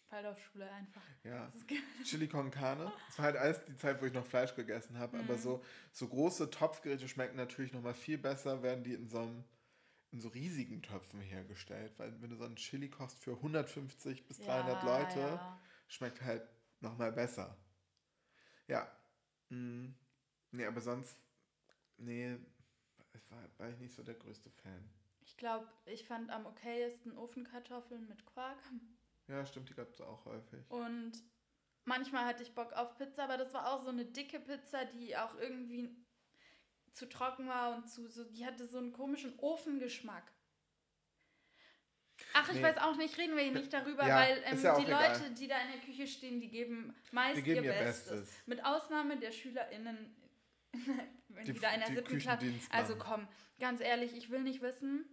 Waldorfschule 0.10 0.70
einfach. 0.72 1.02
ja. 1.24 1.52
Chili 2.04 2.28
con 2.28 2.52
Carne. 2.52 2.92
Das 3.08 3.18
war 3.18 3.26
halt 3.26 3.38
alles 3.38 3.66
die 3.66 3.76
Zeit, 3.76 4.02
wo 4.02 4.06
ich 4.06 4.14
noch 4.14 4.26
Fleisch 4.26 4.56
gegessen 4.56 4.98
habe. 5.00 5.18
Aber 5.18 5.34
Mhm. 5.34 5.40
so, 5.40 5.64
so 5.92 6.08
große 6.08 6.50
Topfgerichte 6.52 7.08
schmecken 7.10 7.36
natürlich 7.36 7.74
noch 7.74 7.82
mal 7.82 7.94
viel 7.96 8.18
besser, 8.18 8.62
werden 8.64 8.84
die 8.84 8.94
in 8.94 9.10
so, 9.10 9.20
einem, 9.20 9.44
in 10.12 10.22
so 10.22 10.30
riesigen 10.30 10.82
Töpfen 10.84 11.20
hergestellt. 11.20 11.94
Weil 11.98 12.14
wenn 12.22 12.30
du 12.30 12.36
so 12.36 12.46
einen 12.46 12.56
Chili 12.56 12.90
kochst 12.90 13.20
für 13.20 13.32
150 13.32 14.26
bis 14.28 14.38
300 14.40 14.84
Ja, 14.84 15.00
Leute, 15.00 15.20
ja. 15.20 15.60
schmeckt 15.88 16.22
halt 16.22 16.44
noch 16.82 16.98
mal 16.98 17.12
besser. 17.12 17.58
Ja. 18.68 18.90
Mm. 19.50 19.90
Nee, 20.52 20.66
aber 20.66 20.82
sonst, 20.82 21.18
nee, 21.98 22.38
war, 23.30 23.44
war 23.58 23.70
ich 23.70 23.78
nicht 23.80 23.96
so 23.96 24.04
der 24.04 24.16
größte 24.16 24.50
Fan. 24.50 24.90
Ich 25.22 25.38
glaube, 25.38 25.68
ich 25.86 26.06
fand 26.06 26.30
am 26.30 26.46
okayesten 26.46 27.18
Ofenkartoffeln 27.18 28.08
mit 28.08 28.26
Quark. 28.26 28.58
Ja, 29.28 29.46
stimmt, 29.46 29.70
die 29.70 29.74
gab 29.74 29.90
es 29.90 30.02
auch 30.02 30.24
häufig. 30.26 30.60
Und 30.70 31.14
manchmal 31.84 32.26
hatte 32.26 32.44
ich 32.44 32.54
Bock 32.54 32.74
auf 32.74 32.96
Pizza, 32.96 33.24
aber 33.24 33.38
das 33.38 33.54
war 33.54 33.74
auch 33.74 33.84
so 33.84 33.90
eine 33.90 34.06
dicke 34.06 34.40
Pizza, 34.40 34.86
die 34.86 35.18
auch 35.18 35.36
irgendwie 35.40 35.90
zu 36.94 37.10
trocken 37.10 37.48
war 37.48 37.76
und 37.76 37.90
zu 37.90 38.08
so, 38.08 38.24
die 38.24 38.46
hatte 38.46 38.68
so 38.68 38.78
einen 38.78 38.94
komischen 38.94 39.38
Ofengeschmack. 39.40 40.32
Ach, 42.34 42.48
ich 42.50 42.56
Nee. 42.56 42.64
weiß 42.64 42.78
auch 42.78 42.96
nicht, 42.96 43.18
reden 43.18 43.36
wir 43.36 43.44
hier 43.44 43.52
nicht 43.54 43.72
darüber, 43.74 44.08
Ja, 44.08 44.16
weil 44.16 44.42
ähm, 44.46 44.62
ja 44.62 44.78
die 44.80 44.86
egal. 44.86 45.12
Leute, 45.20 45.32
die 45.34 45.48
da 45.48 45.60
in 45.62 45.72
der 45.72 45.80
Küche 45.82 46.08
stehen, 46.08 46.40
die 46.40 46.50
geben 46.50 46.96
meist 47.12 47.38
Die 47.38 47.44
geben 47.44 47.64
ihr 47.66 47.74
ihr 47.74 47.80
Bestes. 47.80 48.22
Bestes. 48.22 48.48
Mit 48.48 48.64
Ausnahme 48.64 49.18
der 49.18 49.32
SchülerInnen, 49.32 50.16
wenn 51.30 51.46
die, 51.46 51.54
Die- 51.54 51.60
da 51.60 51.74
in 51.74 51.80
der 51.82 51.90
siebten 51.90 52.20
Klasse. 52.20 52.54
Also 52.70 52.98
komm, 52.98 53.28
ganz 53.60 53.82
ehrlich, 53.82 54.16
ich 54.16 54.30
will 54.30 54.42
nicht 54.44 54.62
wissen. 54.62 55.06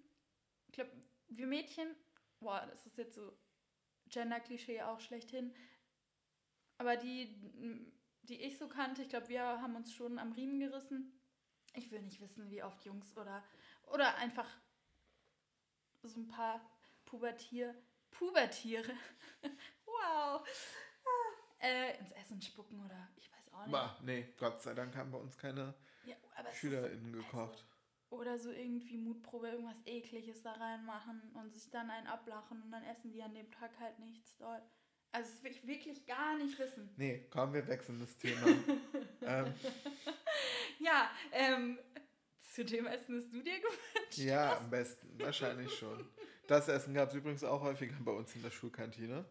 Ich 0.69 0.75
glaube, 0.75 0.91
wir 1.29 1.47
Mädchen, 1.47 1.89
boah, 2.41 2.67
das 2.71 2.87
ist 2.87 2.99
jetzt 2.99 3.15
so 3.15 3.37
Gender-Klischee 4.09 4.83
auch 4.83 5.01
schlechthin. 5.01 5.55
Aber 6.79 6.97
die, 6.97 7.37
die 8.23 8.43
ich 8.43 8.59
so 8.59 8.69
kannte, 8.69 9.03
ich 9.03 9.09
glaube, 9.09 9.29
wir 9.29 9.43
haben 9.43 9.75
uns 9.77 9.93
schon 9.93 10.19
am 10.19 10.33
Riemen 10.33 10.59
gerissen. 10.61 11.19
Ich 11.75 11.91
will 11.91 12.03
nicht 12.03 12.21
wissen, 12.21 12.51
wie 12.51 12.63
oft 12.63 12.85
Jungs 12.85 13.17
oder, 13.17 13.43
oder 13.87 14.17
einfach 14.17 14.49
so 16.03 16.21
ein 16.21 16.27
paar 16.29 16.61
Pubertier, 17.13 17.75
Pubertiere, 18.11 18.91
wow, 19.85 20.41
äh, 21.59 21.99
ins 21.99 22.11
Essen 22.13 22.41
spucken 22.41 22.83
oder 22.83 23.07
ich 23.19 23.31
weiß 23.31 23.53
auch 23.53 23.67
nicht. 23.67 23.73
Bah, 23.73 23.99
nee, 24.03 24.33
Gott 24.39 24.63
sei 24.63 24.73
Dank 24.73 24.97
haben 24.97 25.11
bei 25.11 25.19
uns 25.19 25.37
keine 25.37 25.75
Ja, 26.07 26.17
SchülerInnen 26.55 27.13
gekocht. 27.13 27.67
Oder 28.09 28.39
so 28.39 28.51
irgendwie 28.51 28.97
Mutprobe, 28.97 29.49
irgendwas 29.49 29.77
Ekliges 29.85 30.41
da 30.41 30.53
reinmachen 30.53 31.21
und 31.35 31.53
sich 31.53 31.69
dann 31.69 31.91
einen 31.91 32.07
ablachen 32.07 32.63
und 32.63 32.71
dann 32.71 32.85
essen 32.85 33.13
die 33.13 33.23
an 33.23 33.35
dem 33.35 33.51
Tag 33.51 33.79
halt 33.79 33.99
nichts 33.99 34.35
doll. 34.39 34.63
Also 35.13 35.31
das 35.33 35.43
will 35.43 35.51
ich 35.51 35.67
wirklich 35.67 36.07
gar 36.07 36.39
nicht 36.39 36.59
wissen. 36.59 36.95
Nee, 36.97 37.27
komm, 37.31 37.53
wir 37.53 37.67
wechseln 37.69 38.01
das 38.01 38.17
Thema. 38.17 38.47
ähm, 39.21 39.53
Ja, 40.79 41.11
ähm, 41.33 41.79
zu 42.41 42.65
dem 42.65 42.87
Essen 42.87 43.19
hast 43.19 43.31
du 43.35 43.43
dir 43.43 43.61
gewünscht. 43.61 44.17
ja, 44.17 44.57
am 44.57 44.71
besten. 44.71 45.19
Wahrscheinlich 45.21 45.77
schon. 45.79 46.09
Das 46.47 46.69
Essen 46.69 46.95
gab 46.95 47.09
es 47.09 47.15
übrigens 47.15 47.45
auch 47.45 47.63
häufiger 47.63 47.95
bei 48.01 48.13
uns 48.13 48.35
in 48.35 48.43
der 48.43 48.51
Schulkantine. 48.51 49.25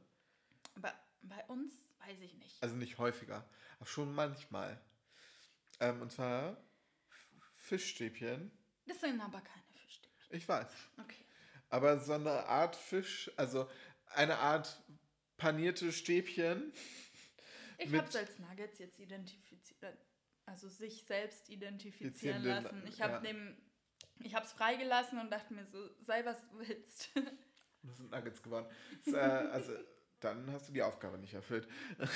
Aber 0.75 0.93
bei 1.21 1.43
uns 1.45 1.73
weiß 1.99 2.19
ich 2.21 2.33
nicht. 2.35 2.61
Also 2.63 2.75
nicht 2.75 2.97
häufiger, 2.97 3.47
aber 3.77 3.85
schon 3.85 4.13
manchmal. 4.13 4.79
Ähm, 5.79 6.01
und 6.01 6.11
zwar 6.11 6.57
Fischstäbchen. 7.55 8.51
Das 8.85 9.01
sind 9.01 9.19
aber 9.19 9.41
keine 9.41 9.63
Fischstäbchen. 9.73 10.35
Ich 10.35 10.47
weiß. 10.47 10.67
Okay. 10.97 11.25
Aber 11.69 11.99
so 11.99 12.13
eine 12.13 12.45
Art 12.45 12.75
Fisch, 12.75 13.31
also 13.37 13.69
eine 14.07 14.37
Art 14.37 14.81
panierte 15.37 15.91
Stäbchen. 15.91 16.73
Ich 17.77 17.93
habe 17.93 18.07
es 18.07 18.15
als 18.15 18.39
Nuggets 18.39 18.79
jetzt 18.79 18.99
identifiziert. 18.99 19.97
Also 20.45 20.69
sich 20.69 21.05
selbst 21.05 21.49
identifizieren 21.49 22.43
lassen. 22.43 22.83
Ich 22.87 23.01
habe 23.01 23.13
ja. 23.13 23.21
neben 23.21 23.57
ich 24.25 24.35
habe 24.35 24.45
es 24.45 24.51
freigelassen 24.51 25.19
und 25.19 25.31
dachte 25.31 25.53
mir 25.53 25.65
so, 25.65 25.89
sei 26.05 26.25
was 26.25 26.41
du 26.41 26.59
willst. 26.59 27.09
Das 27.83 27.97
sind 27.97 28.11
Nuggets 28.11 28.43
geworden. 28.43 28.67
Das, 29.05 29.15
äh, 29.15 29.17
also 29.17 29.73
dann 30.19 30.51
hast 30.51 30.69
du 30.69 30.71
die 30.71 30.83
Aufgabe 30.83 31.17
nicht 31.17 31.33
erfüllt. 31.33 31.67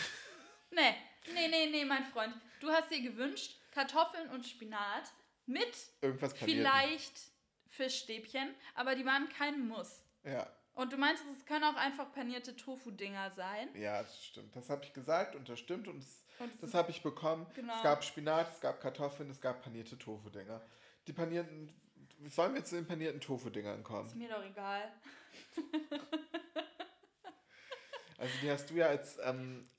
Nee, 0.72 0.96
nee, 1.34 1.48
nee, 1.48 1.68
nee, 1.68 1.86
mein 1.86 2.04
Freund. 2.04 2.34
Du 2.60 2.70
hast 2.70 2.92
dir 2.92 3.02
gewünscht 3.02 3.62
Kartoffeln 3.72 4.30
und 4.32 4.46
Spinat 4.46 5.12
mit 5.46 5.74
Irgendwas 6.02 6.34
vielleicht 6.34 7.22
Fischstäbchen, 7.68 8.54
aber 8.74 8.96
die 8.96 9.06
waren 9.06 9.30
kein 9.30 9.68
Muss. 9.68 10.04
Ja. 10.24 10.50
Und 10.74 10.92
du 10.92 10.98
meinst, 10.98 11.24
es 11.38 11.46
können 11.46 11.64
auch 11.64 11.78
einfach 11.78 12.12
panierte 12.12 12.56
Tofu-Dinger 12.56 13.32
sein? 13.32 13.70
Ja, 13.76 14.02
das 14.02 14.26
stimmt. 14.26 14.56
Das 14.56 14.70
habe 14.70 14.84
ich 14.84 14.92
gesagt 14.92 15.36
und 15.36 15.48
das 15.48 15.60
stimmt 15.60 15.88
und 15.88 16.00
das, 16.00 16.26
das 16.60 16.74
habe 16.74 16.92
ich 16.92 17.02
bekommen. 17.02 17.48
Genau. 17.56 17.74
Es 17.76 17.84
gab 17.84 18.04
Spinat, 18.04 18.52
es 18.52 18.60
gab 18.60 18.82
Kartoffeln, 18.82 19.30
es 19.30 19.40
gab 19.40 19.62
panierte 19.64 19.98
Tofu-Dinger. 19.98 20.62
Die 21.08 21.14
panierten, 21.14 21.74
sollen 22.28 22.54
wir 22.54 22.64
zu 22.64 22.76
den 22.76 22.88
panierten 22.88 23.22
Tofu-Dingern 23.22 23.84
kommen? 23.84 24.08
Ist 24.08 24.16
mir 24.16 24.30
doch 24.30 24.44
egal. 24.44 24.92
Also 28.18 28.34
die 28.42 28.50
hast 28.50 28.70
du 28.70 28.76
ja 28.76 28.88
als 28.88 29.18
ähm, 29.24 29.70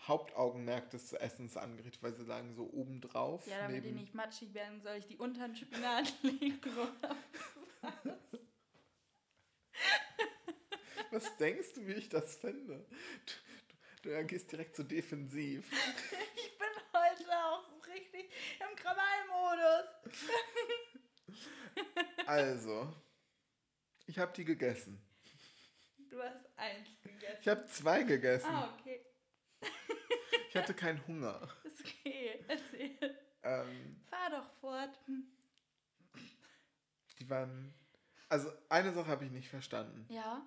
Hauptaugenmerk 0.00 0.90
des 0.90 1.12
Essens 1.12 1.56
angerichtet, 1.56 2.02
weil 2.02 2.14
sie 2.14 2.24
lagen 2.24 2.54
so 2.54 2.64
oben 2.72 3.00
drauf. 3.00 3.46
Ja, 3.46 3.62
damit 3.62 3.84
die 3.84 3.92
nicht 3.92 4.14
matschig 4.14 4.54
werden, 4.54 4.80
soll 4.80 4.96
ich 4.96 5.06
die 5.06 5.16
unter 5.16 5.46
den 5.46 5.56
Spinat 5.56 6.12
legen. 6.22 6.60
Was 11.10 11.36
denkst 11.36 11.74
du, 11.74 11.86
wie 11.86 11.92
ich 11.92 12.08
das 12.08 12.36
finde? 12.36 12.84
Du, 14.02 14.08
du, 14.08 14.16
du 14.16 14.24
gehst 14.24 14.50
direkt 14.50 14.76
so 14.76 14.82
defensiv. 14.82 15.70
Ich 16.36 16.58
bin 16.58 16.68
heute 16.92 17.44
auch 17.44 17.64
so 17.64 17.90
richtig 17.90 18.30
im 18.60 18.76
Krawallmodus. 18.76 19.86
Also, 22.26 22.92
ich 24.06 24.18
habe 24.18 24.32
die 24.32 24.44
gegessen. 24.44 25.00
Du 26.08 26.22
hast 26.22 26.46
eins 26.56 26.88
gegessen. 27.02 27.38
Ich 27.40 27.48
habe 27.48 27.66
zwei 27.66 28.02
gegessen. 28.02 28.50
Ah, 28.50 28.74
okay. 28.78 29.00
Ich 30.48 30.56
hatte 30.56 30.72
keinen 30.72 31.04
Hunger. 31.08 31.48
Ist 31.64 31.80
okay. 31.80 32.44
Erzähl. 32.46 33.18
Ähm, 33.42 34.00
Fahr 34.08 34.30
doch 34.30 34.48
fort. 34.60 34.96
Hm. 35.06 35.26
die 37.18 37.28
waren. 37.28 37.74
Also, 38.28 38.52
eine 38.68 38.92
Sache 38.92 39.08
habe 39.08 39.24
ich 39.24 39.32
nicht 39.32 39.48
verstanden. 39.48 40.06
Ja? 40.08 40.46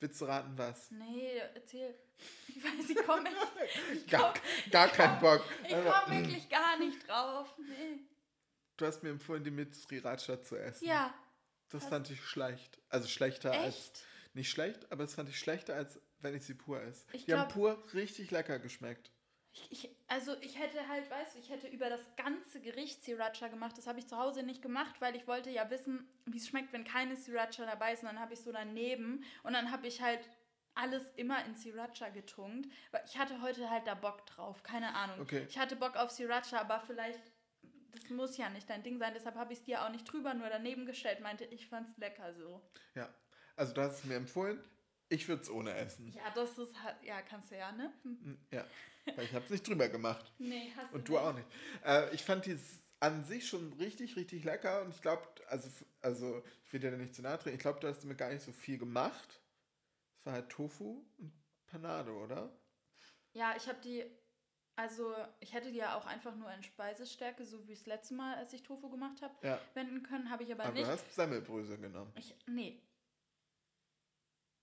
Willst 0.00 0.20
du 0.20 0.24
raten, 0.24 0.58
was? 0.58 0.90
Nee, 0.90 1.38
erzähl. 1.54 1.94
Ich 2.48 2.56
weiß, 2.62 2.90
ich 2.90 3.06
komme 3.06 3.30
ich 3.94 4.06
Gar, 4.08 4.32
komm, 4.34 4.70
gar 4.72 4.88
keinen 4.88 5.20
Bock. 5.20 5.44
ich 5.62 5.72
komm 5.72 6.22
wirklich 6.24 6.48
gar 6.48 6.78
nicht 6.78 7.08
drauf. 7.08 7.54
Nee. 7.58 8.00
Du 8.76 8.86
hast 8.86 9.02
mir 9.02 9.10
empfohlen, 9.10 9.42
die 9.44 9.50
mit 9.50 9.74
Sriracha 9.74 10.42
zu 10.42 10.56
essen. 10.56 10.84
Ja, 10.86 11.14
Das 11.70 11.86
fand 11.86 12.10
ich 12.10 12.22
schlecht. 12.24 12.78
Also 12.88 13.08
schlechter 13.08 13.52
als. 13.52 13.74
echt? 13.76 14.04
Nicht 14.34 14.50
schlecht, 14.50 14.90
aber 14.92 15.04
das 15.04 15.14
fand 15.14 15.28
ich 15.30 15.38
schlechter, 15.38 15.74
als 15.74 15.98
wenn 16.18 16.34
ich 16.34 16.44
sie 16.44 16.54
pur 16.54 16.80
esse. 16.82 17.06
Ich 17.12 17.24
die 17.24 17.32
haben 17.32 17.48
glaub- 17.48 17.78
pur 17.78 17.94
richtig 17.94 18.30
lecker 18.30 18.58
geschmeckt. 18.58 19.10
Ich, 19.52 19.72
ich, 19.84 19.90
also 20.08 20.36
ich 20.42 20.58
hätte 20.58 20.86
halt, 20.86 21.10
weißt 21.10 21.34
du, 21.34 21.38
ich 21.38 21.48
hätte 21.48 21.66
über 21.68 21.88
das 21.88 22.02
ganze 22.16 22.60
Gericht 22.60 23.02
Sriracha 23.02 23.48
gemacht. 23.48 23.78
Das 23.78 23.86
habe 23.86 23.98
ich 23.98 24.06
zu 24.06 24.18
Hause 24.18 24.42
nicht 24.42 24.60
gemacht, 24.60 25.00
weil 25.00 25.16
ich 25.16 25.26
wollte 25.26 25.48
ja 25.50 25.70
wissen, 25.70 26.06
wie 26.26 26.36
es 26.36 26.46
schmeckt, 26.48 26.74
wenn 26.74 26.84
keine 26.84 27.16
Sriracha 27.16 27.64
dabei 27.64 27.94
ist. 27.94 28.00
Und 28.02 28.08
dann 28.08 28.20
habe 28.20 28.34
ich 28.34 28.40
so 28.40 28.52
daneben 28.52 29.24
und 29.42 29.54
dann 29.54 29.70
habe 29.72 29.86
ich 29.86 30.02
halt 30.02 30.28
alles 30.74 31.10
immer 31.16 31.42
in 31.46 31.56
Sriracha 31.56 32.10
getunkt. 32.10 32.68
Ich 33.06 33.16
hatte 33.16 33.40
heute 33.40 33.70
halt 33.70 33.86
da 33.86 33.94
Bock 33.94 34.26
drauf, 34.26 34.62
keine 34.62 34.94
Ahnung. 34.94 35.20
Okay. 35.20 35.46
Ich 35.48 35.56
hatte 35.56 35.76
Bock 35.76 35.96
auf 35.96 36.10
Sriracha, 36.10 36.58
aber 36.60 36.80
vielleicht, 36.80 37.22
das 38.00 38.10
muss 38.10 38.36
ja 38.36 38.48
nicht 38.50 38.68
dein 38.68 38.82
Ding 38.82 38.98
sein. 38.98 39.12
Deshalb 39.14 39.36
habe 39.36 39.52
ich 39.52 39.60
es 39.60 39.64
dir 39.64 39.82
auch 39.84 39.90
nicht 39.90 40.04
drüber, 40.10 40.34
nur 40.34 40.48
daneben 40.48 40.86
gestellt. 40.86 41.20
Meinte, 41.20 41.44
ich 41.46 41.66
fand's 41.66 41.96
lecker 41.98 42.34
so. 42.34 42.62
Ja. 42.94 43.12
Also 43.56 43.72
du 43.74 43.80
hast 43.80 43.98
es 44.00 44.04
mir 44.04 44.16
empfohlen. 44.16 44.58
Ich 45.08 45.28
würde 45.28 45.42
es 45.42 45.50
ohne 45.50 45.72
essen. 45.74 46.12
Ja, 46.12 46.30
das 46.34 46.58
ist 46.58 46.82
halt, 46.82 46.96
ja, 47.02 47.22
kannst 47.22 47.50
du 47.52 47.56
ja, 47.56 47.70
ne? 47.72 47.92
Hm. 48.02 48.12
Mm, 48.12 48.38
Ja. 48.50 48.64
Weil 49.14 49.24
ich 49.24 49.32
habe 49.34 49.44
es 49.44 49.50
nicht 49.50 49.66
drüber 49.68 49.88
gemacht. 49.88 50.32
Nee, 50.38 50.72
hast 50.76 50.92
Und 50.92 51.08
du 51.08 51.16
auch 51.18 51.32
nicht. 51.32 51.46
Äh, 51.84 52.12
ich 52.14 52.24
fand 52.24 52.44
die 52.46 52.58
an 52.98 53.24
sich 53.24 53.46
schon 53.48 53.72
richtig, 53.74 54.16
richtig 54.16 54.44
lecker. 54.44 54.82
Und 54.82 54.94
ich 54.94 55.00
glaube, 55.00 55.22
also, 55.48 55.68
also 56.02 56.42
ich 56.64 56.72
will 56.72 56.80
dir 56.80 56.90
da 56.90 56.96
nicht 56.96 57.14
zu 57.14 57.22
nahe 57.22 57.38
treten. 57.38 57.56
Ich 57.56 57.62
glaube, 57.62 57.78
du 57.80 57.86
hast 57.88 58.02
damit 58.02 58.18
gar 58.18 58.32
nicht 58.32 58.42
so 58.42 58.52
viel 58.52 58.78
gemacht. 58.78 59.40
Es 60.18 60.26
war 60.26 60.32
halt 60.32 60.48
Tofu 60.48 61.04
und 61.18 61.32
Panade, 61.66 62.12
oder? 62.12 62.50
Ja, 63.32 63.54
ich 63.56 63.68
habe 63.68 63.78
die, 63.84 64.04
also 64.76 65.14
ich 65.40 65.52
hätte 65.54 65.70
die 65.72 65.78
ja 65.78 65.96
auch 65.96 66.06
einfach 66.06 66.34
nur 66.36 66.52
in 66.52 66.62
Speisestärke, 66.62 67.44
so 67.44 67.66
wie 67.66 67.74
das 67.74 67.86
letzte 67.86 68.14
Mal, 68.14 68.36
als 68.36 68.52
ich 68.52 68.62
Tofu 68.62 68.88
gemacht 68.90 69.20
habe, 69.22 69.34
Ja. 69.46 69.58
wenden 69.74 70.02
können. 70.02 70.30
Habe 70.30 70.44
ich 70.44 70.52
aber, 70.52 70.64
Aber 70.64 70.72
nicht. 70.74 70.86
du 70.86 70.90
hast 70.92 71.14
Semmelbrösel 71.14 71.78
genommen. 71.78 72.12
Ich, 72.16 72.34
nee. 72.46 72.82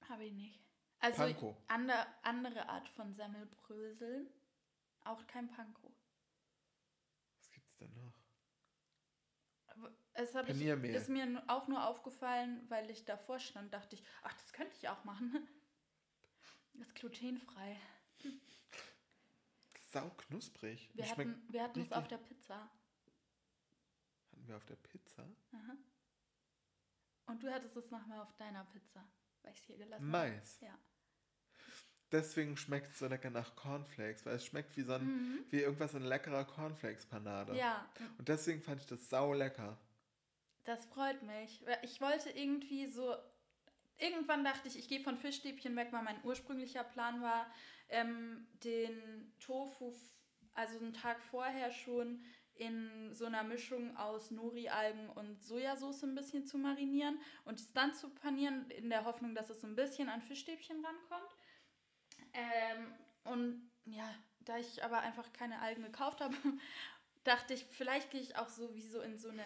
Habe 0.08 0.26
ich 0.26 0.34
nicht. 0.34 0.60
Also 1.00 1.24
Panko. 1.24 1.58
ander, 1.68 2.08
andere 2.22 2.70
Art 2.70 2.88
von 2.90 3.14
Semmelbröseln. 3.14 4.30
Auch 5.04 5.26
kein 5.28 5.50
Panko. 5.50 5.94
Was 7.36 7.52
gibt's 7.52 7.76
denn 7.78 7.94
noch? 7.94 8.14
Aber 9.68 9.92
Es 10.14 10.34
ich, 10.36 10.66
ist 10.96 11.10
mir 11.10 11.44
auch 11.48 11.68
nur 11.68 11.86
aufgefallen, 11.88 12.64
weil 12.70 12.90
ich 12.92 13.04
davor 13.04 13.40
stand, 13.40 13.74
dachte 13.74 13.96
ich, 13.96 14.04
ach, 14.22 14.34
das 14.34 14.54
könnte 14.54 14.76
ich 14.78 14.88
auch 14.88 15.04
machen. 15.04 15.48
Das 16.74 16.82
ist 16.88 16.96
glutenfrei. 16.96 17.78
Knusprig. 20.02 20.90
Wir 20.94 21.10
hatten, 21.10 21.44
wir 21.50 21.64
hatten 21.64 21.82
es 21.82 21.92
auf 21.92 22.08
der 22.08 22.18
Pizza. 22.18 22.70
hatten 24.32 24.48
wir 24.48 24.58
auf 24.58 24.66
der 24.66 24.76
Pizza. 24.76 25.24
Aha. 25.54 25.78
Und 27.28 27.42
du 27.44 27.52
hattest 27.54 27.76
es 27.78 27.90
nochmal 27.92 28.20
auf 28.20 28.36
deiner 28.36 28.66
Pizza, 28.66 29.08
weil 29.42 29.54
ich 29.54 29.60
es 29.60 29.66
hier 29.66 29.78
gelassen 29.78 30.10
Mais. 30.10 30.56
habe. 30.58 30.66
Ja. 30.72 30.78
Deswegen 32.12 32.58
schmeckt 32.58 32.92
es 32.92 33.00
so 33.00 33.08
lecker 33.08 33.30
nach 33.32 33.56
Cornflakes, 33.56 34.26
weil 34.26 34.36
es 34.36 34.46
schmeckt 34.46 34.78
wie 34.78 34.84
so 34.84 34.94
ein, 34.94 35.06
Mhm. 35.06 35.46
wie 35.50 35.62
irgendwas 35.62 35.94
in 35.96 36.04
leckerer 36.04 36.46
Cornflakes-Panade. 36.46 37.56
Ja, 37.56 37.90
Und 38.20 38.28
deswegen 38.30 38.62
fand 38.62 38.82
ich 38.82 38.88
das 38.88 39.10
sau 39.10 39.34
lecker. 39.34 39.78
das 40.66 40.86
freut 40.86 41.22
mich. 41.24 41.64
Ich 41.82 42.00
wollte 42.02 42.30
irgendwie 42.30 42.88
so. 42.88 43.16
Irgendwann 43.98 44.44
dachte 44.44 44.68
ich, 44.68 44.78
ich 44.78 44.88
gehe 44.88 45.00
von 45.00 45.18
Fischstäbchen 45.18 45.76
weg, 45.76 45.90
weil 45.92 46.04
mein 46.04 46.24
ursprünglicher 46.24 46.84
Plan 46.84 47.22
war, 47.22 47.52
ähm, 47.90 48.48
den 48.64 49.34
Tofu, 49.40 49.94
also 50.54 50.80
einen 50.80 50.94
Tag 50.94 51.22
vorher 51.22 51.72
schon 51.72 52.24
in 52.56 53.14
so 53.14 53.26
einer 53.26 53.44
Mischung 53.44 53.96
aus 53.98 54.30
Nori-Algen 54.32 55.10
und 55.10 55.42
Sojasauce 55.44 56.04
ein 56.04 56.16
bisschen 56.16 56.46
zu 56.46 56.58
marinieren 56.58 57.20
und 57.46 57.60
es 57.60 57.74
dann 57.74 57.94
zu 57.94 58.10
panieren, 58.10 58.70
in 58.70 58.90
der 58.90 59.06
Hoffnung, 59.06 59.34
dass 59.34 59.50
es 59.50 59.62
so 59.62 59.68
ein 59.68 59.76
bisschen 59.76 60.10
an 60.10 60.22
Fischstäbchen 60.22 60.84
rankommt. 60.86 61.36
Ähm, 62.34 62.94
und 63.24 63.72
ja, 63.86 64.08
da 64.42 64.58
ich 64.58 64.84
aber 64.84 65.00
einfach 65.00 65.34
keine 65.34 65.62
Algen 65.62 65.84
gekauft 65.84 66.22
habe, 66.22 66.36
dachte 67.24 67.54
ich, 67.54 67.66
vielleicht 67.66 68.12
gehe 68.12 68.22
ich 68.22 68.36
auch 68.38 68.50
so 68.50 68.74
wie 68.76 68.82
so 68.82 69.02
in 69.02 69.18
so 69.18 69.30
eine 69.30 69.46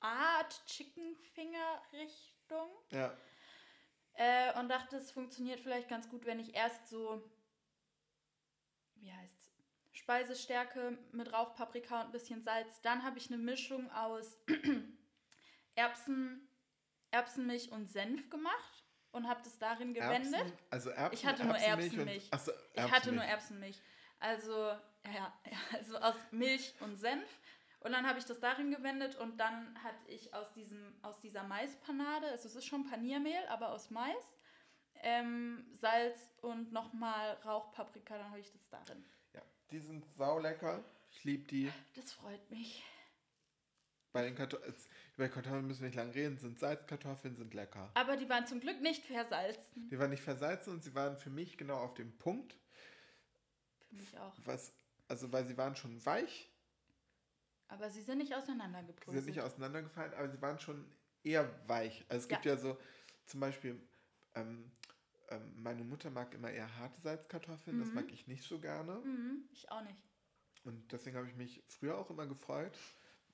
Art 0.00 0.64
Chicken 0.66 1.16
Finger 1.34 1.82
Richtung. 1.92 2.68
Ja. 2.90 3.16
Äh, 4.18 4.58
und 4.58 4.68
dachte, 4.68 4.96
es 4.96 5.12
funktioniert 5.12 5.60
vielleicht 5.60 5.88
ganz 5.88 6.08
gut, 6.08 6.26
wenn 6.26 6.40
ich 6.40 6.52
erst 6.52 6.88
so, 6.88 7.22
wie 8.96 9.12
heißt's, 9.12 9.52
Speisestärke 9.92 10.98
mit 11.12 11.32
Rauchpaprika 11.32 12.00
und 12.00 12.06
ein 12.06 12.12
bisschen 12.12 12.42
Salz. 12.42 12.80
Dann 12.82 13.04
habe 13.04 13.18
ich 13.18 13.28
eine 13.28 13.38
Mischung 13.38 13.88
aus 13.92 14.36
Erbsen, 15.76 16.48
Erbsenmilch 17.12 17.70
und 17.70 17.88
Senf 17.88 18.28
gemacht 18.28 18.84
und 19.12 19.28
habe 19.28 19.40
das 19.44 19.56
darin 19.58 19.94
gewendet. 19.94 20.34
Erbsen, 20.34 20.58
also 20.70 20.90
Erbsen, 20.90 21.14
Ich 21.14 21.24
hatte 21.24 21.44
nur 21.44 21.56
Erbsenmilch. 21.56 22.24
Und, 22.24 22.32
achso, 22.32 22.52
Ich 22.74 22.90
hatte 22.90 23.12
nur 23.12 23.24
Erbsenmilch. 23.24 23.76
Erbsenmilch. 23.76 23.82
Also, 24.18 24.52
ja, 25.14 25.32
also 25.74 25.96
aus 25.98 26.16
Milch 26.32 26.74
und 26.80 26.96
Senf. 26.96 27.38
Und 27.80 27.92
dann 27.92 28.06
habe 28.08 28.18
ich 28.18 28.24
das 28.24 28.40
darin 28.40 28.70
gewendet 28.72 29.14
und 29.16 29.38
dann 29.38 29.80
hatte 29.82 30.08
ich 30.08 30.34
aus, 30.34 30.52
diesem, 30.52 30.94
aus 31.02 31.20
dieser 31.20 31.44
Maispanade, 31.44 32.26
also 32.28 32.48
es 32.48 32.56
ist 32.56 32.66
schon 32.66 32.84
Paniermehl, 32.88 33.46
aber 33.48 33.70
aus 33.70 33.90
Mais, 33.90 34.16
ähm, 35.02 35.64
Salz 35.80 36.18
und 36.42 36.72
nochmal 36.72 37.34
Rauchpaprika, 37.44 38.18
dann 38.18 38.30
habe 38.30 38.40
ich 38.40 38.50
das 38.50 38.68
darin. 38.68 39.04
Ja, 39.32 39.42
die 39.70 39.78
sind 39.78 40.04
sau 40.16 40.40
lecker. 40.40 40.82
Ich 41.10 41.22
liebe 41.24 41.44
die. 41.46 41.70
Das 41.94 42.12
freut 42.12 42.50
mich. 42.50 42.82
Bei 44.12 44.22
den 44.22 44.34
Kartoffeln, 44.34 44.74
über 45.16 45.28
Kartoffeln 45.28 45.66
müssen 45.66 45.82
wir 45.82 45.88
nicht 45.88 45.96
lang 45.96 46.10
reden, 46.10 46.36
sind 46.38 46.58
Salzkartoffeln, 46.58 47.36
sind 47.36 47.54
lecker. 47.54 47.90
Aber 47.94 48.16
die 48.16 48.28
waren 48.28 48.46
zum 48.46 48.58
Glück 48.58 48.80
nicht 48.80 49.04
versalzen. 49.04 49.88
Die 49.88 49.98
waren 49.98 50.10
nicht 50.10 50.22
versalzen 50.22 50.72
und 50.72 50.82
sie 50.82 50.94
waren 50.94 51.16
für 51.16 51.30
mich 51.30 51.56
genau 51.56 51.76
auf 51.78 51.94
dem 51.94 52.16
Punkt, 52.18 52.56
Für 53.88 53.94
mich 53.94 54.18
auch. 54.18 54.32
was, 54.44 54.72
also 55.06 55.30
weil 55.30 55.46
sie 55.46 55.56
waren 55.56 55.76
schon 55.76 56.04
weich, 56.04 56.50
Aber 57.68 57.90
sie 57.90 58.00
sind 58.02 58.18
nicht 58.18 58.32
sie 58.32 58.36
auseinandergebröselt. 58.36 59.24
sind 59.24 59.34
nicht 59.36 59.40
auseinandergefallen, 59.42 60.14
aber 60.14 60.28
sie 60.28 60.40
waren 60.40 60.58
schon 60.58 60.84
eher 61.22 61.48
weich. 61.68 62.04
Also 62.08 62.22
es 62.22 62.28
gibt 62.28 62.44
ja, 62.44 62.56
so, 62.56 62.78
zum 63.26 63.40
Beispiel, 63.40 63.80
ähm, 64.34 64.70
ähm, 65.30 65.52
meine 65.62 65.84
Mutter 65.84 66.10
mag 66.10 66.34
immer 66.34 66.50
eher 66.50 66.76
harte 66.76 67.00
Salzkartoffeln, 67.00 67.78
das 67.78 67.88
Mhm. 67.88 67.94
mag 67.94 68.12
ich 68.12 68.26
nicht 68.26 68.42
so 68.44 68.58
gerne. 68.58 68.94
Mhm, 69.04 69.44
ich 69.52 69.70
auch 69.70 69.82
nicht. 69.82 69.98
Und 70.64 70.92
deswegen 70.92 71.16
habe 71.16 71.26
ich 71.28 71.34
mich 71.36 71.62
früher 71.68 71.96
auch 71.98 72.10
immer 72.10 72.26
gefreut. 72.26 72.72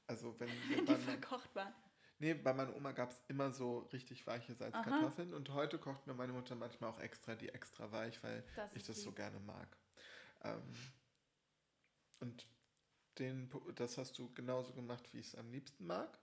Also 0.06 0.38
wenn 0.40 0.48
Die 0.70 0.76
mein, 0.86 1.00
verkocht 1.00 1.54
waren. 1.54 1.72
nee, 2.18 2.34
bei 2.34 2.52
meiner 2.52 2.74
Oma 2.76 2.92
gab 2.92 3.10
es 3.10 3.22
immer 3.28 3.50
so 3.50 3.78
richtig 3.92 4.26
weiche 4.26 4.54
Salzkartoffeln 4.54 5.32
und 5.34 5.50
heute 5.50 5.78
kocht 5.78 6.06
mir 6.06 6.14
meine 6.14 6.32
Mutter 6.32 6.54
manchmal 6.54 6.90
auch 6.90 7.00
extra 7.00 7.34
die 7.34 7.48
extra 7.48 7.90
weich, 7.92 8.22
weil 8.22 8.44
Das 8.54 8.74
ich 8.74 8.82
das 8.84 9.02
so 9.02 9.10
lieb. 9.10 9.16
gerne 9.16 9.40
mag. 9.40 9.68
Ähm, 10.42 10.62
und 12.20 12.46
den, 13.18 13.50
das 13.76 13.98
hast 13.98 14.18
du 14.18 14.32
genauso 14.34 14.72
gemacht, 14.72 15.12
wie 15.12 15.20
ich 15.20 15.28
es 15.28 15.34
am 15.36 15.50
liebsten 15.50 15.86
mag, 15.86 16.18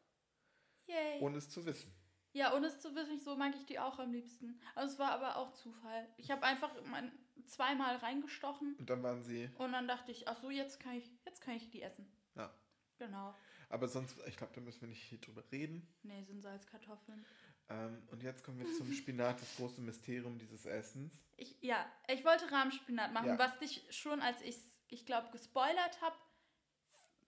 Yay. 0.88 1.20
ohne 1.22 1.38
es 1.38 1.50
zu 1.50 1.66
wissen. 1.66 1.94
Ja, 2.34 2.56
ohne 2.56 2.68
es 2.68 2.80
zu 2.80 2.96
wissen, 2.96 3.20
so 3.20 3.36
mag 3.36 3.54
ich 3.56 3.66
die 3.66 3.78
auch 3.80 4.00
am 4.00 4.14
liebsten. 4.14 4.60
Also 4.74 4.94
es 4.94 5.00
war 5.00 5.12
aber 5.12 5.36
auch 5.36 5.52
Zufall. 5.54 6.08
Ich 6.18 6.32
habe 6.32 6.44
einfach 6.44 6.72
mein, 6.86 7.12
zweimal 7.46 7.98
reingestochen 7.98 8.76
Und 8.80 8.90
dann 8.90 9.04
waren 9.04 9.22
sie. 9.24 9.50
und 9.58 9.74
dann 9.74 9.88
dachte 9.88 10.12
ich, 10.12 10.28
ach 10.30 10.38
so, 10.42 10.50
jetzt 10.50 10.80
kann 10.80 10.94
ich, 10.96 11.12
jetzt 11.26 11.42
kann 11.42 11.56
ich 11.56 11.70
die 11.70 11.82
essen. 11.82 12.10
Ja. 12.36 12.54
Genau. 13.00 13.36
Aber 13.70 13.88
sonst, 13.88 14.16
ich 14.28 14.38
glaube, 14.38 14.54
da 14.54 14.62
müssen 14.62 14.82
wir 14.82 14.88
nicht 14.90 15.04
viel 15.04 15.20
drüber 15.20 15.44
reden. 15.52 15.86
Nee, 16.04 16.24
sind 16.24 16.42
Salzkartoffeln. 16.42 17.26
Ähm, 17.70 18.02
und 18.12 18.22
jetzt 18.24 18.44
kommen 18.44 18.60
wir 18.60 18.72
zum 18.74 18.92
Spinat, 18.94 19.42
das 19.42 19.56
große 19.58 19.82
Mysterium 19.82 20.38
dieses 20.38 20.66
Essens. 20.66 21.12
Ich, 21.36 21.58
ja, 21.62 21.86
ich 22.08 22.24
wollte 22.24 22.50
Rahmspinat 22.52 23.12
machen, 23.12 23.28
Ja. 23.30 23.40
was 23.40 23.58
dich 23.60 23.84
schon, 23.90 24.22
als 24.22 24.42
ich 24.42 24.58
ich 24.88 25.06
glaube, 25.06 25.32
gespoilert 25.32 26.02
habe, 26.02 26.16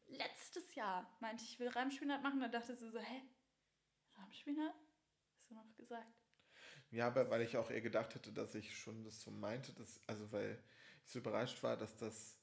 letztes 0.08 0.76
Jahr 0.76 1.10
meinte 1.20 1.43
ich, 1.43 1.54
ich 1.54 1.60
will 1.60 1.70
Rahmspinat 1.70 2.22
machen. 2.22 2.39
Da 2.39 2.47
dachte 2.47 2.76
sie 2.76 2.89
so, 2.89 2.99
hä? 2.99 3.22
Rahmspinat? 4.16 4.74
Hast 5.36 5.49
du 5.49 5.56
noch 5.56 5.76
gesagt? 5.76 6.14
Ja, 6.91 7.08
aber 7.08 7.30
weil 7.30 7.41
ich 7.41 7.58
auch 7.58 7.72
eher 7.72 7.82
gedacht 7.82 8.14
hätte, 8.16 8.32
dass 8.32 8.54
ich 8.56 8.78
schon 8.78 9.04
das 9.04 9.22
so 9.22 9.32
meinte, 9.32 9.74
dass, 9.74 9.99
also 10.08 10.32
weil 10.32 10.64
ich 11.06 11.12
so 11.12 11.20
überrascht 11.20 11.64
war, 11.64 11.76
dass 11.76 11.97
das, 11.97 12.38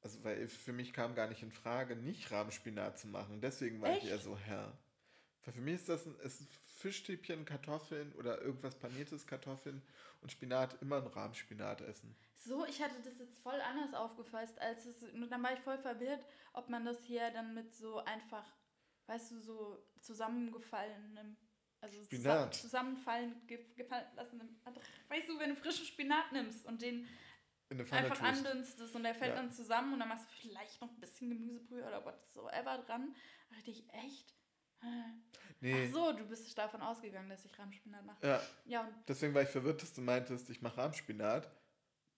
also 0.00 0.24
weil 0.24 0.48
für 0.48 0.72
mich 0.72 0.92
kam 0.92 1.14
gar 1.14 1.28
nicht 1.28 1.42
in 1.42 1.52
Frage, 1.52 1.96
nicht 1.96 2.30
Rahmspinat 2.30 2.98
zu 2.98 3.08
machen. 3.08 3.40
Deswegen 3.40 3.80
war 3.82 3.90
ich 3.90 3.98
Echt? 3.98 4.06
eher 4.06 4.18
so, 4.18 4.38
Herr. 4.38 4.78
Weil 5.44 5.54
für 5.54 5.60
mich 5.60 5.74
ist 5.76 5.88
das 5.88 6.06
ein, 6.06 6.14
ist 6.20 6.42
Fischstäbchen, 6.78 7.44
Kartoffeln 7.44 8.12
oder 8.12 8.40
irgendwas 8.42 8.74
paniertes 8.74 9.26
Kartoffeln 9.26 9.82
und 10.20 10.30
Spinat 10.30 10.80
immer 10.82 10.96
ein 10.98 11.06
Rahmspinat 11.06 11.80
essen. 11.82 12.14
So, 12.36 12.64
ich 12.66 12.82
hatte 12.82 12.96
das 13.02 13.18
jetzt 13.18 13.38
voll 13.38 13.60
anders 13.60 13.94
aufgefasst, 13.94 14.58
als 14.60 14.84
es. 14.86 15.00
Nur 15.12 15.28
dann 15.28 15.42
war 15.42 15.52
ich 15.52 15.60
voll 15.60 15.78
verwirrt, 15.78 16.24
ob 16.52 16.68
man 16.68 16.84
das 16.84 17.02
hier 17.04 17.30
dann 17.30 17.54
mit 17.54 17.74
so 17.74 17.98
einfach, 18.04 18.44
weißt 19.06 19.30
du, 19.32 19.40
so 19.40 19.82
zusammengefallenem, 20.00 21.36
also 21.80 22.02
Spinat. 22.04 22.54
zusa- 22.54 22.60
zusammenfallen 22.60 23.46
ge 23.46 23.64
gefallen 23.76 24.06
lassen. 24.16 24.60
Weißt 25.08 25.28
du, 25.28 25.38
wenn 25.38 25.50
du 25.50 25.56
frischen 25.56 25.86
Spinat 25.86 26.32
nimmst 26.32 26.66
und 26.66 26.82
den 26.82 27.08
einfach 27.90 28.20
andünstest 28.22 28.94
und 28.94 29.02
der 29.04 29.14
fällt 29.14 29.30
Ja. 29.34 29.36
dann 29.36 29.52
zusammen 29.52 29.92
und 29.94 30.00
dann 30.00 30.08
machst 30.08 30.26
du 30.26 30.48
vielleicht 30.48 30.80
noch 30.80 30.90
ein 30.90 31.00
bisschen 31.00 31.30
Gemüsebrühe 31.30 31.84
oder 31.86 32.04
whatsoever 32.04 32.78
dran. 32.78 33.14
Da 33.48 33.56
dachte 33.56 33.70
ich, 33.70 33.88
echt? 33.92 34.34
Nee. 35.62 35.88
Ach 35.88 35.92
so, 35.92 36.12
du 36.12 36.24
bist 36.26 36.56
davon 36.56 36.80
ausgegangen, 36.80 37.28
dass 37.28 37.44
ich 37.44 37.58
Rahmspinat 37.58 38.04
mache. 38.04 38.26
Ja, 38.26 38.40
Ja, 38.64 38.80
und 38.82 38.94
deswegen 39.06 39.34
war 39.34 39.42
ich 39.42 39.48
verwirrt, 39.50 39.82
dass 39.82 39.92
du 39.92 40.00
meintest, 40.00 40.48
ich 40.48 40.62
mache 40.62 40.78
Rahmspinat. 40.78 41.50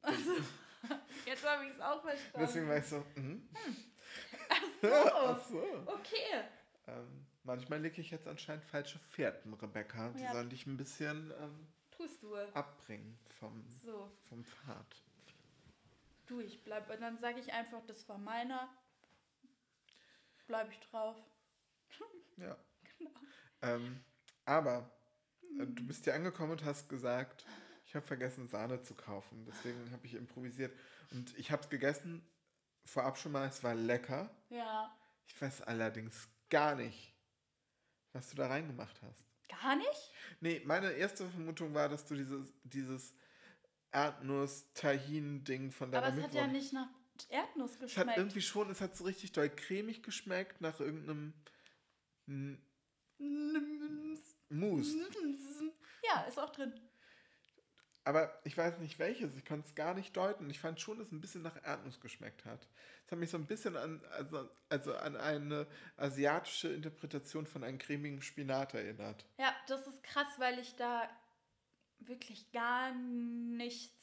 jetzt 1.26 1.44
habe 1.44 1.64
ich 1.66 1.72
es 1.72 1.80
auch 1.80 2.00
verstanden. 2.02 2.38
Deswegen 2.38 2.68
war 2.68 2.76
ich 2.78 2.84
so, 2.86 3.04
mhm. 3.16 3.48
so. 4.82 4.88
Ach 4.92 5.40
so. 5.48 5.62
Okay. 5.86 6.44
Ähm, 6.86 7.26
manchmal 7.42 7.80
lege 7.80 8.00
ich 8.00 8.10
jetzt 8.12 8.28
anscheinend 8.28 8.64
falsche 8.64 8.98
Fährten, 8.98 9.54
Rebecca. 9.54 10.10
Die 10.10 10.22
Ja. 10.22 10.32
sollen 10.32 10.50
dich 10.50 10.66
ein 10.66 10.76
bisschen 10.76 11.32
ähm, 11.40 11.66
Tust 11.90 12.22
du. 12.22 12.36
abbringen 12.54 13.18
vom, 13.40 13.64
So, 13.84 14.10
vom 14.28 14.44
Pfad. 14.44 15.02
du, 16.26 16.40
ich 16.40 16.62
bleib. 16.62 16.88
Und 16.90 17.00
dann 17.00 17.18
sage 17.18 17.40
ich 17.40 17.52
einfach, 17.52 17.80
das 17.86 18.08
war 18.08 18.18
meiner. 18.18 18.68
Bleib 20.46 20.70
ich 20.70 20.80
drauf. 20.90 21.16
Ja. 22.36 22.56
Genau. 22.98 23.10
Ähm, 23.62 24.04
aber 24.44 24.90
äh, 25.58 25.66
du 25.66 25.86
bist 25.86 26.04
hier 26.04 26.14
angekommen 26.14 26.52
und 26.52 26.64
hast 26.64 26.88
gesagt, 26.88 27.44
ich 27.86 27.94
habe 27.94 28.06
vergessen, 28.06 28.46
Sahne 28.48 28.82
zu 28.82 28.94
kaufen. 28.94 29.44
Deswegen 29.46 29.90
habe 29.92 30.06
ich 30.06 30.14
improvisiert. 30.14 30.72
Und 31.10 31.36
ich 31.38 31.50
habe 31.50 31.62
es 31.62 31.68
gegessen, 31.68 32.24
vorab 32.84 33.18
schon 33.18 33.32
mal, 33.32 33.46
es 33.48 33.62
war 33.64 33.74
lecker. 33.74 34.30
Ja. 34.50 34.94
Ich 35.26 35.40
weiß 35.40 35.62
allerdings 35.62 36.28
gar 36.50 36.74
nicht, 36.74 37.14
was 38.12 38.30
du 38.30 38.36
da 38.36 38.46
reingemacht 38.48 39.00
hast. 39.02 39.24
Gar 39.48 39.76
nicht? 39.76 40.12
Nee, 40.40 40.62
meine 40.64 40.90
erste 40.92 41.28
Vermutung 41.28 41.74
war, 41.74 41.88
dass 41.88 42.04
du 42.06 42.14
dieses, 42.14 42.52
dieses 42.64 43.14
Erdnuss-Tahin-Ding 43.92 45.70
von 45.70 45.90
deiner 45.92 46.06
Aber 46.06 46.16
es 46.16 46.22
hat 46.24 46.34
ja 46.34 46.42
Mitwohn- 46.46 46.52
nicht 46.52 46.72
nach 46.72 46.88
Erdnuss 47.28 47.70
Es 47.72 47.76
hat 47.76 47.80
geschmeckt. 48.06 48.18
irgendwie 48.18 48.40
schon, 48.42 48.70
es 48.70 48.80
hat 48.80 48.96
so 48.96 49.04
richtig 49.04 49.32
doll 49.32 49.48
cremig 49.50 50.02
geschmeckt 50.02 50.60
nach 50.60 50.80
irgendeinem 50.80 51.32
Mousse. 54.48 54.96
Ja, 56.04 56.22
ist 56.22 56.38
auch 56.38 56.50
drin. 56.50 56.72
Aber 58.04 58.40
ich 58.44 58.56
weiß 58.56 58.78
nicht 58.78 58.98
welches, 58.98 59.36
ich 59.36 59.44
konnte 59.44 59.68
es 59.68 59.76
gar 59.76 59.94
nicht 59.94 60.16
deuten. 60.16 60.50
Ich 60.50 60.58
fand 60.58 60.80
schon, 60.80 60.98
dass 60.98 61.08
es 61.08 61.12
ein 61.12 61.20
bisschen 61.20 61.42
nach 61.42 61.62
Erdnuss 61.62 62.00
geschmeckt 62.00 62.44
hat. 62.44 62.66
Es 63.06 63.12
hat 63.12 63.18
mich 63.18 63.30
so 63.30 63.38
ein 63.38 63.46
bisschen 63.46 63.76
an, 63.76 64.04
also, 64.10 64.48
also 64.68 64.96
an 64.96 65.16
eine 65.16 65.68
asiatische 65.96 66.72
Interpretation 66.72 67.46
von 67.46 67.62
einem 67.62 67.78
cremigen 67.78 68.20
Spinat 68.20 68.74
erinnert. 68.74 69.24
Ja, 69.38 69.54
das 69.68 69.86
ist 69.86 70.02
krass, 70.02 70.26
weil 70.38 70.58
ich 70.58 70.74
da 70.74 71.08
wirklich 72.00 72.50
gar 72.50 72.92
nichts 72.92 74.01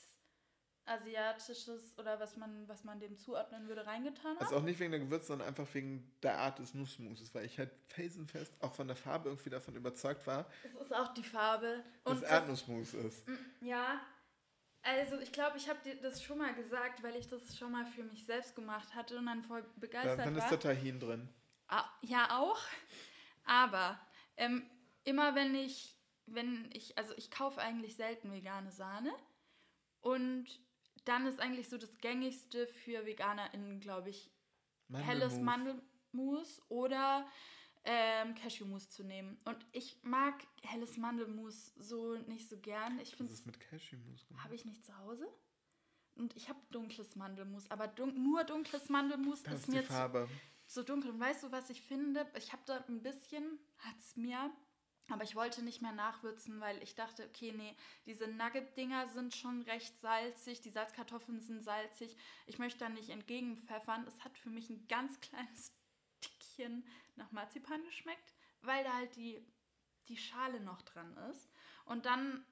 Asiatisches 0.90 1.94
oder 1.98 2.20
was 2.20 2.36
man, 2.38 2.68
was 2.68 2.84
man 2.84 3.00
dem 3.00 3.18
zuordnen 3.18 3.68
würde, 3.68 3.86
reingetan 3.86 4.32
habe. 4.36 4.42
Also 4.42 4.58
auch 4.58 4.64
nicht 4.64 4.80
wegen 4.80 4.92
der 4.92 5.00
Gewürze, 5.00 5.28
sondern 5.28 5.48
einfach 5.48 5.68
wegen 5.74 6.12
der 6.24 6.38
Art 6.40 6.60
des 6.60 6.74
Nussmousses, 6.74 7.34
weil 7.36 7.46
ich 7.46 7.58
halt 7.60 7.72
felsenfest 7.88 8.54
auch 8.62 8.74
von 8.74 8.88
der 8.88 8.96
Farbe 8.96 9.30
irgendwie 9.30 9.50
davon 9.50 9.76
überzeugt 9.76 10.26
war, 10.28 10.46
Es 10.64 10.82
ist 10.82 10.94
auch 10.94 11.14
die 11.14 11.24
Farbe. 11.24 11.84
dass 12.04 12.22
Erdnussmus 12.22 12.94
ist. 12.96 13.26
ja, 13.62 14.02
also 14.82 15.20
ich 15.20 15.32
glaube, 15.32 15.58
ich 15.58 15.70
habe 15.70 15.80
dir 15.84 15.96
das 16.02 16.24
schon 16.24 16.38
mal 16.38 16.54
gesagt, 16.56 17.04
weil 17.04 17.16
ich 17.16 17.28
das 17.28 17.58
schon 17.58 17.72
mal 17.72 17.86
für 17.86 18.04
mich 18.04 18.26
selbst 18.26 18.56
gemacht 18.56 18.96
hatte 18.96 19.18
und 19.18 19.26
dann 19.28 19.44
voll 19.44 19.62
Ja, 19.62 19.68
begeistert 19.76 20.26
dann 20.26 20.36
ist 20.36 20.44
war. 20.44 20.50
der 20.52 20.60
Tahin 20.60 21.00
drin. 21.00 21.30
Ah, 21.68 21.86
ja, 22.02 22.40
auch. 22.40 22.60
Aber 23.46 24.00
ähm, 24.38 24.68
immer 25.04 25.36
wenn 25.36 25.54
ich, 25.54 25.96
wenn 26.26 26.70
ich, 26.74 26.98
also 26.98 27.14
ich 27.18 27.30
kaufe 27.30 27.60
eigentlich 27.62 27.96
selten 27.96 28.32
vegane 28.32 28.72
Sahne. 28.72 29.12
Und 30.02 30.48
dann 31.08 31.26
ist 31.28 31.40
eigentlich 31.40 31.70
so 31.70 31.78
das 31.78 31.98
gängigste 32.00 32.68
für 32.68 33.06
VeganerInnen, 33.06 33.80
glaube 33.80 34.10
ich, 34.10 34.32
helles 34.92 35.40
Mandelmus. 35.40 35.84
Mandelmus 36.12 36.62
oder 36.70 37.28
ähm, 37.86 38.36
Cashewmus 38.36 38.90
zu 38.90 39.04
nehmen. 39.04 39.40
Und 39.46 39.66
ich 39.72 40.00
mag 40.04 40.36
helles 40.64 40.98
Mandelmus 40.98 41.74
so 41.76 42.16
nicht 42.16 42.50
so 42.50 42.58
gern. 42.58 43.00
Ich 43.00 43.12
Was 43.12 43.18
finde 43.18 43.34
ist 43.34 43.46
mit 43.46 43.60
Cashewmus 43.60 44.28
habe 44.44 44.56
ich 44.56 44.66
nicht 44.66 44.86
zu 44.86 44.98
Hause. 44.98 45.28
Und 46.16 46.36
ich 46.36 46.50
habe 46.50 46.60
dunkles 46.72 47.16
Mandelmus, 47.16 47.72
aber 47.72 47.88
dun 47.88 48.22
nur 48.22 48.44
dunkles 48.44 48.90
Mandelmus 48.90 49.44
Das 49.44 49.62
ist 49.62 49.68
mir 49.70 49.84
zu, 49.84 49.88
Farbe. 49.88 50.28
so 50.68 50.84
dunkel. 50.84 51.12
Und 51.12 51.20
weißt 51.20 51.44
du, 51.44 51.52
was 51.52 51.70
ich 51.70 51.82
finde? 51.82 52.28
Ich 52.38 52.52
habe 52.52 52.62
da 52.66 52.84
ein 52.90 53.02
bisschen, 53.02 53.58
hat 53.78 53.98
es 53.98 54.18
mir, 54.18 54.52
aber 55.12 55.24
ich 55.24 55.36
wollte 55.36 55.64
nicht 55.64 55.82
mehr 55.82 55.92
nachwürzen, 55.92 56.60
weil 56.60 56.82
ich 56.84 56.96
dachte, 56.96 57.26
okay, 57.26 57.52
nee, 57.56 57.76
diese 58.06 58.28
Nugget-Dinger 58.28 59.08
sind 59.08 59.36
schon 59.36 59.62
recht 59.64 60.00
salzig, 60.00 60.62
die 60.62 60.70
Salzkartoffeln 60.70 61.42
sind 61.42 61.64
salzig. 61.64 62.16
Ich 62.46 62.60
möchte 62.60 62.80
da 62.80 62.90
nicht 62.90 63.10
entgegenpfeffern. 63.10 64.06
Es 64.08 64.24
hat 64.24 64.38
für 64.38 64.50
mich 64.50 64.70
ein 64.70 64.88
ganz 64.88 65.20
kleines 65.22 65.74
Tickchen 66.22 66.86
nach 67.16 67.32
Marzipan 67.32 67.84
geschmeckt, 67.86 68.34
weil 68.62 68.84
da 68.84 68.94
halt 68.94 69.16
die, 69.16 69.46
die 70.08 70.18
Schale 70.18 70.60
noch 70.62 70.82
dran 70.82 71.16
ist. 71.32 71.50
Und 71.86 72.06
dann, 72.06 72.46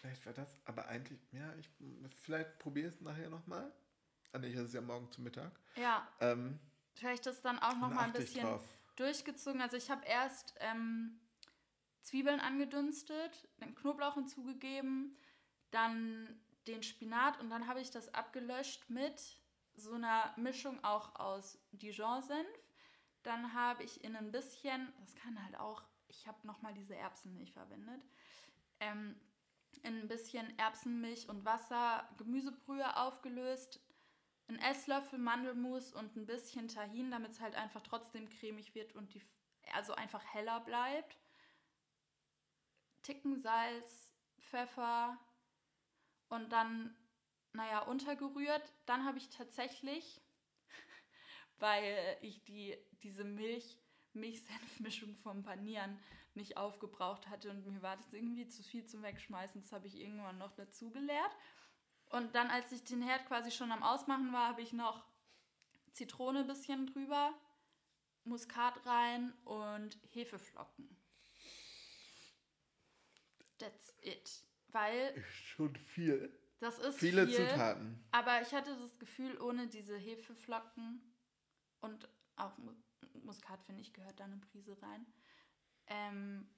Vielleicht 0.00 0.24
war 0.26 0.32
das, 0.32 0.60
aber 0.64 0.88
eigentlich, 0.88 1.20
ja, 1.32 1.54
ich, 1.56 1.68
vielleicht 2.16 2.58
probiere 2.58 2.88
es 2.88 3.00
nachher 3.00 3.28
nochmal. 3.28 3.72
Ah, 4.32 4.38
nee, 4.38 4.52
das 4.52 4.64
ist 4.64 4.74
ja 4.74 4.80
morgen 4.80 5.10
zu 5.12 5.20
Mittag. 5.22 5.58
ja, 5.76 6.06
Ähm, 6.20 6.58
vielleicht 6.94 7.26
ist 7.26 7.44
dann 7.44 7.58
auch 7.58 7.74
noch 7.74 7.88
dann 7.88 7.94
mal 7.94 8.04
ein 8.04 8.12
bisschen 8.12 8.58
durchgezogen. 8.96 9.60
Also 9.60 9.76
ich 9.76 9.90
habe 9.90 10.04
erst 10.06 10.54
ähm, 10.60 11.20
Zwiebeln 12.06 12.38
angedünstet, 12.38 13.48
dann 13.58 13.74
Knoblauch 13.74 14.14
hinzugegeben, 14.14 15.16
dann 15.72 16.40
den 16.68 16.84
Spinat 16.84 17.40
und 17.40 17.50
dann 17.50 17.66
habe 17.66 17.80
ich 17.80 17.90
das 17.90 18.14
abgelöscht 18.14 18.88
mit 18.88 19.40
so 19.74 19.92
einer 19.94 20.32
Mischung 20.36 20.82
auch 20.84 21.16
aus 21.16 21.58
Dijon-Senf. 21.72 22.46
Dann 23.24 23.54
habe 23.54 23.82
ich 23.82 24.04
in 24.04 24.14
ein 24.14 24.30
bisschen, 24.30 24.92
das 25.00 25.16
kann 25.16 25.42
halt 25.42 25.58
auch, 25.58 25.82
ich 26.06 26.28
habe 26.28 26.46
nochmal 26.46 26.74
diese 26.74 26.94
Erbsenmilch 26.94 27.52
verwendet, 27.52 28.00
ähm, 28.78 29.20
in 29.82 30.02
ein 30.02 30.08
bisschen 30.08 30.56
Erbsenmilch 30.60 31.28
und 31.28 31.44
Wasser 31.44 32.08
Gemüsebrühe 32.18 32.96
aufgelöst, 32.96 33.80
ein 34.46 34.60
Esslöffel 34.60 35.18
Mandelmus 35.18 35.92
und 35.92 36.14
ein 36.14 36.24
bisschen 36.24 36.68
Tahin, 36.68 37.10
damit 37.10 37.32
es 37.32 37.40
halt 37.40 37.56
einfach 37.56 37.82
trotzdem 37.82 38.28
cremig 38.28 38.76
wird 38.76 38.94
und 38.94 39.12
die, 39.12 39.22
also 39.74 39.92
einfach 39.94 40.24
heller 40.24 40.60
bleibt. 40.60 41.18
Ticken 43.06 43.40
Salz, 43.40 44.12
Pfeffer 44.40 45.16
und 46.28 46.50
dann, 46.50 46.96
naja, 47.52 47.82
untergerührt. 47.82 48.72
Dann 48.84 49.04
habe 49.04 49.18
ich 49.18 49.30
tatsächlich, 49.30 50.20
weil 51.60 52.18
ich 52.20 52.42
die, 52.42 52.76
diese 53.04 53.22
Milch, 53.22 53.78
Milch-Senf-Mischung 54.12 55.14
vom 55.18 55.44
Panieren 55.44 56.00
nicht 56.34 56.56
aufgebraucht 56.56 57.28
hatte 57.28 57.48
und 57.50 57.64
mir 57.64 57.80
war 57.80 57.96
das 57.96 58.12
irgendwie 58.12 58.48
zu 58.48 58.64
viel 58.64 58.84
zum 58.86 59.02
Wegschmeißen. 59.02 59.60
Das 59.60 59.70
habe 59.70 59.86
ich 59.86 60.00
irgendwann 60.00 60.38
noch 60.38 60.52
dazu 60.52 60.90
geleert. 60.90 61.36
Und 62.10 62.34
dann, 62.34 62.48
als 62.48 62.72
ich 62.72 62.82
den 62.82 63.02
Herd 63.02 63.24
quasi 63.26 63.52
schon 63.52 63.70
am 63.70 63.84
Ausmachen 63.84 64.32
war, 64.32 64.48
habe 64.48 64.62
ich 64.62 64.72
noch 64.72 65.06
Zitrone 65.92 66.40
ein 66.40 66.46
bisschen 66.48 66.88
drüber, 66.88 67.32
Muskat 68.24 68.84
rein 68.84 69.32
und 69.44 69.96
Hefeflocken. 70.12 71.05
That's 73.58 73.94
it. 74.02 74.42
Weil 74.68 75.22
Schon 75.30 75.74
viel. 75.76 76.30
das 76.60 76.78
ist 76.78 76.98
Viele 76.98 77.26
viel, 77.26 77.48
Zutaten. 77.48 78.04
Aber 78.12 78.42
ich 78.42 78.52
hatte 78.52 78.76
das 78.78 78.98
Gefühl, 78.98 79.40
ohne 79.40 79.68
diese 79.68 79.96
Hefeflocken 79.96 81.00
und 81.80 82.08
auch 82.36 82.56
Mu- 82.58 82.74
Muskat, 83.22 83.62
finde 83.64 83.82
ich, 83.82 83.92
gehört 83.92 84.20
da 84.20 84.24
eine 84.24 84.38
Prise 84.38 84.76
rein, 84.82 85.06
ähm, 85.86 86.48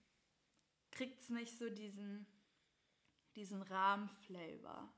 kriegt 0.90 1.20
es 1.20 1.28
nicht 1.28 1.56
so 1.56 1.68
diesen, 1.70 2.26
diesen 3.36 3.62
Rahmflavor. 3.62 4.92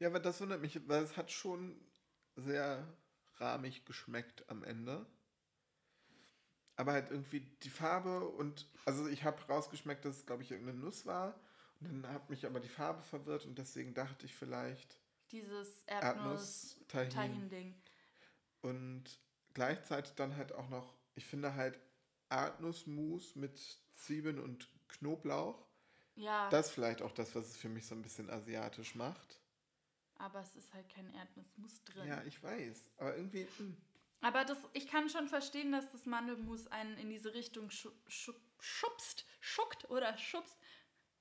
Ja, 0.00 0.08
aber 0.08 0.20
das 0.20 0.40
wundert 0.40 0.60
mich, 0.60 0.86
weil 0.88 1.02
es 1.02 1.16
hat 1.16 1.30
schon 1.30 1.80
sehr 2.36 2.86
rahmig 3.36 3.84
geschmeckt 3.84 4.48
am 4.48 4.62
Ende. 4.64 5.06
Aber 6.78 6.92
halt 6.92 7.10
irgendwie 7.10 7.40
die 7.64 7.70
Farbe 7.70 8.20
und, 8.28 8.66
also 8.86 9.08
ich 9.08 9.24
habe 9.24 9.42
rausgeschmeckt, 9.48 10.04
dass 10.04 10.16
es, 10.18 10.26
glaube 10.26 10.44
ich, 10.44 10.50
irgendeine 10.52 10.78
Nuss 10.78 11.06
war. 11.06 11.38
Und 11.80 12.04
dann 12.04 12.12
hat 12.14 12.30
mich 12.30 12.46
aber 12.46 12.60
die 12.60 12.68
Farbe 12.68 13.02
verwirrt 13.02 13.44
und 13.46 13.58
deswegen 13.58 13.94
dachte 13.94 14.26
ich 14.26 14.34
vielleicht 14.34 14.96
Dieses 15.32 15.82
Erdnuss, 15.86 16.76
Tahin. 16.88 17.10
Erdnuss-Tahin-Ding. 17.10 17.74
Und 18.62 19.04
gleichzeitig 19.54 20.14
dann 20.14 20.36
halt 20.36 20.52
auch 20.52 20.68
noch, 20.68 20.94
ich 21.14 21.26
finde 21.26 21.54
halt 21.54 21.78
Erdnussmus 22.30 23.34
mit 23.36 23.58
Zwiebeln 23.96 24.38
und 24.38 24.68
Knoblauch. 24.88 25.66
Ja, 26.16 26.48
Das 26.50 26.66
ist 26.68 26.72
vielleicht 26.72 27.02
auch 27.02 27.12
das, 27.12 27.34
was 27.34 27.46
es 27.46 27.56
für 27.56 27.68
mich 27.68 27.86
so 27.86 27.94
ein 27.94 28.02
bisschen 28.02 28.30
asiatisch 28.30 28.94
macht. 28.94 29.40
aber 30.16 30.40
es 30.40 30.56
ist 30.56 30.72
halt 30.74 30.88
kein 30.88 31.08
Erdnussmus 31.14 31.84
drin. 31.84 32.08
Ja, 32.08 32.22
ich 32.24 32.42
weiß. 32.42 32.90
Aber 32.98 33.16
irgendwie, 33.16 33.46
hm. 33.58 33.76
Aber 34.20 34.44
das, 34.44 34.58
ich 34.72 34.88
kann 34.88 35.08
schon 35.08 35.28
verstehen, 35.28 35.70
dass 35.72 35.90
das 35.90 36.06
Mandelmus 36.06 36.66
einen 36.68 36.96
in 36.98 37.08
diese 37.10 37.34
Richtung 37.34 37.70
schu 37.70 37.90
schu 38.08 38.32
schubst, 38.60 39.24
schuckt 39.40 39.88
oder 39.90 40.16
schubst. 40.18 40.58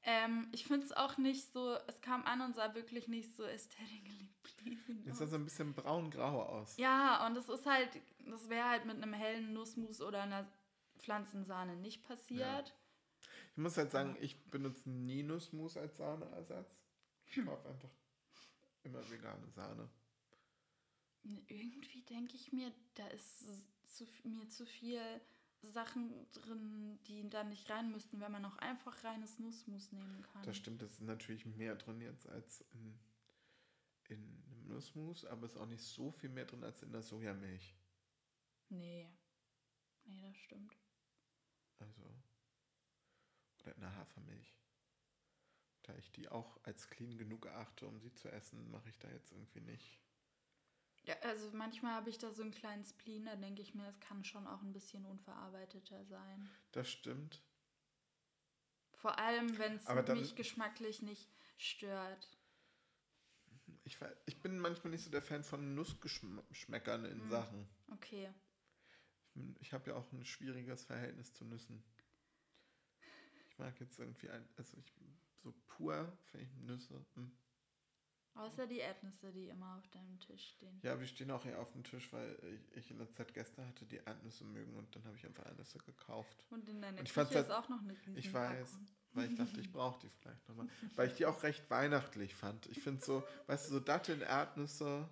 Ähm, 0.03 0.47
ich 0.51 0.65
finde 0.65 0.85
es 0.85 0.91
auch 0.91 1.17
nicht 1.17 1.51
so, 1.51 1.75
es 1.87 2.01
kam 2.01 2.23
an 2.25 2.41
und 2.41 2.55
sah 2.55 2.73
wirklich 2.73 3.07
nicht 3.07 3.35
so 3.35 3.43
aesthetically 3.43 4.29
pleasing 4.41 5.03
aus. 5.11 5.17
sah 5.17 5.27
so 5.27 5.35
ein 5.35 5.43
bisschen 5.43 5.73
braun-grau 5.73 6.43
aus. 6.43 6.77
Ja, 6.77 7.25
und 7.27 7.35
es 7.35 7.49
ist 7.49 7.65
halt, 7.65 7.89
das 8.25 8.49
wäre 8.49 8.69
halt 8.69 8.85
mit 8.85 8.95
einem 8.95 9.13
hellen 9.13 9.53
Nussmus 9.53 10.01
oder 10.01 10.23
einer 10.23 10.47
Pflanzensahne 10.97 11.75
nicht 11.75 12.03
passiert. 12.03 12.73
Ich 13.51 13.57
muss 13.57 13.77
halt 13.77 13.91
sagen, 13.91 14.15
ich 14.21 14.49
benutze 14.49 14.89
nie 14.89 15.23
Nussmus 15.23 15.77
als 15.77 15.97
Sahneersatz. 15.97 16.79
Ich 17.25 17.43
kaufe 17.43 17.67
einfach 17.67 17.89
immer 18.83 19.09
vegane 19.09 19.47
Sahne. 19.49 19.89
Irgendwie 21.47 22.01
denke 22.03 22.35
ich 22.35 22.51
mir, 22.51 22.71
da 22.95 23.07
ist 23.07 23.45
zu, 23.87 24.05
mir 24.23 24.47
zu 24.49 24.65
viel 24.65 25.01
Sachen 25.61 26.29
drin, 26.31 26.99
die 27.07 27.29
da 27.29 27.43
nicht 27.43 27.69
rein 27.69 27.91
müssten, 27.91 28.19
wenn 28.19 28.31
man 28.31 28.45
auch 28.45 28.57
einfach 28.57 29.03
reines 29.03 29.39
Nussmus 29.39 29.91
nehmen 29.91 30.21
kann. 30.21 30.43
Das 30.43 30.57
stimmt, 30.57 30.81
es 30.81 30.93
ist 30.93 31.01
natürlich 31.01 31.45
mehr 31.45 31.75
drin 31.75 32.01
jetzt 32.01 32.27
als 32.29 32.61
in, 32.71 32.99
in 34.09 34.43
einem 34.45 34.67
Nussmus, 34.67 35.25
aber 35.25 35.45
es 35.45 35.53
ist 35.53 35.57
auch 35.57 35.67
nicht 35.67 35.83
so 35.83 36.11
viel 36.11 36.29
mehr 36.29 36.45
drin 36.45 36.63
als 36.63 36.83
in 36.83 36.91
der 36.91 37.01
Sojamilch. 37.01 37.75
Nee. 38.69 39.09
Nee, 40.05 40.21
das 40.21 40.37
stimmt. 40.37 40.77
Also. 41.79 42.03
Oder 43.59 43.75
in 43.75 43.81
der 43.81 43.95
Hafermilch. 43.95 44.55
Da 45.83 45.95
ich 45.95 46.11
die 46.11 46.29
auch 46.29 46.63
als 46.63 46.89
clean 46.89 47.17
genug 47.17 47.45
erachte, 47.45 47.87
um 47.87 47.99
sie 47.99 48.13
zu 48.13 48.29
essen, 48.29 48.69
mache 48.71 48.89
ich 48.89 48.99
da 48.99 49.09
jetzt 49.09 49.31
irgendwie 49.31 49.61
nicht. 49.61 49.99
Ja, 51.07 51.15
also 51.21 51.49
manchmal 51.53 51.93
habe 51.93 52.09
ich 52.09 52.17
da 52.17 52.31
so 52.31 52.41
einen 52.41 52.51
kleinen 52.51 52.83
Spleen, 52.83 53.25
da 53.25 53.35
denke 53.37 53.61
ich 53.61 53.73
mir, 53.73 53.87
es 53.87 53.99
kann 54.01 54.25
schon 54.25 54.45
auch 54.45 54.61
ein 54.61 54.73
bisschen 54.73 55.05
unverarbeiteter 55.05 56.03
sein. 56.03 56.49
Das 56.73 56.89
stimmt. 56.89 57.41
Vor 58.95 59.17
allem, 59.17 59.57
wenn 59.57 59.75
es 59.77 59.87
mich 60.13 60.35
geschmacklich 60.35 61.01
nicht 61.01 61.29
stört. 61.57 62.27
Ich, 63.85 63.97
ich 64.25 64.41
bin 64.41 64.59
manchmal 64.59 64.91
nicht 64.91 65.03
so 65.03 65.09
der 65.09 65.21
Fan 65.21 65.43
von 65.43 65.75
Nussgeschmäckern 65.75 67.05
in 67.05 67.25
Mm. 67.25 67.29
Sachen. 67.29 67.67
Okay. 67.93 68.29
Ich, 69.35 69.61
ich 69.61 69.73
habe 69.73 69.91
ja 69.91 69.95
auch 69.95 70.11
ein 70.11 70.25
schwieriges 70.25 70.83
Verhältnis 70.83 71.33
zu 71.33 71.45
Nüssen. 71.45 71.81
Ich 73.49 73.57
mag 73.57 73.79
jetzt 73.79 73.97
irgendwie 73.99 74.29
ein, 74.29 74.47
also 74.57 74.77
ich, 74.77 74.93
so 75.41 75.53
pur 75.67 76.17
finde 76.25 76.45
ich 76.45 76.53
Nüsse. 76.57 77.05
hm. 77.15 77.31
Außer 78.37 78.67
die 78.67 78.77
Erdnüsse, 78.77 79.31
die 79.31 79.47
immer 79.49 79.77
auf 79.77 79.87
deinem 79.89 80.19
Tisch 80.19 80.49
stehen. 80.55 80.79
Ja, 80.83 80.99
wir 80.99 81.07
stehen 81.07 81.31
auch 81.31 81.43
hier 81.43 81.59
auf 81.59 81.71
dem 81.71 81.83
Tisch, 81.83 82.11
weil 82.13 82.37
ich, 82.71 82.77
ich 82.77 82.91
in 82.91 82.97
der 82.99 83.11
Zeit 83.11 83.33
Gäste 83.33 83.65
hatte, 83.65 83.85
die 83.85 83.97
Erdnüsse 83.97 84.43
mögen 84.43 84.75
und 84.75 84.95
dann 84.95 85.03
habe 85.05 85.17
ich 85.17 85.25
einfach 85.25 85.45
Erdnüsse 85.45 85.79
gekauft. 85.79 86.45
Und 86.51 86.67
in 86.69 86.81
deiner 86.81 86.99
Und 86.99 87.05
ich 87.07 87.13
Küche 87.13 87.25
fand's 87.25 87.31
ist 87.35 87.49
halt- 87.49 87.51
auch 87.65 87.69
noch 87.69 87.81
eine 87.81 87.95
Ich 88.15 88.31
weiß, 88.33 88.77
weil 89.13 89.31
ich 89.31 89.35
dachte, 89.37 89.59
ich 89.59 89.71
brauche 89.71 89.99
die 90.01 90.09
vielleicht 90.09 90.47
nochmal. 90.47 90.67
Weil 90.95 91.07
ich 91.09 91.15
die 91.15 91.25
auch 91.25 91.41
recht 91.43 91.67
weihnachtlich 91.69 92.35
fand. 92.35 92.67
Ich 92.67 92.81
finde 92.81 93.03
so, 93.03 93.23
weißt 93.47 93.67
du, 93.69 93.73
so 93.73 93.79
Datteln, 93.79 94.21
Erdnüsse. 94.21 95.09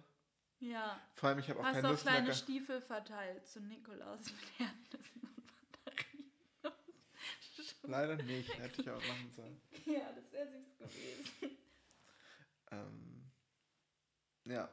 Ja. 0.60 1.00
Vor 1.16 1.30
allem, 1.30 1.40
ich 1.40 1.50
habe 1.50 1.60
auch 1.60 1.64
Hast 1.66 1.74
kein 1.74 1.84
du 1.84 1.90
auch 1.90 1.98
kleine 2.00 2.28
Nussknacker. 2.28 2.34
Stiefel 2.38 2.82
verteilt 2.82 3.48
zu 3.48 3.60
Nikolaus 3.60 4.20
mit 4.26 4.60
Erdnüssen 4.68 5.22
und 5.22 5.38
Mandarinen. 5.84 6.32
Leider 7.84 8.16
nicht, 8.24 8.58
hätte 8.60 8.82
ich 8.82 8.90
auch 8.90 9.02
machen 9.08 9.32
sollen. 9.36 9.62
ja, 9.86 10.12
das 10.14 10.32
wäre 10.32 10.48
süß 10.48 10.78
gewesen. 10.78 11.58
Ähm, 12.72 13.15
ja. 14.46 14.70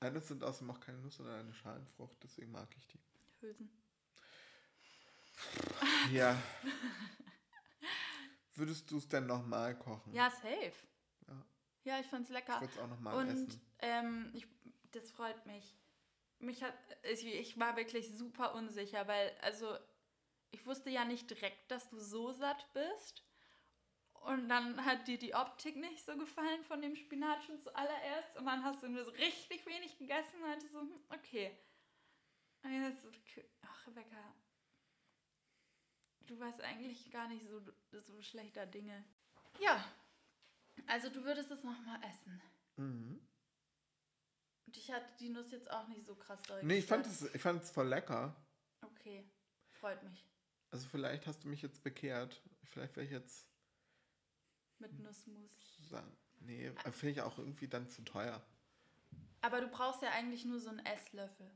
Erdnüsse 0.00 0.28
sind 0.28 0.44
außerdem 0.44 0.70
auch 0.70 0.80
keine 0.80 0.98
Nuss 0.98 1.20
oder 1.20 1.34
eine 1.36 1.52
Schalenfrucht, 1.52 2.16
deswegen 2.22 2.50
mag 2.52 2.68
ich 2.76 2.86
die. 2.88 2.98
Hülsen. 3.40 3.70
Ja. 6.12 6.40
Würdest 8.54 8.90
du 8.90 8.98
es 8.98 9.08
denn 9.08 9.26
nochmal 9.26 9.78
kochen? 9.78 10.12
Ja, 10.14 10.30
safe. 10.30 10.72
Ja. 11.28 11.46
Ja, 11.84 12.00
ich 12.00 12.06
fand's 12.06 12.28
Ich 12.30 12.34
lecker. 12.34 12.60
würde 12.60 12.72
es 12.72 12.78
auch 12.78 12.88
nochmal 12.88 13.14
Und 13.16 13.28
essen. 13.28 13.60
ähm, 13.78 14.30
ich, 14.34 14.46
das 14.92 15.10
freut 15.10 15.46
mich. 15.46 15.74
Mich 16.38 16.62
hat, 16.62 16.74
ich, 17.04 17.24
ich 17.26 17.58
war 17.58 17.76
wirklich 17.76 18.16
super 18.16 18.54
unsicher, 18.54 19.06
weil, 19.06 19.30
also, 19.42 19.76
ich 20.50 20.64
wusste 20.66 20.90
ja 20.90 21.04
nicht 21.04 21.28
direkt, 21.30 21.70
dass 21.70 21.88
du 21.90 21.98
so 21.98 22.32
satt 22.32 22.66
bist. 22.72 23.22
Und 24.20 24.48
dann 24.48 24.84
hat 24.84 25.08
dir 25.08 25.18
die 25.18 25.34
Optik 25.34 25.76
nicht 25.76 26.04
so 26.04 26.16
gefallen 26.16 26.62
von 26.64 26.82
dem 26.82 26.94
Spinat 26.94 27.42
schon 27.44 27.60
zuallererst. 27.60 28.36
Und 28.36 28.46
dann 28.46 28.62
hast 28.62 28.82
du 28.82 28.88
nur 28.88 29.04
so 29.04 29.10
richtig 29.12 29.64
wenig 29.66 29.98
gegessen 29.98 30.36
und 30.36 30.42
meinte 30.42 30.68
so, 30.68 30.80
hm, 30.80 31.00
okay. 31.08 31.56
Und 32.62 32.72
jetzt, 32.72 33.06
ach, 33.62 33.86
Rebecca, 33.86 34.34
du 36.26 36.38
warst 36.38 36.60
eigentlich 36.60 37.10
gar 37.10 37.28
nicht 37.28 37.46
so, 37.48 37.60
so 38.00 38.20
schlechter 38.20 38.66
Dinge. 38.66 39.04
Ja, 39.58 39.84
also 40.86 41.08
du 41.08 41.24
würdest 41.24 41.50
es 41.50 41.62
nochmal 41.64 42.00
essen. 42.04 42.42
Mhm. 42.76 43.26
Und 44.66 44.76
ich 44.76 44.90
hatte 44.92 45.12
die 45.18 45.30
Nuss 45.30 45.50
jetzt 45.50 45.70
auch 45.70 45.88
nicht 45.88 46.06
so 46.06 46.14
krass 46.14 46.40
doll 46.42 46.62
Nee, 46.62 46.78
ich 46.78 46.86
fand 46.86 47.06
es 47.06 47.34
ich 47.34 47.42
fand 47.42 47.62
es 47.62 47.70
voll 47.70 47.88
lecker. 47.88 48.36
Okay, 48.82 49.28
freut 49.70 50.02
mich. 50.04 50.24
Also 50.70 50.88
vielleicht 50.88 51.26
hast 51.26 51.42
du 51.42 51.48
mich 51.48 51.62
jetzt 51.62 51.82
bekehrt. 51.82 52.40
Vielleicht 52.64 52.94
wäre 52.96 53.04
ich 53.04 53.12
jetzt 53.12 53.49
Mit 54.80 54.98
Nussmus. 54.98 55.50
Nee, 56.40 56.72
finde 56.92 57.10
ich 57.10 57.20
auch 57.20 57.38
irgendwie 57.38 57.68
dann 57.68 57.88
zu 57.88 58.02
teuer. 58.02 58.42
Aber 59.42 59.60
du 59.60 59.68
brauchst 59.68 60.02
ja 60.02 60.10
eigentlich 60.10 60.44
nur 60.44 60.58
so 60.58 60.70
einen 60.70 60.84
Esslöffel. 60.84 61.50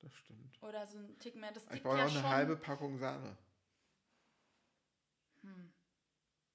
Das 0.00 0.14
stimmt. 0.14 0.62
Oder 0.62 0.86
so 0.86 0.98
einen 0.98 1.18
Tick 1.18 1.34
mehr. 1.36 1.52
Das 1.52 1.66
Ich 1.72 1.82
brauche 1.82 1.98
ja 1.98 2.04
auch 2.06 2.10
eine 2.10 2.20
schon. 2.20 2.28
halbe 2.30 2.56
Packung 2.56 2.98
Sahne. 2.98 3.36
Hm. 5.42 5.72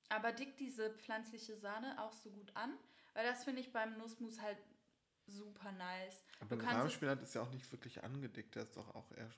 Aber 0.10 0.32
dickt 0.32 0.60
diese 0.60 0.90
pflanzliche 0.98 1.58
Sahne 1.58 2.02
auch 2.02 2.14
so 2.14 2.32
gut 2.32 2.56
an? 2.56 2.78
Weil 3.14 3.26
das 3.26 3.44
finde 3.44 3.62
ich 3.62 3.72
beim 3.72 3.98
Nussmus 3.98 4.40
halt 4.42 4.58
super 5.28 5.72
nice. 5.74 6.26
Aber 6.40 6.56
es- 6.58 6.64
Rahmspinat 6.64 7.22
ist 7.22 7.36
ja 7.36 7.42
auch 7.42 7.52
nicht 7.52 7.72
wirklich 7.72 8.04
angedickt. 8.04 8.56
Der 8.56 8.64
ist 8.64 8.76
doch 8.78 8.94
auch 8.96 9.12
eher. 9.12 9.32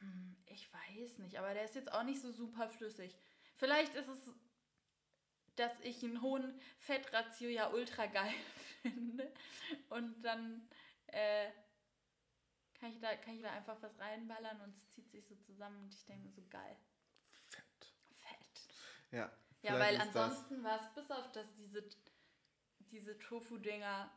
Hm, 0.00 0.29
ich 0.50 0.72
weiß 0.72 1.18
nicht, 1.18 1.38
aber 1.38 1.54
der 1.54 1.64
ist 1.64 1.74
jetzt 1.74 1.92
auch 1.92 2.02
nicht 2.02 2.20
so 2.20 2.32
super 2.32 2.68
flüssig. 2.68 3.16
Vielleicht 3.56 3.94
ist 3.94 4.08
es, 4.08 4.34
dass 5.56 5.72
ich 5.80 6.02
einen 6.02 6.22
hohen 6.22 6.58
Fettratio 6.78 7.48
ja 7.48 7.70
ultra 7.70 8.06
geil 8.06 8.34
finde. 8.82 9.32
Und 9.88 10.22
dann 10.22 10.68
äh, 11.08 11.50
kann, 12.74 12.90
ich 12.90 13.00
da, 13.00 13.14
kann 13.16 13.34
ich 13.34 13.42
da 13.42 13.50
einfach 13.50 13.80
was 13.82 13.98
reinballern 13.98 14.60
und 14.62 14.74
es 14.74 14.88
zieht 14.90 15.10
sich 15.10 15.26
so 15.26 15.36
zusammen 15.36 15.82
und 15.84 15.94
ich 15.94 16.04
denke 16.06 16.24
mir 16.24 16.32
so 16.32 16.42
geil. 16.48 16.76
Fett. 17.48 17.94
Fett. 18.16 18.74
Ja. 19.10 19.32
Ja, 19.62 19.78
weil 19.78 20.00
ansonsten 20.00 20.64
war 20.64 20.80
es 20.80 20.94
bis 20.94 21.10
auf, 21.10 21.30
dass 21.32 21.54
diese, 21.56 21.86
diese 22.90 23.18
Tofu-Dinger 23.18 24.10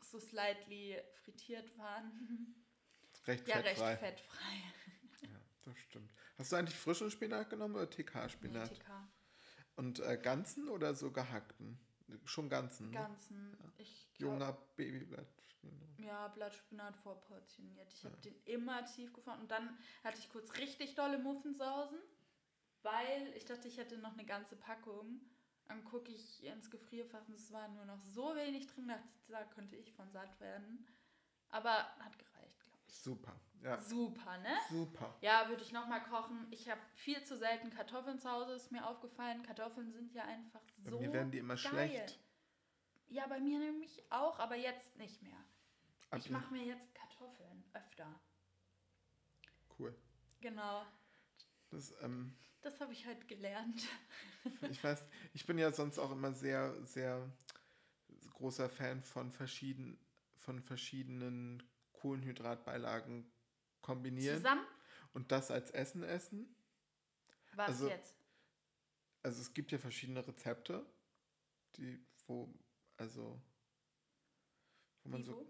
so 0.00 0.20
slightly 0.20 1.02
frittiert 1.24 1.76
waren. 1.76 2.54
Recht 3.26 3.48
ja, 3.48 3.62
fettfrei. 3.62 3.88
recht 3.88 4.00
fettfrei. 4.00 4.62
Ja, 5.64 5.72
das 5.72 5.78
stimmt. 5.78 6.12
Hast 6.38 6.52
du 6.52 6.56
eigentlich 6.56 6.78
frischen 6.78 7.10
Spinat 7.10 7.50
genommen 7.50 7.74
oder 7.74 7.84
Nee, 7.84 8.02
TK-Spinat? 8.02 8.74
TK. 8.74 9.08
Und 9.76 10.00
äh, 10.00 10.18
ganzen 10.18 10.68
oder 10.68 10.94
so 10.94 11.10
gehackten? 11.10 11.78
Schon 12.24 12.48
ganzen. 12.48 12.90
Ne? 12.90 12.94
ganzen. 12.94 13.56
Ich 13.78 14.12
glaub, 14.14 14.32
Junger 14.32 14.52
Babyblatt. 14.76 15.26
Ja, 15.98 16.28
Blattspinat 16.28 16.96
vorportioniert. 16.96 17.92
Ich 17.92 18.04
habe 18.04 18.16
den 18.18 18.34
immer 18.44 18.84
tief 18.84 19.12
gefunden. 19.12 19.42
Und 19.42 19.50
dann 19.50 19.78
hatte 20.02 20.18
ich 20.18 20.28
kurz 20.28 20.56
richtig 20.58 20.94
dolle 20.96 21.18
Muffensausen, 21.18 21.98
weil 22.82 23.32
ich 23.36 23.44
dachte, 23.44 23.68
ich 23.68 23.78
hätte 23.78 23.98
noch 23.98 24.14
eine 24.14 24.26
ganze 24.26 24.56
Packung. 24.56 25.20
Dann 25.66 25.84
gucke 25.84 26.10
ich 26.10 26.42
ins 26.44 26.70
Gefrierfach 26.70 27.26
und 27.28 27.34
es 27.34 27.52
war 27.52 27.68
nur 27.68 27.84
noch 27.84 28.02
so 28.02 28.34
wenig 28.34 28.66
drin, 28.66 28.88
dachte 28.88 29.08
ich, 29.14 29.26
da 29.28 29.44
könnte 29.44 29.76
ich 29.76 29.92
von 29.92 30.10
satt 30.10 30.40
werden. 30.40 30.86
Aber 31.50 31.70
hat 32.00 32.18
gereicht, 32.18 32.31
ich. 32.31 32.31
Super. 32.92 33.40
Ja. 33.62 33.80
Super, 33.80 34.38
ne? 34.38 34.56
Super. 34.70 35.16
Ja, 35.20 35.48
würde 35.48 35.62
ich 35.62 35.72
nochmal 35.72 36.02
kochen. 36.04 36.46
Ich 36.50 36.68
habe 36.68 36.80
viel 36.94 37.22
zu 37.24 37.38
selten 37.38 37.70
Kartoffeln 37.70 38.18
zu 38.18 38.30
Hause, 38.30 38.52
ist 38.52 38.70
mir 38.72 38.86
aufgefallen. 38.86 39.42
Kartoffeln 39.42 39.92
sind 39.92 40.12
ja 40.12 40.24
einfach 40.24 40.60
Bei 40.78 40.90
so. 40.90 41.00
mir 41.00 41.12
werden 41.12 41.30
die 41.30 41.38
immer 41.38 41.54
geil. 41.56 41.62
schlecht. 41.88 42.20
Ja, 43.08 43.26
bei 43.28 43.40
mir 43.40 43.58
nämlich 43.58 44.02
auch, 44.10 44.38
aber 44.38 44.56
jetzt 44.56 44.96
nicht 44.96 45.22
mehr. 45.22 45.38
Ab- 46.10 46.18
Ich 46.18 46.30
mache 46.30 46.52
mir 46.52 46.64
jetzt 46.64 46.94
Kartoffeln 46.94 47.64
öfter. 47.72 48.20
Cool. 49.78 49.96
Genau. 50.40 50.84
Das, 51.70 51.94
ähm, 52.02 52.36
Das 52.60 52.80
habe 52.80 52.92
ich 52.92 53.06
heute 53.06 53.24
gelernt. 53.26 53.82
ich 54.70 54.82
weiß, 54.82 55.04
ich 55.32 55.46
bin 55.46 55.56
ja 55.58 55.72
sonst 55.72 55.98
auch 55.98 56.10
immer 56.10 56.32
sehr, 56.32 56.74
sehr 56.84 57.30
großer 58.32 58.68
Fan 58.68 59.02
von, 59.02 59.30
verschieden, 59.30 59.98
von 60.36 60.60
verschiedenen 60.60 61.62
Kohlenhydratbeilagen 62.02 63.30
kombinieren 63.80 64.38
Zusammen? 64.38 64.66
und 65.14 65.30
das 65.32 65.50
als 65.50 65.70
Essen 65.70 66.02
essen. 66.02 66.54
Was 67.54 67.68
Also, 67.68 67.88
jetzt? 67.88 68.14
Also 69.22 69.40
es 69.40 69.54
gibt 69.54 69.70
ja 69.70 69.78
verschiedene 69.78 70.26
Rezepte, 70.26 70.84
die, 71.76 72.04
wo, 72.26 72.52
also, 72.96 73.40
wo 75.04 75.10
man 75.10 75.20
Die 75.20 75.26
so, 75.26 75.36
wo? 75.36 75.46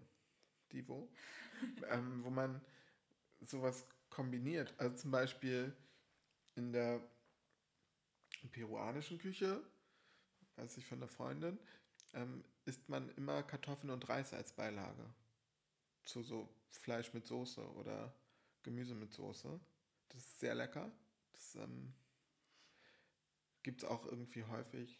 die 0.71 0.87
wo, 0.87 1.11
ähm, 1.89 2.23
wo 2.23 2.29
man 2.29 2.61
sowas 3.41 3.87
kombiniert. 4.09 4.73
Also 4.77 4.95
zum 4.97 5.11
Beispiel 5.11 5.75
in 6.55 6.71
der 6.71 7.01
peruanischen 8.51 9.17
Küche, 9.17 9.63
weiß 10.57 10.77
ich 10.77 10.85
von 10.85 10.99
der 10.99 11.09
Freundin, 11.09 11.57
ähm, 12.13 12.43
isst 12.65 12.89
man 12.89 13.09
immer 13.15 13.41
Kartoffeln 13.43 13.89
und 13.91 14.07
Reis 14.07 14.33
als 14.33 14.53
Beilage. 14.53 15.03
Zu 16.03 16.23
so 16.23 16.49
Fleisch 16.69 17.13
mit 17.13 17.27
Soße 17.27 17.65
oder 17.73 18.13
Gemüse 18.63 18.95
mit 18.95 19.13
Soße. 19.13 19.59
Das 20.09 20.21
ist 20.21 20.39
sehr 20.39 20.55
lecker. 20.55 20.91
Das 21.33 21.55
ähm, 21.55 21.93
gibt 23.63 23.83
es 23.83 23.89
auch 23.89 24.05
irgendwie 24.05 24.43
häufig. 24.45 24.99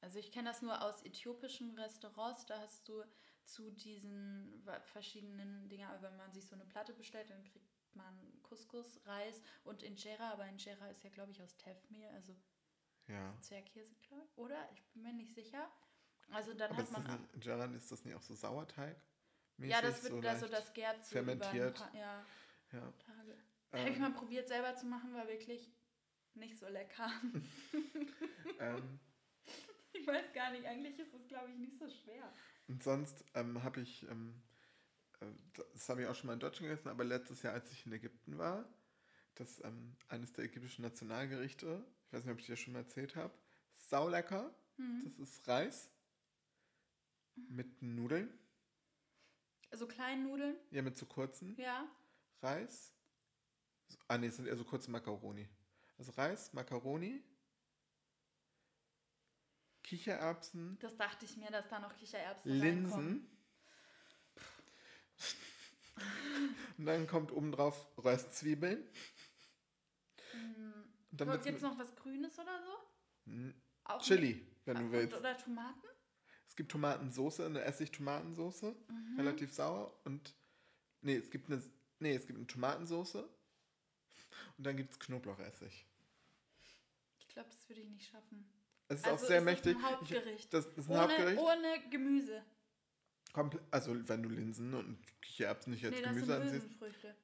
Also 0.00 0.18
ich 0.18 0.32
kenne 0.32 0.50
das 0.50 0.60
nur 0.62 0.82
aus 0.82 1.02
äthiopischen 1.02 1.70
Restaurants. 1.78 2.44
Da 2.46 2.60
hast 2.60 2.88
du 2.88 3.02
zu 3.44 3.70
diesen 3.70 4.62
verschiedenen 4.82 5.68
Dingen, 5.68 5.88
wenn 6.00 6.16
man 6.16 6.32
sich 6.32 6.46
so 6.46 6.54
eine 6.54 6.64
Platte 6.66 6.92
bestellt, 6.94 7.30
dann 7.30 7.44
kriegt 7.44 7.70
man 7.94 8.42
Couscous, 8.42 9.00
Reis 9.06 9.40
und 9.64 9.82
Injera. 9.82 10.30
Aber 10.32 10.46
Injera 10.46 10.88
ist 10.88 11.02
ja, 11.04 11.10
glaube 11.10 11.32
ich, 11.32 11.42
aus 11.42 11.56
Teffmehl, 11.56 12.08
also 12.10 12.36
Ja. 13.08 13.34
Zwergkäse, 13.40 13.94
glaube 14.02 14.26
ich. 14.30 14.38
Oder? 14.38 14.70
Ich 14.72 14.82
bin 14.92 15.02
mir 15.02 15.12
nicht 15.12 15.34
sicher. 15.34 15.70
Also 16.30 16.54
dann 16.54 16.70
Aber 16.70 16.78
hat 16.78 16.84
ist 16.84 16.92
das 16.96 17.02
man... 17.04 17.28
nicht, 17.72 17.76
ist 17.82 17.92
das 17.92 18.04
nicht 18.04 18.14
auch 18.14 18.22
so 18.22 18.34
Sauerteig? 18.34 18.96
Ja, 19.58 19.80
das 19.82 20.02
wird 20.02 20.12
so 20.12 20.28
also 20.28 20.46
leicht 20.46 20.74
das 20.74 21.08
so 21.08 21.12
fermentiert. 21.12 21.54
über 21.54 21.86
ein 21.86 21.92
paar 21.92 21.94
ja, 21.94 22.26
Ja. 22.72 22.92
Tage. 22.98 23.36
Ähm, 23.72 23.80
Habe 23.80 23.90
ich 23.90 23.98
mal 23.98 24.12
probiert 24.12 24.48
selber 24.48 24.74
zu 24.76 24.86
machen, 24.86 25.12
war 25.14 25.26
wirklich 25.28 25.70
nicht 26.34 26.58
so 26.58 26.68
lecker. 26.68 27.10
ähm, 28.60 29.00
ich 29.92 30.06
weiß 30.06 30.32
gar 30.32 30.50
nicht, 30.50 30.66
eigentlich 30.66 30.98
ist 30.98 31.14
es, 31.14 31.26
glaube 31.28 31.50
ich, 31.50 31.56
nicht 31.56 31.78
so 31.78 31.88
schwer. 31.88 32.32
und 32.68 32.82
sonst 32.82 33.24
ähm, 33.34 33.62
habe 33.62 33.80
ich, 33.80 34.08
ähm, 34.08 34.42
äh, 35.20 35.26
das 35.72 35.88
habe 35.88 36.02
ich 36.02 36.08
auch 36.08 36.14
schon 36.14 36.28
mal 36.28 36.34
in 36.34 36.40
Deutschland 36.40 36.68
gegessen, 36.70 36.88
aber 36.88 37.04
letztes 37.04 37.42
Jahr, 37.42 37.54
als 37.54 37.70
ich 37.72 37.86
in 37.86 37.92
Ägypten 37.92 38.38
war, 38.38 38.68
das 39.36 39.62
ähm, 39.64 39.96
eines 40.08 40.32
der 40.32 40.44
ägyptischen 40.44 40.82
Nationalgerichte, 40.82 41.84
ich 42.06 42.12
weiß 42.12 42.24
nicht, 42.24 42.32
ob 42.32 42.38
ich 42.40 42.46
dir 42.46 42.56
schon 42.56 42.72
mal 42.72 42.80
erzählt 42.80 43.16
habe, 43.16 43.34
saulecker. 43.76 44.54
Mhm. 44.76 45.02
Das 45.04 45.18
ist 45.18 45.46
Reis 45.48 45.90
mit 47.48 47.82
Nudeln, 47.82 48.32
So 49.76 49.86
Kleinnudeln, 49.86 50.56
ja, 50.70 50.82
mit 50.82 50.96
so 50.96 51.06
kurzen. 51.06 51.56
ja. 51.58 51.86
Reis. 52.42 52.92
Ah, 54.08 54.18
nee, 54.18 54.26
es 54.26 54.36
sind 54.36 54.46
eher 54.46 54.56
so 54.56 54.64
kurze 54.64 54.90
Macaroni. 54.90 55.48
Also 55.98 56.12
Reis, 56.12 56.52
Macaroni, 56.52 57.22
Kichererbsen, 59.82 60.78
Das 60.80 60.96
dachte 60.96 61.24
ich 61.24 61.36
mir, 61.36 61.50
dass 61.50 61.68
da 61.68 61.78
noch 61.78 61.94
Kichererbsen 61.96 62.50
reinkommen. 62.50 63.06
Linsen. 63.08 63.30
Und 66.78 66.86
dann 66.86 67.06
kommt 67.06 67.30
obendrauf 67.32 67.86
Röstzwiebeln. 67.98 68.84
Dann 71.12 71.28
wird's 71.28 71.44
Gibt 71.44 71.56
es 71.58 71.62
noch 71.62 71.78
was 71.78 71.94
Grünes 71.94 72.38
oder 72.38 72.60
so? 72.62 73.30
Hm, 73.30 73.54
Auch 73.84 74.02
Chili, 74.02 74.44
wenn 74.64 74.76
du 74.78 74.90
willst. 74.92 75.16
Oder 75.16 75.36
Tomaten? 75.38 75.86
Es 76.54 76.56
gibt 76.56 76.70
Tomatensoße, 76.70 77.46
eine 77.46 77.62
Essig-Tomatensoße, 77.62 78.76
Mhm. 78.88 79.16
relativ 79.18 79.52
sauer. 79.52 79.92
Und 80.04 80.36
nee, 81.00 81.16
es 81.16 81.28
gibt 81.28 81.50
eine, 81.50 81.60
nee, 81.98 82.14
es 82.14 82.28
gibt 82.28 82.38
eine 82.38 82.46
Tomatensoße. 82.46 83.28
Und 84.56 84.64
dann 84.64 84.76
gibt 84.76 84.92
es 84.92 85.00
Knoblauchessig. 85.00 85.84
Ich 87.18 87.26
glaube, 87.26 87.48
das 87.50 87.68
würde 87.68 87.80
ich 87.80 87.88
nicht 87.90 88.08
schaffen. 88.08 88.48
Es 88.86 89.00
ist 89.00 89.04
Also 89.08 89.24
auch 89.24 89.28
sehr 89.28 89.38
ist 89.38 89.44
mächtig. 89.46 89.74
ein 89.74 89.80
Ich, 89.82 89.84
Hauptgericht? 89.90 90.54
das 90.54 90.66
ist 90.66 90.88
ein 90.88 90.92
Ohne, 90.92 91.00
Hauptgericht. 91.02 91.40
ohne 91.40 91.90
Gemüse. 91.90 92.44
Komple 93.32 93.60
also 93.72 94.08
wenn 94.08 94.22
du 94.22 94.28
Linsen 94.28 94.74
und 94.74 94.96
Kichererbsen 95.22 95.72
nicht 95.72 95.84
als 95.84 95.96
nee, 95.96 96.02
Gemüse 96.02 96.36
ansiehst, 96.40 96.68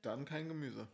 dann 0.03 0.25
kein 0.25 0.49
Gemüse. 0.49 0.89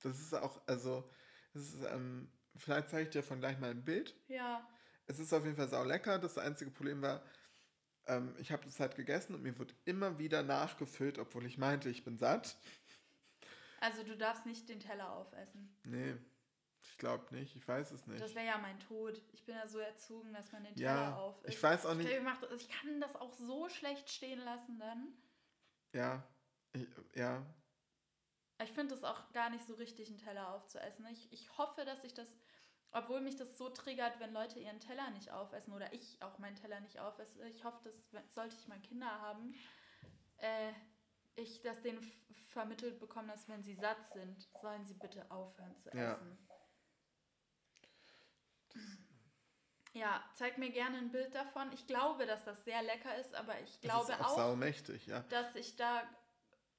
Das 0.00 0.18
ist 0.18 0.32
auch, 0.32 0.66
also, 0.66 1.10
das 1.52 1.62
ist, 1.74 1.84
ähm, 1.90 2.30
vielleicht 2.56 2.88
zeige 2.88 3.02
ich 3.02 3.10
dir 3.10 3.22
von 3.22 3.38
gleich 3.40 3.58
mal 3.58 3.70
ein 3.70 3.84
Bild. 3.84 4.14
Ja. 4.28 4.66
Es 5.06 5.18
ist 5.18 5.32
auf 5.32 5.44
jeden 5.44 5.56
Fall 5.56 5.68
sau 5.68 5.84
lecker. 5.84 6.18
Das 6.18 6.38
einzige 6.38 6.70
Problem 6.70 7.02
war, 7.02 7.22
ähm, 8.06 8.34
ich 8.38 8.52
habe 8.52 8.64
das 8.64 8.80
halt 8.80 8.96
gegessen 8.96 9.34
und 9.34 9.42
mir 9.42 9.58
wird 9.58 9.74
immer 9.84 10.18
wieder 10.18 10.42
nachgefüllt, 10.42 11.18
obwohl 11.18 11.46
ich 11.46 11.58
meinte, 11.58 11.88
ich 11.88 12.04
bin 12.04 12.18
satt. 12.18 12.56
Also 13.80 14.02
du 14.02 14.16
darfst 14.16 14.46
nicht 14.46 14.68
den 14.68 14.80
Teller 14.80 15.12
aufessen. 15.12 15.74
Nee, 15.84 16.16
ich 16.82 16.98
glaube 16.98 17.34
nicht. 17.34 17.56
Ich 17.56 17.66
weiß 17.66 17.90
es 17.92 18.06
nicht. 18.06 18.20
Das 18.20 18.34
wäre 18.34 18.46
ja 18.46 18.58
mein 18.58 18.78
Tod. 18.80 19.20
Ich 19.32 19.44
bin 19.44 19.54
ja 19.54 19.66
so 19.66 19.78
erzogen, 19.78 20.32
dass 20.32 20.52
man 20.52 20.64
den 20.64 20.76
Teller 20.76 20.92
ja, 20.92 21.16
aufisst. 21.16 21.48
ich 21.48 21.62
weiß 21.62 21.86
auch 21.86 21.92
Ich, 21.92 21.98
nicht. 21.98 22.08
glaub, 22.08 22.42
ich, 22.42 22.48
das, 22.48 22.60
ich 22.62 22.68
kann 22.68 23.00
das 23.00 23.16
auch 23.16 23.32
so 23.32 23.68
schlecht 23.68 24.10
stehen 24.10 24.40
lassen 24.40 24.78
dann. 24.78 25.12
Ja, 25.92 26.22
ich, 26.72 26.86
ja, 27.14 27.44
Ich 28.58 28.72
finde 28.72 28.94
es 28.94 29.04
auch 29.04 29.32
gar 29.32 29.50
nicht 29.50 29.66
so 29.66 29.74
richtig, 29.74 30.08
einen 30.08 30.18
Teller 30.18 30.52
aufzuessen. 30.54 31.06
Ich, 31.12 31.30
ich 31.32 31.56
hoffe, 31.58 31.84
dass 31.84 32.04
ich 32.04 32.14
das, 32.14 32.28
obwohl 32.92 33.20
mich 33.20 33.36
das 33.36 33.58
so 33.58 33.68
triggert, 33.68 34.18
wenn 34.20 34.32
Leute 34.32 34.58
ihren 34.58 34.80
Teller 34.80 35.10
nicht 35.10 35.30
aufessen 35.30 35.72
oder 35.72 35.92
ich 35.92 36.22
auch 36.22 36.38
meinen 36.38 36.56
Teller 36.56 36.80
nicht 36.80 36.98
aufesse. 36.98 37.46
Ich 37.48 37.64
hoffe, 37.64 37.80
dass, 37.84 38.12
wenn- 38.12 38.28
sollte 38.30 38.56
ich 38.58 38.68
mal 38.68 38.80
Kinder 38.80 39.10
haben, 39.20 39.54
äh, 40.38 40.72
ich 41.34 41.60
das 41.62 41.82
denen 41.82 42.00
vermittelt 42.48 42.98
bekomme, 42.98 43.28
dass 43.28 43.48
wenn 43.48 43.62
sie 43.62 43.74
satt 43.74 44.12
sind, 44.12 44.48
sollen 44.60 44.84
sie 44.86 44.94
bitte 44.94 45.30
aufhören 45.30 45.76
zu 45.76 45.90
Ja. 45.90 46.14
essen. 46.14 46.38
Ja, 49.92 50.22
zeig 50.34 50.58
mir 50.58 50.70
gerne 50.70 50.98
ein 50.98 51.10
Bild 51.10 51.34
davon. 51.34 51.72
Ich 51.72 51.86
glaube, 51.86 52.26
dass 52.26 52.44
das 52.44 52.64
sehr 52.64 52.82
lecker 52.82 53.16
ist, 53.16 53.34
aber 53.34 53.58
ich 53.60 53.80
glaube 53.80 54.12
ist 54.12 54.20
auch, 54.20 54.38
auch, 54.38 55.06
ja. 55.06 55.20
dass 55.30 55.54
ich 55.56 55.76
da 55.76 56.02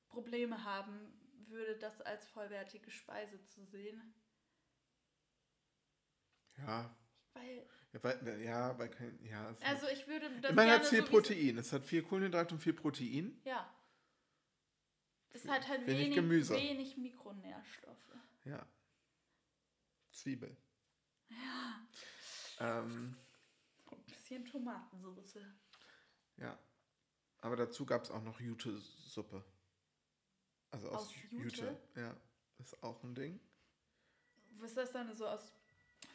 Probleme 0.08 0.64
haben 0.64 1.14
würde, 1.47 1.78
das 1.78 1.99
als 2.01 2.28
vollwertige 2.28 2.91
Speise 2.91 3.43
zu 3.45 3.66
sehen. 3.66 4.14
Ja, 6.58 6.95
Weil, 7.34 7.68
ja, 7.93 8.03
weil, 8.03 8.41
ja, 8.41 8.80
weil 8.80 8.89
kein, 8.89 9.24
ja. 9.24 9.55
also 9.62 9.88
ich 9.88 10.08
würde 10.08 10.30
das 10.41 10.51
Immerhin 10.51 10.72
hat 10.72 10.84
es 10.84 10.89
viel 10.89 11.03
Protein. 11.03 11.58
Es 11.58 11.72
hat 11.72 11.86
viel 11.86 12.03
Kohlenhydrat 12.03 12.51
und 12.51 12.60
viel 12.60 12.74
Protein. 12.74 13.39
Ja. 13.45 13.74
Es 15.30 15.47
hat 15.47 15.68
halt 15.68 15.86
Wenig 15.86 16.05
wenig, 16.05 16.16
Gemüse. 16.16 16.55
wenig 16.55 16.97
Mikronährstoffe. 16.97 18.16
Ja. 18.45 18.66
Zwiebel. 20.12 20.55
Ja. 21.30 21.88
Ähm, 22.60 23.16
Ein 23.91 24.03
bisschen 24.05 24.45
Tomatensauce. 24.45 25.39
ja. 26.38 26.58
Aber 27.39 27.55
dazu 27.55 27.86
gab 27.86 28.03
es 28.03 28.10
auch 28.10 28.24
noch 28.24 28.39
Jute-Suppe. 28.39 29.43
Also 30.72 30.89
aus, 30.89 30.95
Aus 31.08 31.14
Jute? 31.30 31.43
Jute? 31.43 31.78
Ja. 31.95 32.18
Ist 32.58 32.82
auch 32.82 33.03
ein 33.03 33.14
Ding. 33.14 33.39
Was 34.60 34.72
ist 34.72 34.78
das 34.78 34.91
dann 34.91 35.16
so 35.16 35.28
aus 35.28 35.53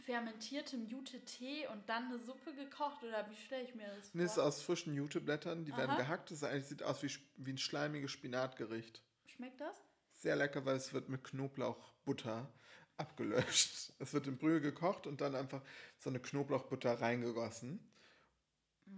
fermentiertem 0.04 0.86
Jute-Tee 0.86 1.66
und 1.68 1.88
dann 1.88 2.06
eine 2.06 2.18
Suppe 2.18 2.54
gekocht? 2.54 3.02
Oder 3.02 3.28
wie 3.30 3.36
stelle 3.36 3.64
ich 3.64 3.74
mir 3.74 3.86
das 3.86 4.08
vor? 4.10 4.20
Nee, 4.20 4.24
ist 4.24 4.38
aus 4.38 4.62
frischen 4.62 4.94
Juteblättern. 4.94 5.64
Die 5.64 5.72
werden 5.76 5.90
Aha. 5.92 5.96
gehackt. 5.98 6.30
Das 6.30 6.40
sieht 6.68 6.82
aus 6.82 7.02
wie, 7.02 7.10
wie 7.36 7.52
ein 7.52 7.58
schleimiges 7.58 8.10
Spinatgericht. 8.10 9.02
Schmeckt 9.26 9.60
das? 9.60 9.76
Sehr 10.12 10.36
lecker, 10.36 10.64
weil 10.64 10.76
es 10.76 10.92
wird 10.92 11.08
mit 11.08 11.24
Knoblauchbutter 11.24 12.52
abgelöscht. 12.96 13.92
Es 13.98 14.12
wird 14.12 14.26
in 14.26 14.36
Brühe 14.36 14.60
gekocht 14.60 15.06
und 15.06 15.20
dann 15.20 15.34
einfach 15.34 15.62
so 15.98 16.10
eine 16.10 16.20
Knoblauchbutter 16.20 17.00
reingegossen. 17.00 17.88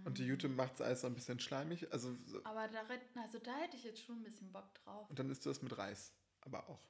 Und 0.03 0.17
die 0.17 0.25
Jute 0.25 0.49
macht 0.49 0.73
es 0.75 0.81
alles 0.81 1.01
so 1.01 1.07
ein 1.07 1.13
bisschen 1.13 1.39
schleimig. 1.39 1.91
Also, 1.93 2.15
so- 2.25 2.43
Aber 2.43 2.67
da, 2.67 2.81
also 3.21 3.39
da 3.39 3.55
hätte 3.57 3.77
ich 3.77 3.83
jetzt 3.83 4.03
schon 4.03 4.17
ein 4.17 4.23
bisschen 4.23 4.51
Bock 4.51 4.73
drauf. 4.83 5.09
und 5.09 5.19
dann 5.19 5.29
isst 5.29 5.45
du 5.45 5.49
das 5.49 5.61
mit 5.61 5.77
Reis. 5.77 6.11
Aber 6.41 6.67
auch. 6.69 6.81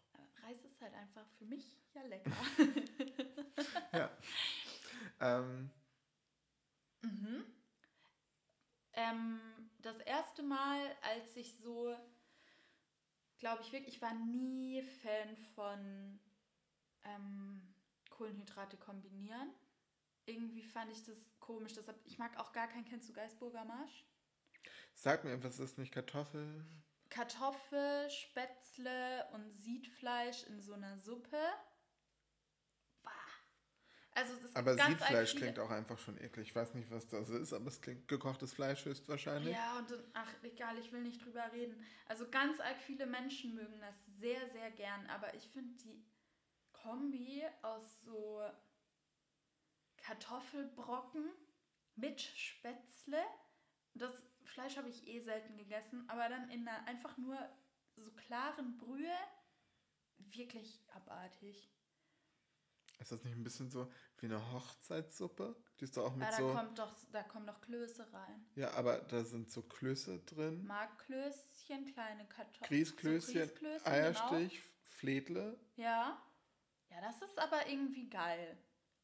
Reis 0.46 0.64
ist 0.64 0.82
halt 0.82 0.94
einfach 0.94 1.28
für 1.38 1.46
mich 1.46 1.78
ja 1.94 2.02
lecker. 2.04 2.32
Ja. 3.94 4.10
ähm, 5.22 5.70
Mhm. 7.04 7.46
Ähm, 8.94 9.40
das 9.80 9.98
erste 10.00 10.44
Mal, 10.44 10.80
als 11.02 11.36
ich 11.36 11.56
so, 11.58 11.96
glaube 13.40 13.62
ich 13.62 13.72
wirklich, 13.72 13.96
ich 13.96 14.02
war 14.02 14.14
nie 14.14 14.82
Fan 14.82 15.36
von 15.56 16.20
ähm, 17.04 17.62
Kohlenhydrate 18.10 18.78
kombinieren. 18.78 19.52
Irgendwie 20.26 20.64
fand 20.64 20.92
ich 20.92 21.04
das 21.04 21.18
komisch. 21.40 21.74
Deshalb, 21.74 22.00
ich 22.06 22.18
mag 22.18 22.38
auch 22.40 22.52
gar 22.54 22.68
keinen, 22.68 22.86
kennst 22.86 23.10
du 23.10 23.14
Geisburger 23.14 23.66
Marsch? 23.66 24.06
sag 24.96 25.24
mir, 25.24 25.44
was 25.44 25.60
ist 25.60 25.78
nicht 25.78 25.92
Kartoffel? 25.94 26.66
Kartoffel, 27.16 28.10
Spätzle 28.10 29.26
und 29.32 29.50
Siedfleisch 29.58 30.44
in 30.48 30.60
so 30.60 30.74
einer 30.74 30.98
Suppe. 30.98 31.40
Bah. 33.04 33.12
Also 34.12 34.36
das 34.36 34.54
Aber 34.54 34.76
ganz 34.76 35.00
Siedfleisch 35.00 35.36
klingt 35.36 35.58
auch 35.60 35.70
einfach 35.70 35.98
schon 35.98 36.18
eklig. 36.18 36.50
Ich 36.50 36.56
weiß 36.56 36.74
nicht, 36.74 36.92
was 36.92 37.08
das 37.08 37.30
ist, 37.30 37.54
aber 37.54 37.68
es 37.68 37.80
klingt 37.80 38.10
gekochtes 38.10 38.54
Fleisch 38.54 38.84
höchstwahrscheinlich. 38.84 39.56
Ja, 39.56 39.78
und 39.78 39.94
ach, 40.14 40.30
egal, 40.44 40.78
ich 40.78 40.92
will 40.92 41.04
nicht 41.04 41.24
drüber 41.24 41.50
reden. 41.54 41.82
Also 42.06 42.30
ganz 42.30 42.60
arg 42.60 42.78
viele 42.86 43.06
Menschen 43.06 43.56
mögen 43.56 43.80
das 43.80 43.96
sehr, 44.20 44.50
sehr 44.50 44.72
gern, 44.72 45.08
aber 45.08 45.34
ich 45.36 45.48
finde 45.48 45.74
die 45.86 46.06
Kombi 46.74 47.46
aus 47.62 48.02
so 48.02 48.44
Kartoffelbrocken 49.96 51.32
mit 51.96 52.20
Spätzle, 52.20 53.24
das 53.94 54.22
Fleisch 54.48 54.78
habe 54.78 54.90
ich 54.90 55.08
eh 55.08 55.20
selten 55.22 55.58
gegessen, 55.58 56.08
aber 56.10 56.30
dann 56.30 56.50
in 56.50 56.68
einer 56.68 56.86
einfach 56.88 57.18
nur 57.18 57.38
so 57.96 58.12
klaren 58.12 58.78
Brühe, 58.78 59.16
wirklich 60.18 60.82
abartig. 60.94 61.70
Ist 63.00 63.12
das 63.12 63.24
nicht 63.24 63.36
ein 63.36 63.44
bisschen 63.44 63.70
so 63.70 63.92
wie 64.20 64.28
eine 64.28 64.52
Hochzeitssuppe? 64.54 65.56
Die 65.80 65.84
ist 65.84 65.98
doch 65.98 66.06
auch 66.06 66.16
mit 66.16 66.24
Ja, 66.24 66.32
da, 66.32 66.38
so. 66.38 66.54
kommt 66.54 66.80
doch, 66.80 66.96
da 67.12 67.24
kommen 67.24 67.46
doch 67.46 67.60
Klöße 67.62 68.12
rein. 68.14 68.46
Ja, 68.56 68.72
aber 68.72 69.00
da 69.00 69.24
sind 69.24 69.52
so 69.52 69.62
Klöße 69.64 70.20
drin. 70.20 70.66
Markklößchen, 70.66 71.86
kleine 71.94 72.26
Kartoffeln. 72.28 72.68
Grießklößchen, 72.70 73.34
Grießklößchen, 73.34 73.92
Eierstich, 73.92 74.64
Fledle. 74.84 75.60
Ja. 75.76 76.22
Ja, 76.90 77.02
das 77.02 77.22
ist 77.22 77.38
aber 77.38 77.68
irgendwie 77.68 78.10
geil. 78.10 78.58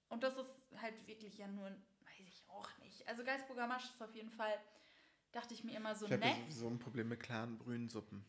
Und 0.07 0.23
das 0.23 0.37
ist 0.37 0.49
halt 0.77 1.05
wirklich 1.07 1.37
ja 1.37 1.47
nur, 1.47 1.65
weiß 1.65 2.27
ich 2.27 2.43
auch 2.49 2.69
nicht. 2.77 3.05
Also 3.07 3.23
Geisburger 3.23 3.67
Masch 3.67 3.85
ist 3.85 4.01
auf 4.01 4.13
jeden 4.15 4.31
Fall, 4.31 4.57
dachte 5.32 5.53
ich 5.53 5.63
mir 5.63 5.77
immer 5.77 5.95
so 5.95 6.05
Ich 6.05 6.11
habe 6.11 6.25
sowieso 6.25 6.67
ein 6.67 6.79
Problem 6.79 7.09
mit 7.09 7.19
klaren 7.19 7.57
Brühensuppen. 7.57 8.25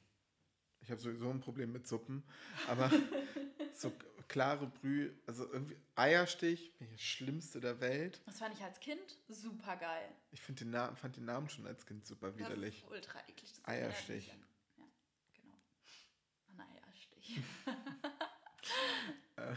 Ich 0.80 0.90
habe 0.90 1.00
sowieso 1.00 1.30
ein 1.30 1.40
Problem 1.40 1.72
mit 1.72 1.86
Suppen, 1.86 2.24
aber 2.68 2.90
so 3.74 3.92
klare 4.26 4.66
Brühe, 4.66 5.14
also 5.26 5.44
irgendwie 5.52 5.76
Eierstich, 5.94 6.76
bin 6.78 6.88
ich 6.88 6.94
das 6.94 7.02
Schlimmste 7.02 7.60
der 7.60 7.80
Welt. 7.80 8.20
Das 8.26 8.38
fand 8.38 8.54
ich 8.54 8.62
als 8.62 8.80
Kind 8.80 9.18
super 9.28 9.76
geil. 9.76 10.08
Ich 10.32 10.40
find 10.40 10.60
den 10.60 10.70
Namen, 10.70 10.96
fand 10.96 11.16
den 11.16 11.26
Namen 11.26 11.48
schon 11.48 11.66
als 11.66 11.86
Kind 11.86 12.06
super 12.06 12.36
widerlich. 12.36 12.80
Das 12.80 12.84
ist 12.84 12.90
ultra 12.90 13.20
eklig. 13.28 13.52
Das 13.52 13.68
Eierstich. 13.68 14.26
Ja, 14.26 14.34
genau. 15.34 15.58
An 16.48 16.60
Eierstich. 16.60 17.40
Äh, 19.36 19.54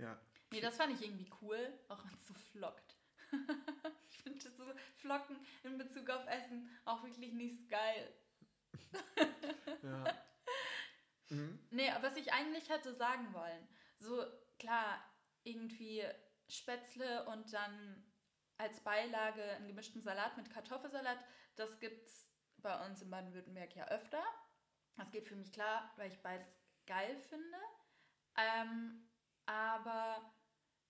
ja. 0.00 0.18
nee, 0.50 0.60
das 0.60 0.76
fand 0.76 0.94
ich 0.94 1.04
irgendwie 1.04 1.28
cool, 1.42 1.58
auch 1.88 2.02
wenn 2.04 2.14
es 2.14 2.26
so 2.26 2.34
flockt. 2.34 2.85
ich 4.10 4.18
finde 4.18 4.50
so 4.50 4.64
Flocken 4.96 5.36
in 5.64 5.78
Bezug 5.78 6.08
auf 6.10 6.26
Essen 6.26 6.70
auch 6.84 7.02
wirklich 7.02 7.32
nicht 7.32 7.68
geil. 7.68 8.14
ja. 9.82 10.04
Mhm. 11.28 11.58
Nee, 11.70 11.90
was 12.02 12.16
ich 12.16 12.32
eigentlich 12.32 12.68
hätte 12.68 12.94
sagen 12.94 13.32
wollen, 13.34 13.68
so 13.98 14.24
klar, 14.60 15.02
irgendwie 15.42 16.04
Spätzle 16.48 17.26
und 17.26 17.52
dann 17.52 18.04
als 18.58 18.80
Beilage 18.80 19.42
einen 19.42 19.66
gemischten 19.66 20.02
Salat 20.02 20.36
mit 20.36 20.50
Kartoffelsalat, 20.50 21.18
das 21.56 21.78
gibt's 21.80 22.30
bei 22.58 22.86
uns 22.86 23.02
in 23.02 23.10
Baden-Württemberg 23.10 23.74
ja 23.74 23.88
öfter. 23.88 24.22
Das 24.96 25.10
geht 25.10 25.28
für 25.28 25.36
mich 25.36 25.52
klar, 25.52 25.92
weil 25.96 26.10
ich 26.10 26.22
beides 26.22 26.48
geil 26.86 27.18
finde. 27.18 27.58
Ähm, 28.36 29.10
aber 29.46 30.32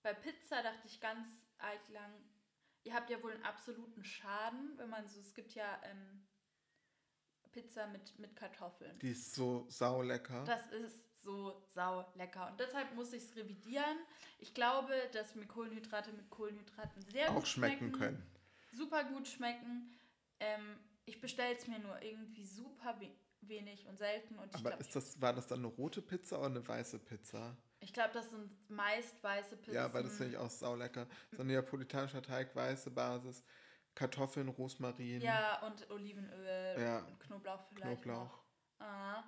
bei 0.03 0.15
Pizza 0.15 0.63
dachte 0.63 0.87
ich 0.87 1.01
ganz 1.01 1.27
lang, 1.89 2.13
ihr 2.87 2.95
habt 2.95 3.11
ja 3.11 3.23
wohl 3.23 3.33
einen 3.33 3.45
absoluten 3.45 4.05
Schaden, 4.05 4.79
wenn 4.79 4.89
man 4.89 5.07
so, 5.09 5.21
es 5.21 5.35
gibt 5.35 5.55
ja 5.55 5.81
ähm, 5.83 6.27
Pizza 7.51 7.87
mit, 7.89 8.19
mit 8.19 8.37
Kartoffeln. 8.37 8.99
Die 9.01 9.11
ist 9.11 9.35
so 9.35 9.67
saulecker. 9.69 10.45
Das 10.45 10.67
ist 10.69 11.23
so 11.23 11.67
sau 11.75 12.07
lecker. 12.15 12.49
Und 12.51 12.61
deshalb 12.61 12.95
muss 12.95 13.13
ich 13.13 13.23
es 13.25 13.37
revidieren. 13.37 13.99
Ich 14.39 14.55
glaube, 14.55 14.93
dass 15.13 15.35
mir 15.35 15.47
Kohlenhydrate 15.47 16.13
mit 16.13 16.31
Kohlenhydraten 16.31 17.03
sehr 17.03 17.31
auch 17.31 17.37
gut 17.37 17.49
schmecken 17.49 17.93
können. 17.93 18.23
Super 18.73 19.05
gut 19.05 19.27
schmecken. 19.27 19.91
Ähm, 20.39 20.79
ich 21.07 21.21
bestelle 21.21 21.57
es 21.57 21.67
mir 21.67 21.79
nur 21.81 22.01
irgendwie 22.03 22.45
super 22.45 23.01
wenig 23.49 23.87
und 23.87 23.99
selten. 23.99 24.39
Und 24.39 24.49
ich 24.49 24.55
Aber 24.55 24.71
glaube, 24.71 24.83
ist 24.83 24.95
das, 24.97 25.21
war 25.21 25.33
das 25.33 25.47
dann 25.47 25.59
eine 25.61 25.69
rote 25.69 26.03
Pizza 26.03 26.39
oder 26.39 26.47
eine 26.47 26.67
weiße 26.67 26.99
Pizza? 26.99 27.57
ich 27.81 27.93
glaub, 27.93 28.13
das 28.13 28.31
sind 28.31 28.51
meist 28.71 29.23
weiße 29.23 29.57
Pizzen. 29.57 29.75
Ja, 29.75 29.93
weil 29.93 30.03
das 30.03 30.17
finde 30.17 30.33
ich 30.33 30.39
auch 30.39 30.51
saulecker. 30.51 31.07
So 31.33 31.43
ein 31.43 31.47
neapolitanischer 31.47 32.23
Teig, 32.23 32.55
weiße 32.57 32.91
Basis, 32.91 33.45
Kartoffeln, 33.95 34.49
Rosmarin, 34.49 35.21
Ja, 35.21 35.61
und 35.67 35.89
Olivenöl 35.91 36.81
Ja, 36.81 36.99
und 37.01 37.21
Knoblauch 37.21 37.63
vielleicht 37.69 38.03
Knoblauch. 38.03 38.25
noch. 38.31 38.45
Ah, 38.79 39.25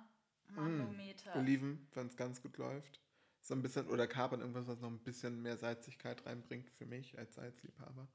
Manometer. 0.47 1.35
Oliven, 1.37 1.87
wenn 1.93 2.07
es 2.07 2.17
ganz 2.17 2.41
gut 2.41 2.57
läuft. 2.57 3.01
So 3.41 3.53
ein 3.53 3.61
bisschen, 3.61 3.87
oder 3.87 4.07
Kapern, 4.07 4.41
irgendwas, 4.41 4.67
was 4.67 4.79
noch 4.79 4.89
ein 4.89 4.99
bisschen 4.99 5.41
mehr 5.41 5.57
Salzigkeit 5.57 6.25
reinbringt 6.25 6.69
für 6.71 6.85
mich 6.85 7.17
als 7.17 7.35
Salzliebhaber. 7.35 8.07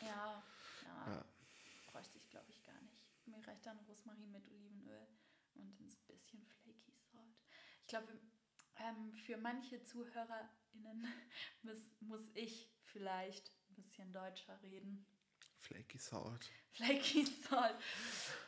Ja, 0.00 0.42
ja. 0.82 1.12
Ja. 1.12 1.24
Bräuchte 1.92 2.18
ich, 2.18 2.28
glaube 2.30 2.46
ich, 2.50 2.62
gar 2.64 2.80
nicht. 2.82 2.98
Mir 3.26 3.46
reicht 3.46 3.64
dann 3.66 3.78
Rosmarin 3.88 4.30
mit 4.32 4.50
Olivenöl 4.50 5.06
und 5.56 5.80
ein 5.80 5.88
bisschen 6.08 6.44
Flaky 6.62 6.92
Salt. 7.10 7.36
Ich 7.80 7.88
glaube, 7.88 8.18
ähm, 8.76 9.12
für 9.14 9.36
manche 9.36 9.82
ZuhörerInnen 9.82 11.06
muss, 11.62 11.86
muss 12.00 12.30
ich 12.34 12.70
vielleicht 12.84 13.52
ein 13.70 13.74
bisschen 13.76 14.12
deutscher 14.12 14.60
reden. 14.62 15.06
Flaky 15.60 15.98
Salt. 15.98 16.50
Flaky 16.72 17.24
Salt. 17.24 17.76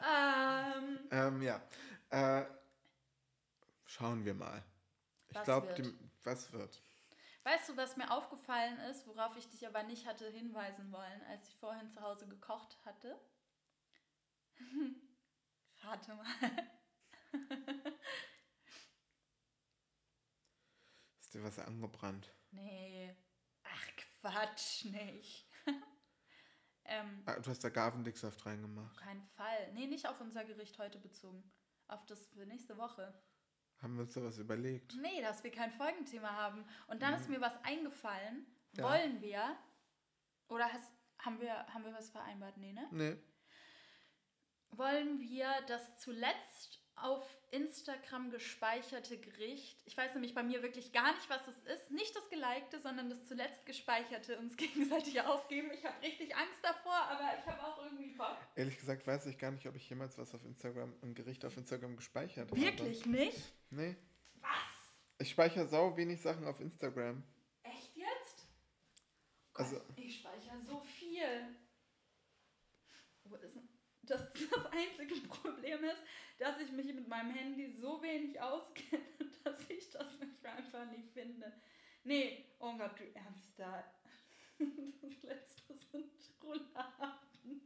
Ähm, 0.03 0.99
Ähm, 1.11 1.43
ja. 1.43 1.63
Äh, 2.11 2.47
schauen 3.87 4.25
wir 4.25 4.35
mal. 4.35 4.63
Ich 5.29 5.43
glaube, 5.43 5.95
was 6.23 6.53
wird? 6.53 6.83
weißt 7.45 7.69
du, 7.69 7.77
was 7.77 7.97
mir 7.97 8.11
aufgefallen 8.11 8.79
ist, 8.91 9.07
worauf 9.07 9.37
ich 9.37 9.49
dich 9.49 9.67
aber 9.67 9.83
nicht 9.83 10.07
hatte 10.07 10.29
hinweisen 10.31 10.91
wollen, 10.91 11.23
als 11.29 11.49
ich 11.49 11.57
vorhin 11.57 11.91
zu 11.91 12.01
Hause 12.01 12.27
gekocht 12.27 12.79
hatte? 12.85 13.21
Rate 15.83 16.15
mal. 16.15 16.27
Ist 21.20 21.35
dir 21.35 21.43
was 21.43 21.59
angebrannt? 21.59 22.32
Nee. 22.51 23.14
Ach, 23.64 23.87
Quatsch, 24.20 24.85
nicht. 24.85 25.49
ähm, 26.85 27.22
Ah, 27.26 27.39
du 27.41 27.51
hast 27.51 27.64
da 27.64 27.68
Gavendicksaft 27.70 28.45
reingemacht. 28.47 28.93
auf 28.97 29.03
keinen 29.03 29.26
Fall. 29.28 29.72
Nee, 29.72 29.87
nicht 29.87 30.07
auf 30.09 30.20
unser 30.20 30.45
Gericht 30.45 30.78
heute 30.78 30.99
bezogen. 30.99 31.53
Auf 31.89 32.05
das 32.07 32.26
für 32.28 32.47
nächste 32.47 32.76
Woche. 32.78 33.20
Haben 33.80 33.97
wir 33.97 34.03
uns 34.05 34.14
da 34.14 34.22
was 34.22 34.39
überlegt? 34.39 34.95
Nee, 34.97 35.20
dass 35.20 35.43
wir 35.45 35.51
kein 35.51 35.72
Folgenthema 35.72 36.30
haben. 36.30 36.64
Und 36.87 37.03
dann 37.03 37.14
ist 37.14 37.28
mir 37.28 37.41
was 37.41 37.57
eingefallen. 37.64 38.47
Ja. 38.72 38.85
Wollen 38.85 39.20
wir, 39.20 39.59
oder 40.49 40.72
hast, 40.72 40.91
haben, 41.18 41.41
wir, 41.41 41.66
haben 41.66 41.85
wir 41.85 41.93
was 41.93 42.11
vereinbart? 42.11 42.57
Nee, 42.57 42.72
ne? 42.72 42.89
Nee. 42.93 43.16
Wollen 44.70 45.20
wir 45.20 45.49
das 45.66 45.99
zuletzt 45.99 46.84
auf 46.97 47.24
Instagram 47.51 48.30
gespeicherte 48.30 49.18
Gericht, 49.18 49.80
ich 49.84 49.97
weiß 49.97 50.14
nämlich 50.14 50.34
bei 50.34 50.42
mir 50.42 50.62
wirklich 50.62 50.92
gar 50.92 51.12
nicht, 51.14 51.28
was 51.28 51.47
es 51.49 51.59
ist, 51.64 51.90
nicht 51.90 52.14
das 52.14 52.28
gelikte, 52.30 52.80
sondern 52.80 53.11
das 53.11 53.26
zuletzt 53.26 53.66
gespeicherte 53.66 54.38
uns 54.38 54.57
gegenseitig 54.57 55.20
aufgeben. 55.20 55.70
Ich 55.72 55.84
habe 55.84 56.01
richtig 56.03 56.34
Angst 56.36 56.61
davor, 56.62 56.95
aber 56.95 57.38
ich 57.38 57.47
habe 57.47 57.62
auch 57.62 57.84
irgendwie 57.84 58.11
Bock. 58.14 58.36
Ehrlich 58.55 58.78
gesagt 58.78 59.07
weiß 59.07 59.26
ich 59.26 59.38
gar 59.38 59.51
nicht, 59.51 59.66
ob 59.66 59.74
ich 59.76 59.88
jemals 59.88 60.16
was 60.18 60.34
auf 60.34 60.45
Instagram, 60.45 60.95
ein 61.03 61.14
Gericht 61.14 61.45
auf 61.45 61.57
Instagram 61.57 61.97
gespeichert 61.97 62.51
habe. 62.51 62.61
Wirklich 62.61 63.07
nicht? 63.07 63.38
Nee. 63.70 63.97
Was? 64.40 64.51
Ich 65.18 65.30
speichere 65.30 65.66
sau 65.66 65.97
wenig 65.97 66.20
Sachen 66.20 66.47
auf 66.47 66.61
Instagram. 66.61 67.22
Echt 67.62 67.97
jetzt? 67.97 68.47
Gott, 69.53 69.66
Also- 69.66 69.80
ich 69.97 70.20
speichere 70.20 70.61
so 70.64 70.80
viel. 70.80 71.54
Denn- 74.09 74.19
Das, 74.19 74.33
das 74.51 74.67
einzige 74.73 75.15
Problem 75.29 75.85
ist, 75.85 76.03
dass 76.39 76.61
ich 76.61 76.71
mich 76.73 76.87
mit 76.95 77.09
meinem 77.09 77.31
Handy 77.33 77.71
so 77.81 78.03
wenig 78.03 78.41
auskenne, 78.41 79.03
dass 79.45 79.59
ich 79.69 79.91
das 79.91 80.07
manchmal 80.19 80.57
einfach 80.57 80.85
nicht 80.91 81.09
finde. 81.13 81.53
Nee, 82.05 82.45
oh 82.59 82.77
Gott, 82.77 82.99
du 82.99 83.05
ernst 83.15 83.59
da. 83.59 83.85
Das 85.03 85.23
letzte 85.23 85.75
sind 85.91 86.13
Rouladen. 86.43 87.61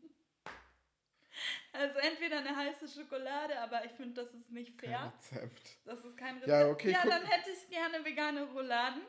Also 1.72 1.98
entweder 1.98 2.38
eine 2.38 2.56
heiße 2.56 2.88
Schokolade, 2.88 3.58
aber 3.60 3.84
ich 3.84 3.92
finde, 3.92 4.22
das 4.24 4.34
ist 4.34 4.50
nicht 4.50 4.78
Kein 4.78 4.90
fair. 4.90 5.12
Rezept. 5.14 5.76
Das 5.84 6.04
ist 6.04 6.16
kein 6.16 6.34
Rezept. 6.38 6.48
Ja, 6.48 6.68
okay, 6.68 6.92
ja 6.92 7.04
dann 7.04 7.24
hätte 7.26 7.50
ich 7.50 7.68
gerne 7.68 8.04
vegane 8.04 8.42
Rouladen 8.44 9.02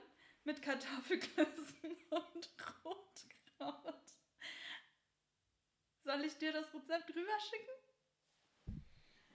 mit 0.43 0.61
Kartoffelklößen 0.61 1.95
und 2.09 2.49
Rotkraut. 2.83 4.01
Soll 6.09 6.25
ich 6.25 6.39
dir 6.39 6.51
das 6.51 6.65
Rezept 6.73 7.15
rüberschicken? 7.15 7.69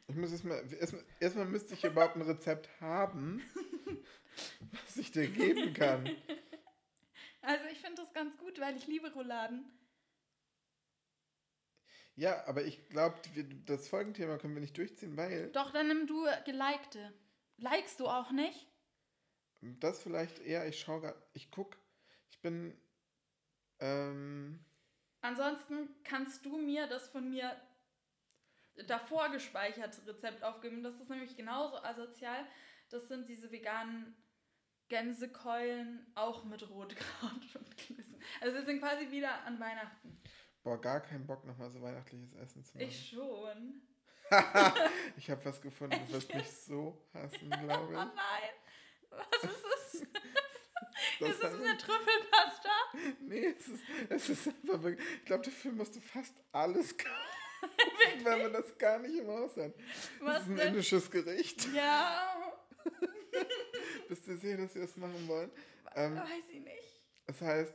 Ich 0.09 0.16
muss 0.16 0.33
erstmal, 0.33 0.72
erstmal, 0.72 1.05
erstmal 1.20 1.45
müsste 1.47 1.75
ich 1.75 1.85
überhaupt 1.85 2.16
ein 2.16 2.22
Rezept 2.22 2.68
haben, 2.81 3.41
was 4.85 4.97
ich 4.97 5.12
dir 5.12 5.29
geben 5.29 5.72
kann. 5.72 6.11
Also 7.43 7.64
ich 7.70 7.79
finde 7.79 8.03
das 8.03 8.12
ganz 8.12 8.37
gut, 8.39 8.59
weil 8.59 8.77
ich 8.77 8.89
liebe 8.89 9.12
Rouladen. 9.12 9.70
Ja, 12.16 12.45
aber 12.49 12.64
ich 12.64 12.89
glaube, 12.89 13.20
das 13.66 13.87
Folgenthema 13.87 14.39
können 14.39 14.55
wir 14.55 14.61
nicht 14.61 14.77
durchziehen, 14.77 15.16
weil 15.16 15.53
Doch, 15.53 15.70
dann 15.70 15.87
nimm 15.87 16.09
du 16.09 16.27
gelikte. 16.45 17.14
Likest 17.59 18.01
du 18.01 18.09
auch 18.09 18.33
nicht? 18.33 18.66
das 19.61 20.03
vielleicht 20.03 20.41
eher, 20.41 20.66
ich 20.66 20.81
schaue 20.81 21.03
gerade, 21.03 21.22
ich 21.35 21.53
guck, 21.53 21.79
ich 22.31 22.41
bin, 22.41 22.77
ähm, 23.79 24.59
Ansonsten 25.25 25.89
kannst 26.05 26.45
du 26.45 26.59
mir 26.59 26.87
das 26.87 27.09
von 27.09 27.31
mir 27.31 27.57
davor 28.87 29.31
gespeicherte 29.31 30.07
Rezept 30.07 30.43
aufgeben. 30.45 30.83
Das 30.83 30.95
ist 31.01 31.09
nämlich 31.09 31.35
genauso 31.35 31.79
asozial. 31.83 32.47
Das 32.91 33.09
sind 33.09 33.27
diese 33.29 33.51
veganen 33.51 34.14
Gänsekeulen, 34.89 36.12
auch 36.14 36.45
mit 36.45 36.68
Rotkraut 36.68 37.55
und 37.55 37.77
Klößen. 37.79 38.22
Also 38.43 38.55
wir 38.55 38.64
sind 38.66 38.81
quasi 38.81 39.11
wieder 39.11 39.43
an 39.47 39.59
Weihnachten. 39.59 40.20
boah, 40.62 40.79
gar 40.79 41.01
keinen 41.01 41.27
Bock, 41.27 41.43
nochmal 41.47 41.70
so 41.70 41.81
weihnachtliches 41.81 42.35
Essen 42.35 42.62
zu 42.62 42.77
machen. 42.77 42.87
Ich 42.89 43.09
schon. 43.09 43.81
ich 45.16 45.31
habe 45.31 45.43
was 45.47 45.59
gefunden, 45.62 45.99
du 46.07 46.12
wirst 46.12 46.35
mich 46.35 46.51
so 46.66 47.03
hassen, 47.14 47.49
glaube 47.49 47.87
Oh 47.89 47.91
ich. 47.93 48.14
nein. 48.14 48.51
Was 49.11 49.45
ist 49.45 49.64
es? 49.95 50.07
Das 51.20 51.31
ist 51.31 51.43
es 51.43 51.51
heißt- 51.51 51.55
eine 51.64 51.77
Trüffelpasta? 51.79 52.70
Nee, 53.20 53.47
es 53.59 53.68
ist, 53.68 53.83
es 54.11 54.29
ist 54.31 54.49
einfach 54.49 54.83
wirklich. 54.83 55.07
Ich 55.18 55.25
glaube, 55.25 55.45
dafür 55.45 55.72
musst 55.72 55.97
du 55.97 56.01
fast 56.01 56.35
alles 56.53 56.97
kaufen, 56.99 58.25
weil 58.25 58.43
man 58.45 58.53
das 58.53 58.77
gar 58.79 58.99
nicht 58.99 59.18
im 59.18 59.27
Haus 59.29 59.57
hat. 59.57 59.75
Das 59.77 59.85
Was 60.20 60.43
ist 60.43 60.49
ein 60.51 60.57
denn? 60.57 60.68
indisches 60.68 61.11
Gericht. 61.11 61.68
Ja, 61.75 62.53
Bist 64.09 64.27
du 64.27 64.37
sicher, 64.37 64.57
dass 64.59 64.75
wir 64.75 64.83
das 64.83 64.97
machen 64.97 65.27
wollen? 65.29 65.51
Ähm, 65.97 66.16
weiß 66.16 66.45
ich 66.51 66.61
nicht. 66.61 67.01
das 67.27 67.41
heißt, 67.41 67.75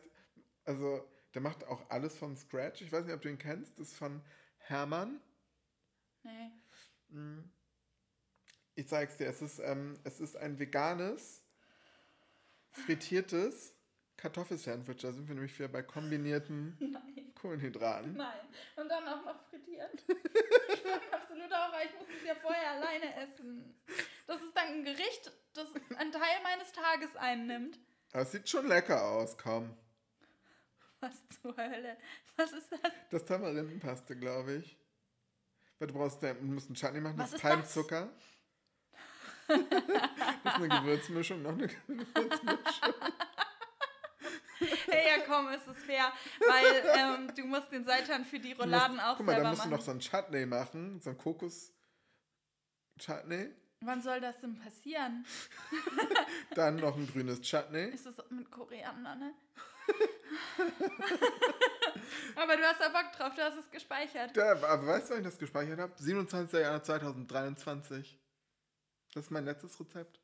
also, 0.66 1.08
der 1.34 1.42
macht 1.42 1.66
auch 1.66 1.90
alles 1.90 2.16
von 2.18 2.36
Scratch. 2.38 2.82
Ich 2.82 2.92
weiß 2.92 3.06
nicht, 3.06 3.14
ob 3.16 3.22
du 3.22 3.30
ihn 3.30 3.38
kennst. 3.38 3.78
Das 3.80 3.90
ist 3.90 3.98
von 3.98 4.22
Hermann. 4.58 5.22
Nee. 6.24 6.52
Mm. 7.10 7.50
Ich 8.76 8.88
zeig's 8.88 9.18
dir. 9.18 9.28
Es 9.28 9.42
ist, 9.42 9.60
ähm, 9.60 10.00
es 10.04 10.20
ist 10.20 10.36
ein 10.38 10.60
veganes, 10.60 11.44
frittiertes 12.72 13.74
Kartoffelsandwich. 14.18 14.98
Da 15.02 15.12
sind 15.12 15.28
wir 15.28 15.36
nämlich 15.36 15.58
wieder 15.58 15.70
bei 15.70 15.82
kombinierten 15.82 16.76
Nein. 16.80 17.32
Kohlenhydraten. 17.36 18.16
Nein. 18.16 18.40
Und 18.76 18.90
dann 18.90 19.08
auch 19.08 19.26
noch 19.26 19.50
frittiert. 19.50 20.04
ich 20.08 20.08
bin 20.84 20.92
absolut 21.12 21.54
auch, 21.54 21.74
ich 21.86 21.94
muss 21.98 22.08
es 22.20 22.28
ja 22.28 22.36
vorher 22.36 22.72
alleine 22.72 23.16
essen. 23.16 23.76
Das 24.28 24.42
ist 24.42 24.56
dann 24.56 24.68
ein 24.68 24.84
Gericht, 24.84 25.32
das 25.54 25.68
einen 25.98 26.12
Teil 26.12 26.44
meines 26.44 26.72
Tages 26.74 27.16
einnimmt. 27.16 27.80
Aber 28.12 28.24
es 28.24 28.32
sieht 28.32 28.50
schon 28.50 28.68
lecker 28.68 29.04
aus, 29.06 29.38
komm. 29.38 29.76
Was 31.00 31.16
zur 31.42 31.56
Hölle? 31.56 31.96
Was 32.36 32.52
ist 32.52 32.72
das? 32.72 32.92
Das 33.10 33.26
Tamarindenpaste, 33.26 34.18
glaube 34.18 34.56
ich. 34.56 34.78
Weil 35.78 35.88
du 35.88 35.94
brauchst, 35.94 36.22
du 36.22 36.34
musst 36.42 36.68
einen 36.68 36.76
Chutney 36.76 37.00
machen, 37.00 37.18
Was 37.18 37.32
das 37.32 37.40
ist 37.40 37.46
ist 37.46 37.46
das? 37.46 37.74
Das 39.50 40.56
ist 40.56 40.62
eine 40.62 40.70
Gewürzmischung, 40.70 41.42
noch 41.42 41.52
eine 41.52 41.68
Gewürzmischung. 41.68 42.94
Hey, 44.88 45.08
ja 45.08 45.20
komm, 45.26 45.48
es 45.48 45.66
ist 45.68 45.80
fair, 45.86 46.12
weil 46.48 46.84
ähm, 46.98 47.32
du 47.36 47.46
musst 47.46 47.72
den 47.72 47.86
Seitan 47.86 48.26
für 48.26 48.40
die 48.40 48.54
Du 48.54 48.62
Rouladen 48.64 48.98
musst, 48.98 49.08
auch 49.08 49.16
guck 49.18 49.26
mal, 49.26 49.42
da 49.42 49.50
musst 49.50 49.64
du 49.64 49.70
machen. 49.70 49.78
noch 49.78 49.82
so 49.82 49.92
einen 49.92 50.02
Chutney 50.02 50.46
machen, 50.46 51.00
so 51.00 51.10
einen 51.12 51.18
Kokos-Chutney. 51.18 53.52
Wann 53.82 54.02
soll 54.02 54.20
das 54.20 54.38
denn 54.42 54.60
passieren? 54.60 55.26
Dann 56.56 56.76
noch 56.76 56.98
ein 56.98 57.08
grünes 57.08 57.40
Chutney. 57.42 57.86
Ist 57.86 58.06
es 58.06 58.18
mit 58.30 58.52
Koriander, 58.52 59.16
ne? 59.16 59.34
Aber 62.36 62.58
du 62.58 62.64
hast 62.64 62.82
da 62.82 62.90
Bock 62.90 63.10
drauf, 63.18 63.34
du 63.36 63.42
hast 63.42 63.58
es 63.58 63.72
gespeichert. 63.72 64.36
Da, 64.36 64.52
aber 64.52 64.86
weißt 64.86 65.10
du, 65.10 65.14
wann 65.14 65.22
ich 65.22 65.28
das 65.28 65.38
gespeichert 65.40 65.80
habe? 65.80 65.94
27. 65.98 66.60
Januar 66.60 66.84
2023. 66.84 68.20
Das 69.14 69.26
ist 69.26 69.32
mein 69.32 69.46
letztes 69.46 69.80
Rezept. 69.80 70.20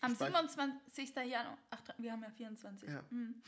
Am 0.00 0.12
gespeichert- 0.12 0.50
27. 0.50 1.16
Januar. 1.30 1.58
Ach, 1.70 1.80
wir 1.98 2.12
haben 2.12 2.22
ja 2.22 2.30
24. 2.30 2.88
Ja. 2.88 3.02
Hm. 3.10 3.42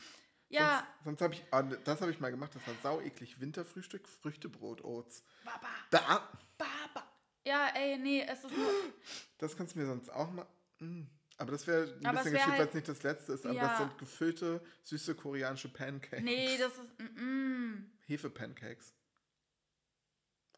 Ja, 0.49 0.85
Sonst, 1.03 1.19
sonst 1.19 1.21
habe 1.21 1.33
ich, 1.33 1.43
ah, 1.51 1.63
das 1.63 2.01
habe 2.01 2.11
ich 2.11 2.19
mal 2.19 2.29
gemacht, 2.29 2.53
das 2.53 2.65
war 2.67 2.75
sau 2.83 3.01
eklig. 3.01 3.39
Winterfrühstück, 3.39 4.07
Früchtebrot, 4.07 4.83
Oats. 4.83 5.23
Baba, 5.43 5.67
Da, 5.89 6.29
Baba. 6.57 7.11
Ja, 7.45 7.67
ey, 7.73 7.97
nee, 7.97 8.21
es 8.21 8.43
ist 8.43 8.55
nur. 8.55 8.69
das 9.39 9.55
kannst 9.57 9.75
du 9.75 9.79
mir 9.79 9.85
sonst 9.87 10.09
auch 10.11 10.31
mal. 10.31 10.45
Mm. 10.79 11.03
Aber 11.37 11.51
das 11.51 11.65
wäre 11.67 11.83
ein 11.99 12.05
Aber 12.05 12.17
bisschen 12.17 12.33
wär 12.33 12.39
geschickt, 12.39 12.47
weil 12.51 12.57
halt- 12.59 12.69
es 12.69 12.75
nicht 12.75 12.87
das 12.87 13.03
letzte 13.03 13.33
ist. 13.33 13.45
Aber 13.45 13.55
Ja. 13.55 13.67
das 13.69 13.77
sind 13.79 13.97
gefüllte, 13.97 14.63
süße 14.83 15.15
koreanische 15.15 15.69
Pancakes. 15.69 16.23
Nee, 16.23 16.57
das 16.57 16.73
ist. 16.77 16.99
Mm, 16.99 17.21
mm. 17.23 17.91
Hefe-Pancakes. 18.07 18.93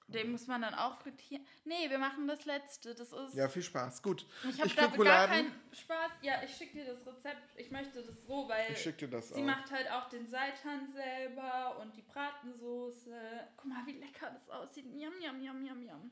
Den 0.08 0.32
muss 0.32 0.48
man 0.48 0.62
dann 0.62 0.74
auch 0.74 0.98
frittieren. 1.02 1.46
Nee, 1.66 1.90
wir 1.90 2.00
machen 2.00 2.28
das 2.28 2.46
letzte. 2.46 2.96
Das 2.96 3.12
ist. 3.12 3.36
Ja, 3.36 3.50
viel 3.50 3.62
Spaß. 3.62 4.02
Gut. 4.02 4.26
ich 4.50 4.60
habe 4.62 4.74
da 4.74 4.88
gar 5.04 5.28
keinen 5.28 5.52
Spaß. 5.74 6.12
Ja, 6.22 6.42
ich 6.44 6.56
schicke 6.56 6.78
dir 6.78 6.86
das 6.86 7.06
Rezept. 7.06 7.42
Ich 7.58 7.72
möchte 7.72 8.02
das 8.02 8.26
so, 8.26 8.48
weil. 8.48 8.72
Ich 8.72 8.82
schicke 8.82 9.06
dir 9.06 9.10
das 9.10 9.30
Sie 9.30 9.42
auch. 9.42 9.46
macht 9.46 9.70
halt 9.70 9.92
auch 9.92 10.08
den 10.08 10.30
Seitan 10.30 10.94
selber 10.94 11.78
und 11.82 11.94
die 11.98 12.04
Bratensoße. 12.04 13.50
Guck 13.58 13.66
mal, 13.66 13.86
wie 13.86 14.00
lecker 14.00 14.32
das 14.32 14.50
aussieht. 14.50 14.86
Yum, 14.86 15.14
yum, 15.22 15.42
yum, 15.42 15.66
yum, 15.66 15.84
yum. 15.84 16.12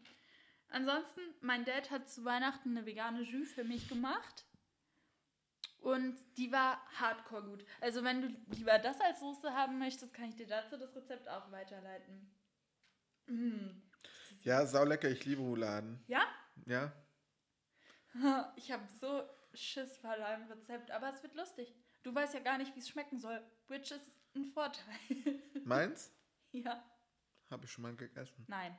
Ansonsten, 0.70 1.22
mein 1.40 1.64
Dad 1.64 1.90
hat 1.90 2.10
zu 2.10 2.26
Weihnachten 2.26 2.76
eine 2.76 2.86
vegane 2.86 3.22
Jus 3.22 3.54
für 3.54 3.64
mich 3.64 3.88
gemacht. 3.88 4.46
Und 5.80 6.18
die 6.36 6.52
war 6.52 6.86
hardcore 7.00 7.44
gut. 7.44 7.66
Also 7.80 8.04
wenn 8.04 8.22
du 8.22 8.28
lieber 8.56 8.78
das 8.80 9.00
als 9.00 9.20
Soße 9.20 9.54
haben 9.54 9.78
möchtest, 9.78 10.14
kann 10.14 10.30
ich 10.30 10.36
dir 10.36 10.48
dazu 10.48 10.76
das 10.78 10.96
Rezept 10.96 11.30
auch 11.30 11.52
weiterleiten. 11.52 12.30
Mm. 13.28 13.85
Ja, 14.46 14.64
sau 14.68 14.86
lecker. 14.86 15.10
Ich 15.10 15.26
liebe 15.26 15.42
Rouladen. 15.42 16.04
Ja? 16.08 16.24
Ja. 16.66 16.94
Ich 18.56 18.72
habe 18.72 18.88
so 19.02 19.24
Schiss 19.54 19.98
vor 19.98 20.16
deinem 20.16 20.50
Rezept, 20.50 20.90
aber 20.92 21.12
es 21.14 21.22
wird 21.22 21.36
lustig. 21.36 21.76
Du 22.04 22.16
weißt 22.16 22.34
ja 22.36 22.40
gar 22.40 22.58
nicht, 22.58 22.74
wie 22.76 22.80
es 22.80 22.88
schmecken 22.88 23.20
soll. 23.20 23.42
Which 23.68 23.92
ist 23.92 24.10
ein 24.36 24.46
Vorteil. 24.46 24.86
Meins? 25.66 26.14
ja. 26.52 26.82
Habe 27.50 27.66
ich 27.66 27.72
schon 27.72 27.82
mal 27.82 27.96
gegessen. 27.96 28.46
Nein. 28.48 28.78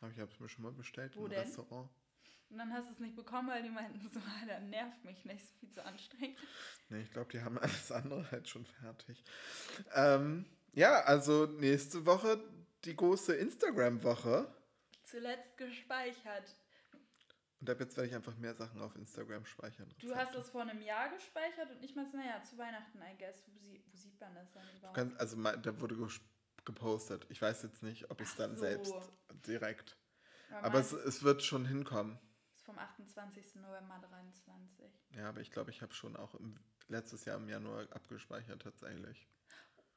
Habe 0.00 0.10
ich 0.10 0.18
es 0.18 0.40
mir 0.40 0.48
schon 0.48 0.64
mal 0.64 0.72
bestellt 0.72 1.14
Wo 1.16 1.26
im 1.26 1.30
denn? 1.30 1.40
Restaurant. 1.40 1.88
Und 2.48 2.58
dann 2.58 2.72
hast 2.72 2.88
du 2.88 2.92
es 2.94 2.98
nicht 2.98 3.14
bekommen, 3.14 3.48
weil 3.48 3.62
die 3.62 3.70
meinten 3.70 4.00
so, 4.12 4.18
ah, 4.18 4.46
der 4.46 4.60
nervt 4.60 5.04
mich 5.04 5.24
nicht, 5.24 5.42
ist 5.42 5.54
viel 5.60 5.70
zu 5.70 5.84
anstrengend. 5.84 6.38
Nee, 6.88 7.02
ich 7.02 7.12
glaube, 7.12 7.30
die 7.30 7.42
haben 7.42 7.58
alles 7.58 7.92
andere 7.92 8.28
halt 8.30 8.48
schon 8.48 8.64
fertig. 8.64 9.22
Ähm, 9.94 10.46
ja, 10.72 11.00
also 11.02 11.46
nächste 11.46 12.04
Woche 12.06 12.42
die 12.84 12.96
große 12.96 13.34
Instagram-Woche. 13.34 14.52
Zuletzt 15.14 15.56
gespeichert. 15.56 16.56
Und 17.60 17.70
ab 17.70 17.78
jetzt 17.78 17.96
werde 17.96 18.08
ich 18.08 18.14
einfach 18.16 18.36
mehr 18.36 18.52
Sachen 18.56 18.82
auf 18.82 18.96
Instagram 18.96 19.44
speichern. 19.46 19.88
Du 20.00 20.08
Rezepte. 20.08 20.26
hast 20.26 20.34
es 20.34 20.50
vor 20.50 20.62
einem 20.62 20.82
Jahr 20.82 21.08
gespeichert 21.10 21.70
und 21.70 21.84
ich 21.84 21.94
meinte, 21.94 22.16
naja, 22.16 22.42
zu 22.42 22.58
Weihnachten, 22.58 22.98
I 22.98 23.16
guess. 23.16 23.44
Wo, 23.46 23.52
sie, 23.60 23.80
wo 23.92 23.96
sieht 23.96 24.20
man 24.20 24.34
das 24.34 24.50
dann 24.52 24.66
Du 24.72 24.78
überhaupt? 24.78 24.96
kannst, 24.96 25.20
also 25.20 25.36
da 25.40 25.80
wurde 25.80 25.96
gepostet. 26.64 27.26
Ich 27.30 27.40
weiß 27.40 27.62
jetzt 27.62 27.84
nicht, 27.84 28.10
ob 28.10 28.20
ich 28.20 28.26
es 28.28 28.34
dann 28.34 28.56
so. 28.56 28.62
selbst 28.62 28.92
direkt. 29.46 29.96
Aber, 30.50 30.64
Aber 30.66 30.78
es, 30.80 30.92
es 30.92 31.22
wird 31.22 31.44
schon 31.44 31.64
hinkommen. 31.64 32.18
ist 32.56 32.64
vom 32.64 32.76
28. 32.76 33.54
November 33.62 34.02
23. 34.10 34.90
Ja, 35.16 35.28
aber 35.28 35.40
ich 35.42 35.52
glaube, 35.52 35.70
ich 35.70 35.80
habe 35.80 35.94
schon 35.94 36.16
auch 36.16 36.34
im, 36.34 36.58
letztes 36.88 37.24
Jahr 37.24 37.36
im 37.36 37.48
Januar 37.48 37.86
abgespeichert 37.92 38.62
tatsächlich. 38.62 39.28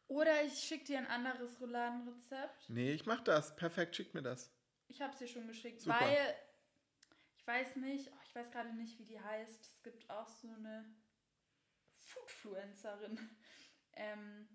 Oder 0.09 0.43
ich 0.43 0.53
schicke 0.59 0.85
dir 0.85 0.99
ein 0.99 1.07
anderes 1.07 1.59
Rouladenrezept. 1.59 2.69
Nee, 2.69 2.91
ich 2.93 3.07
mach 3.07 3.21
das. 3.23 3.55
Perfekt, 3.55 3.95
schick 3.95 4.13
mir 4.13 4.21
das. 4.21 4.53
Ich 4.87 5.01
habe 5.01 5.17
dir 5.17 5.27
schon 5.27 5.47
geschickt, 5.47 5.81
Super. 5.81 5.99
weil 5.99 6.35
ich 7.37 7.45
weiß 7.47 7.75
nicht, 7.77 8.09
oh, 8.11 8.19
ich 8.25 8.35
weiß 8.35 8.51
gerade 8.51 8.73
nicht, 8.73 8.97
wie 8.99 9.05
die 9.05 9.19
heißt. 9.19 9.65
Es 9.65 9.83
gibt 9.83 10.09
auch 10.09 10.27
so 10.27 10.49
eine 10.49 10.85
Foodfluencerin. 11.97 13.19
Ähm, 13.99 14.47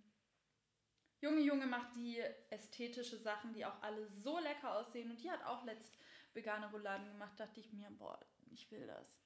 Junge 1.20 1.40
Junge 1.40 1.66
macht 1.66 1.96
die 1.96 2.20
ästhetische 2.50 3.16
Sachen, 3.18 3.52
die 3.54 3.66
auch 3.66 3.82
alle 3.82 4.06
so 4.08 4.38
lecker 4.38 4.76
aussehen. 4.76 5.10
Und 5.10 5.20
die 5.20 5.28
hat 5.32 5.42
auch 5.44 5.64
letzt 5.64 5.98
vegane 6.32 6.70
Rouladen 6.70 7.08
gemacht. 7.08 7.40
Dachte 7.40 7.58
ich 7.58 7.72
mir, 7.72 7.90
boah, 7.90 8.24
ich 8.52 8.70
will 8.70 8.86
das. 8.86 9.20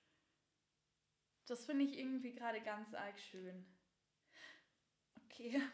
Das 1.47 1.67
finde 1.67 1.85
ich 1.85 1.99
irgendwie 1.99 2.35
gerade 2.35 2.63
ganz 2.63 2.95
arg 2.95 3.19
schön. 3.21 3.67
Okay. 5.25 5.61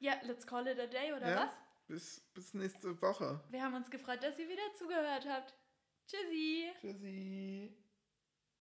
Ja, 0.00 0.20
let's 0.24 0.46
call 0.46 0.66
it 0.66 0.78
a 0.78 0.86
day, 0.86 1.14
oder 1.14 1.30
Ja? 1.30 1.46
was? 1.46 1.63
Bis, 1.86 2.20
bis 2.32 2.54
nächste 2.54 3.00
Woche. 3.02 3.40
Wir 3.50 3.62
haben 3.62 3.74
uns 3.74 3.90
gefreut, 3.90 4.22
dass 4.22 4.38
ihr 4.38 4.48
wieder 4.48 4.74
zugehört 4.76 5.26
habt. 5.28 5.54
Tschüssi. 6.06 6.70
Tschüssi. 6.80 7.83